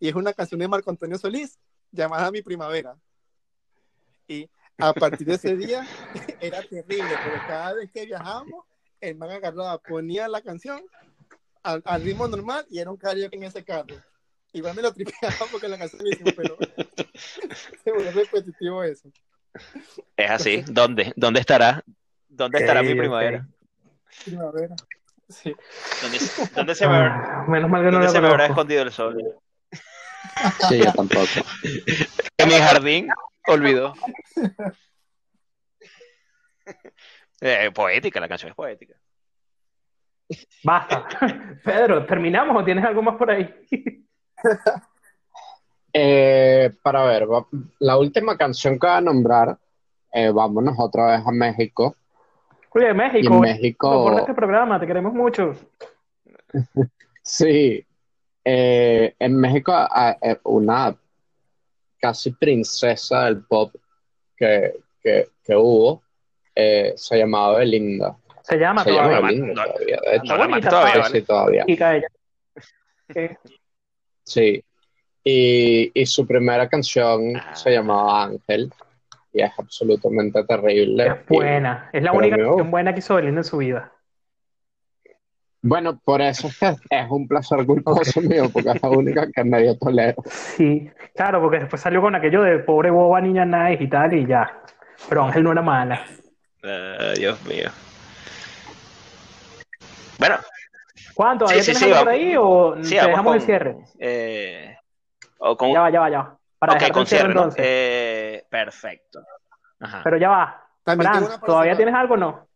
[0.00, 1.58] Y es una canción de Marco Antonio Solís,
[1.90, 2.96] llamada Mi Primavera.
[4.26, 4.48] Y
[4.78, 5.86] a partir de ese día
[6.40, 8.64] era terrible, pero cada vez que viajábamos,
[9.00, 10.82] el man agarraba, ponía la canción
[11.62, 13.96] al, ritmo normal y era un karaoke en ese carro.
[14.52, 16.58] Igual me lo tripeaba porque la canción es pero
[17.84, 19.10] se volvió repetitivo eso.
[20.16, 20.64] Es así.
[20.66, 21.12] ¿Dónde?
[21.16, 21.82] ¿Dónde estará?
[22.28, 23.46] ¿Dónde estará mi primavera?
[24.24, 24.76] Primavera.
[25.28, 25.54] Sí.
[26.02, 26.18] ¿Dónde,
[26.54, 29.16] dónde se me, ah, menos mal que no se me habrá escondido el sol?
[30.68, 31.26] Sí, yo tampoco.
[32.36, 33.08] En mi jardín,
[33.46, 33.94] olvidó.
[37.40, 38.94] Eh, poética, la canción es poética.
[40.62, 41.08] Basta.
[41.64, 43.52] Pedro, ¿terminamos o tienes algo más por ahí?
[45.94, 47.28] Eh, para ver,
[47.80, 49.58] la última canción que voy a nombrar,
[50.10, 51.94] eh, vámonos otra vez a México.
[52.70, 53.18] Oye, México.
[53.20, 54.04] Y en México.
[54.04, 55.54] Por este programa, te queremos mucho.
[57.22, 57.84] sí.
[58.42, 59.74] Eh, en México,
[60.44, 60.96] una
[62.00, 63.74] casi princesa del pop
[64.34, 66.02] que, que, que hubo
[66.54, 68.16] se llamaba Belinda.
[68.42, 69.16] Se llama se todavía.
[69.16, 70.70] Llama Belinda, todavía, de hecho.
[70.70, 71.66] todavía, sí, todavía.
[74.32, 74.64] Sí.
[75.24, 77.54] Y, y, su primera canción ah.
[77.54, 78.72] se llamaba Ángel.
[79.32, 81.06] Y es absolutamente terrible.
[81.06, 81.90] Es buena.
[81.92, 83.92] es la única canción buena que hizo Belinda en su vida.
[85.64, 86.48] Bueno, por eso
[86.90, 90.22] es un placer culposo mío, porque es la única que medio tolero.
[90.26, 94.26] Sí, claro, porque después salió con aquello de pobre boba niña nice y tal, y
[94.26, 94.60] ya.
[95.08, 96.04] Pero Ángel no era mala.
[96.64, 97.70] Uh, Dios mío.
[100.18, 100.36] Bueno,
[101.14, 101.46] ¿Cuánto?
[101.46, 103.76] ¿Ya sí, tienes por ahí o te dejamos el cierre?
[103.98, 104.76] Eh,
[105.40, 106.38] Ya va, ya va, ya va.
[106.58, 107.64] Para okay, con cierre, entonces.
[107.64, 109.20] Eh, perfecto.
[109.80, 110.00] Ajá.
[110.04, 110.66] Pero ya va.
[110.84, 112.48] Fran, ¿todavía tienes algo o no?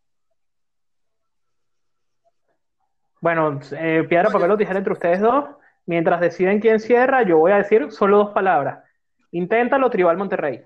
[3.21, 5.45] Bueno, eh, piedra, papel o tijera entre ustedes dos.
[5.87, 8.85] Mientras deciden quién cierra, yo voy a decir solo dos palabras.
[9.33, 10.63] Inténtalo, Tribal Monterrey.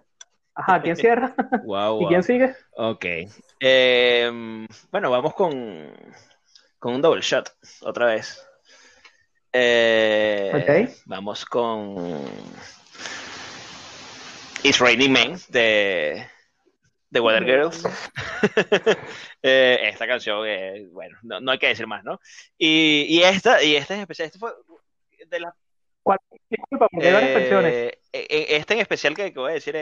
[0.54, 1.34] Ajá, ¿quién cierra?
[1.64, 2.54] Wow, ¿Y quién sigue?
[2.76, 3.04] Ok.
[3.60, 5.90] Eh, bueno, vamos con,
[6.80, 7.52] con un double shot,
[7.82, 8.44] otra vez.
[9.52, 12.24] Eh, vamos con
[14.62, 16.26] It's Raining Men de,
[17.10, 17.84] de Weather Girls.
[19.42, 20.46] Eh, esta canción,
[20.92, 22.20] bueno, no, hay que decir más, ¿no?
[22.58, 24.52] Y, y esta, y esta en especial, esta fue
[25.28, 25.54] de las
[26.50, 27.72] Disculpa, porque hay varias canciones.
[28.12, 29.74] Eh, esta en especial que, voy a decir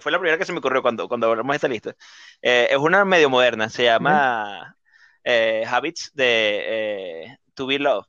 [0.00, 1.94] fue la primera que se me ocurrió cuando, cuando hablamos de esta lista.
[2.42, 4.76] es una medio moderna, se llama
[5.28, 8.06] eh, Habits de eh, To Be Love.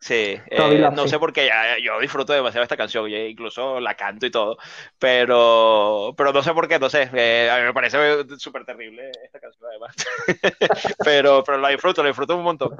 [0.00, 1.50] Sí, eh, no sé por qué,
[1.82, 4.56] yo disfruto demasiado esta canción, incluso la canto y todo,
[4.96, 7.98] pero, pero no sé por qué, no sé, a mí me parece
[8.38, 9.96] súper terrible esta canción además,
[11.04, 12.76] pero, pero la disfruto, la disfruto un montón.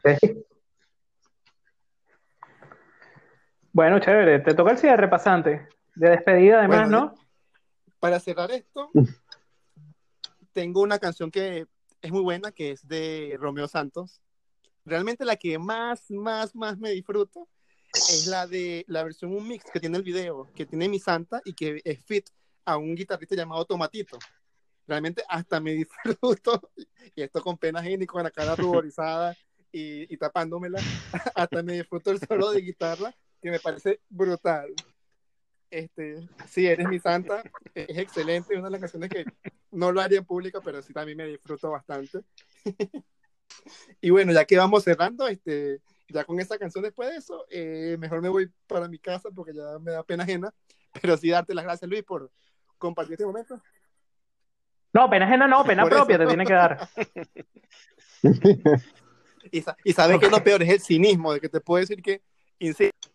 [3.73, 7.15] Bueno, chévere, te toca el cierre pasante, de despedida además, ¿no?
[7.99, 8.93] Para cerrar esto,
[10.53, 11.67] tengo una canción que
[12.03, 14.21] es muy buena, que es de Romeo Santos.
[14.85, 17.49] Realmente la que más, más, más me disfruto
[17.93, 21.41] es la de la versión un mix que tiene el video, que tiene mi santa
[21.45, 22.29] y que es fit
[22.65, 24.19] a un guitarrista llamado Tomatito.
[24.87, 26.71] Realmente hasta me disfruto,
[27.15, 29.37] y esto con pena y con la cara ruborizada
[29.73, 30.81] y, y tapándomela,
[31.35, 34.75] hasta me disfruto el solo de guitarra, que me parece brutal.
[35.71, 37.43] Este, sí, eres mi santa,
[37.75, 39.27] es excelente, una de las canciones que
[39.71, 42.21] no lo haría en público, pero sí también me disfruto bastante.
[44.01, 47.97] y bueno, ya que vamos cerrando, este, ya con esta canción después de eso, eh,
[47.99, 50.53] mejor me voy para mi casa porque ya me da pena ajena,
[51.01, 52.31] pero sí darte las gracias, Luis, por
[52.79, 53.61] compartir este momento.
[54.93, 56.89] No, pena ajena no, pena propia te tiene que dar.
[59.53, 62.23] y, y sabes que lo peor es el cinismo, de que te puedo decir que,
[62.59, 63.11] insisto,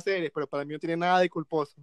[0.00, 1.76] series, pero para mí no tiene nada de culposo.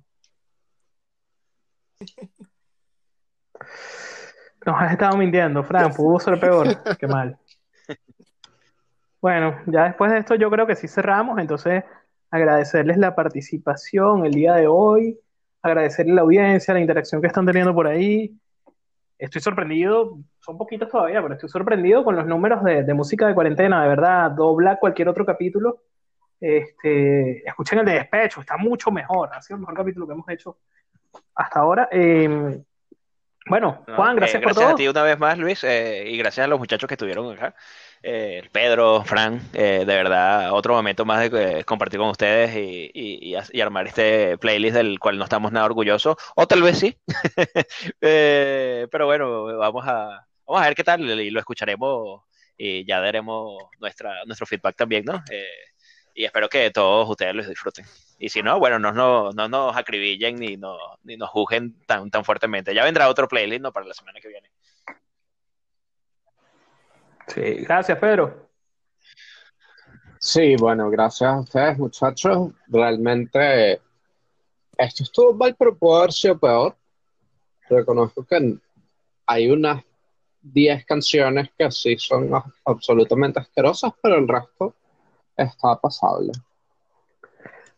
[4.65, 6.67] Nos has estado mintiendo, Fran, pudo ser peor.
[6.99, 7.37] Qué mal.
[9.21, 11.83] Bueno, ya después de esto yo creo que sí cerramos, entonces
[12.29, 15.17] agradecerles la participación el día de hoy,
[15.61, 18.37] agradecerles la audiencia, la interacción que están teniendo por ahí.
[19.17, 23.33] estoy sorprendido, son poquitos todavía, pero estoy sorprendido con los números de, de música de
[23.33, 25.83] cuarentena, de verdad, dobla cualquier otro capítulo.
[26.41, 30.27] Este, escuchen el de despecho, está mucho mejor, ha sido el mejor capítulo que hemos
[30.27, 30.57] hecho
[31.35, 31.87] hasta ahora.
[31.89, 32.61] Eh,
[33.45, 34.77] bueno, No, Juan, eh, gracias, por gracias a todo.
[34.77, 37.55] ti una vez más, Luis, eh, y gracias a los muchachos que estuvieron acá.
[38.01, 42.91] Eh, Pedro, Fran, eh, de verdad, otro momento más de eh, compartir con ustedes y,
[42.93, 46.79] y- y y armar este playlist del cual no estamos nada orgullosos, o tal vez
[46.79, 46.97] sí.
[48.01, 52.21] Eh, pero bueno, vamos a, vamos a ver qué tal y lo escucharemos
[52.57, 55.15] y ya daremos nuestra, nuestro feedback también, ¿no?
[55.31, 55.45] Eh,
[56.15, 57.85] y espero que todos ustedes los disfruten.
[58.23, 62.09] Y si no, bueno, no, no, no nos acribillen ni, no, ni nos juzguen tan,
[62.09, 62.73] tan fuertemente.
[62.73, 63.73] Ya vendrá otro playlist, ¿no?
[63.73, 64.49] Para la semana que viene.
[67.27, 68.49] Sí, gracias, Pedro.
[70.19, 72.53] Sí, bueno, gracias a ustedes, muchachos.
[72.67, 73.81] Realmente
[74.77, 76.77] esto estuvo mal, pero pudo haber sido peor.
[77.67, 78.57] Reconozco que
[79.25, 79.83] hay unas
[80.43, 82.31] 10 canciones que sí son
[82.63, 84.73] absolutamente asquerosas, pero el resto
[85.35, 86.31] está pasable.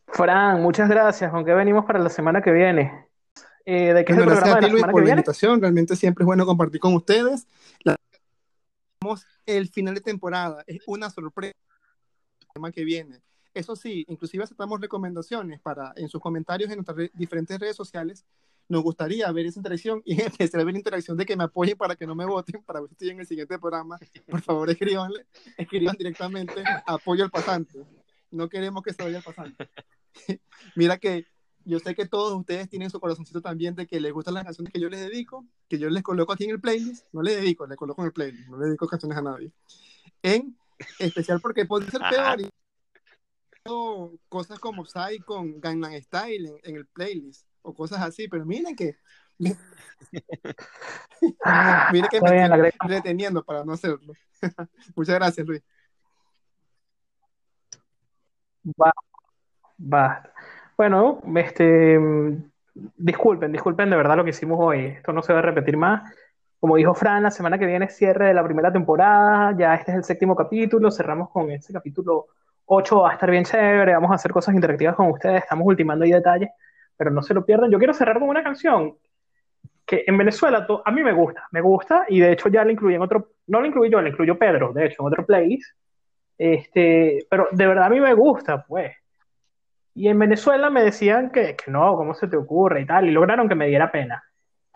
[0.08, 1.32] Fran, muchas gracias.
[1.32, 3.08] ¿Con qué venimos para la semana que viene?
[3.66, 4.92] Eh, ¿de qué es el Bueno, gracias programa a de ti, la Luis, semana que
[4.92, 5.20] por la viene?
[5.20, 5.62] invitación.
[5.62, 7.48] Realmente siempre es bueno compartir con ustedes.
[7.84, 7.96] La-
[9.46, 11.54] El final de temporada es una sorpresa
[12.42, 13.22] el tema que viene.
[13.54, 18.26] Eso sí, inclusive aceptamos recomendaciones para en sus comentarios en nuestras re- diferentes redes sociales.
[18.68, 21.78] Nos gustaría ver esa interacción y en especial ver la interacción de que me apoyen
[21.78, 23.98] para que no me voten, para ver si estoy en el siguiente programa.
[24.30, 25.26] Por favor, escríbanle,
[25.58, 27.86] escriban directamente apoyo al pasante.
[28.32, 29.70] No queremos que se vaya el pasante.
[30.76, 31.26] Mira que
[31.66, 34.72] yo sé que todos ustedes tienen su corazoncito también de que les gustan las canciones
[34.72, 37.06] que yo les dedico, que yo les coloco aquí en el playlist.
[37.12, 39.52] No les dedico, les coloco en el playlist, no les dedico canciones a nadie.
[40.22, 40.56] En
[41.00, 42.42] especial porque puede ser peor.
[42.42, 42.50] y-
[44.30, 48.76] Cosas como Psy con Gangnam Style en, en el playlist o cosas así, pero miren
[48.76, 48.98] que
[49.40, 49.58] miren
[52.12, 54.14] que me estoy reteniendo para no hacerlo.
[54.96, 55.64] Muchas gracias, Luis.
[58.80, 58.92] Va,
[59.80, 60.24] va.
[60.78, 62.52] Bueno, este, mm,
[62.98, 64.86] disculpen, disculpen de verdad lo que hicimos hoy.
[64.86, 66.12] Esto no se va a repetir más.
[66.60, 69.56] Como dijo Fran, la semana que viene es cierre de la primera temporada.
[69.58, 70.92] Ya este es el séptimo capítulo.
[70.92, 72.28] Cerramos con ese capítulo
[72.66, 73.02] 8.
[73.02, 73.94] Va a estar bien chévere.
[73.94, 75.44] Vamos a hacer cosas interactivas con ustedes.
[75.44, 76.50] Estamos ultimando ahí detalles,
[76.98, 77.72] pero no se lo pierdan.
[77.72, 78.96] Yo quiero cerrar con una canción
[79.86, 82.96] que en Venezuela a mí me gusta, me gusta y de hecho ya la incluí
[82.96, 85.78] en otro, no la incluí yo, la incluyó Pedro, de hecho, en otro playlist.
[86.38, 88.92] Este, pero de verdad a mí me gusta, pues.
[89.96, 93.08] Y en Venezuela me decían que, no, ¿cómo se te ocurre y tal?
[93.08, 94.22] Y lograron que me diera pena.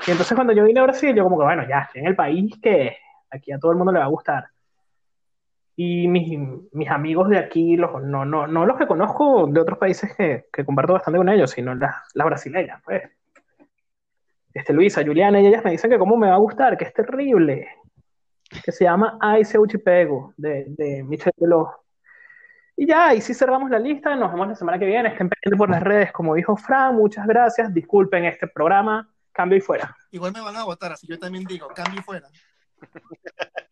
[0.07, 2.57] Y entonces cuando yo vine a Brasil, yo como que, bueno, ya, en el país
[2.61, 2.95] que
[3.29, 4.47] aquí a todo el mundo le va a gustar.
[5.75, 6.39] Y mis,
[6.71, 10.45] mis amigos de aquí, los, no, no, no los que conozco de otros países que,
[10.53, 13.03] que comparto bastante con ellos, sino las, las brasileñas, pues.
[14.53, 16.93] Este, Luisa, Juliana, y ellas me dicen que cómo me va a gustar, que es
[16.93, 17.67] terrible.
[18.63, 21.83] Que se llama Ai Seu Te Pego, de, de Michel Deló.
[22.81, 25.09] Y ya, y si cerramos la lista, nos vemos la semana que viene.
[25.09, 27.73] Estén pendientes por las redes, como dijo Fran, muchas gracias.
[27.73, 29.93] Disculpen este programa, cambio y fuera.
[30.11, 32.29] Igual me van a votar, así que yo también digo, cambio y fuera.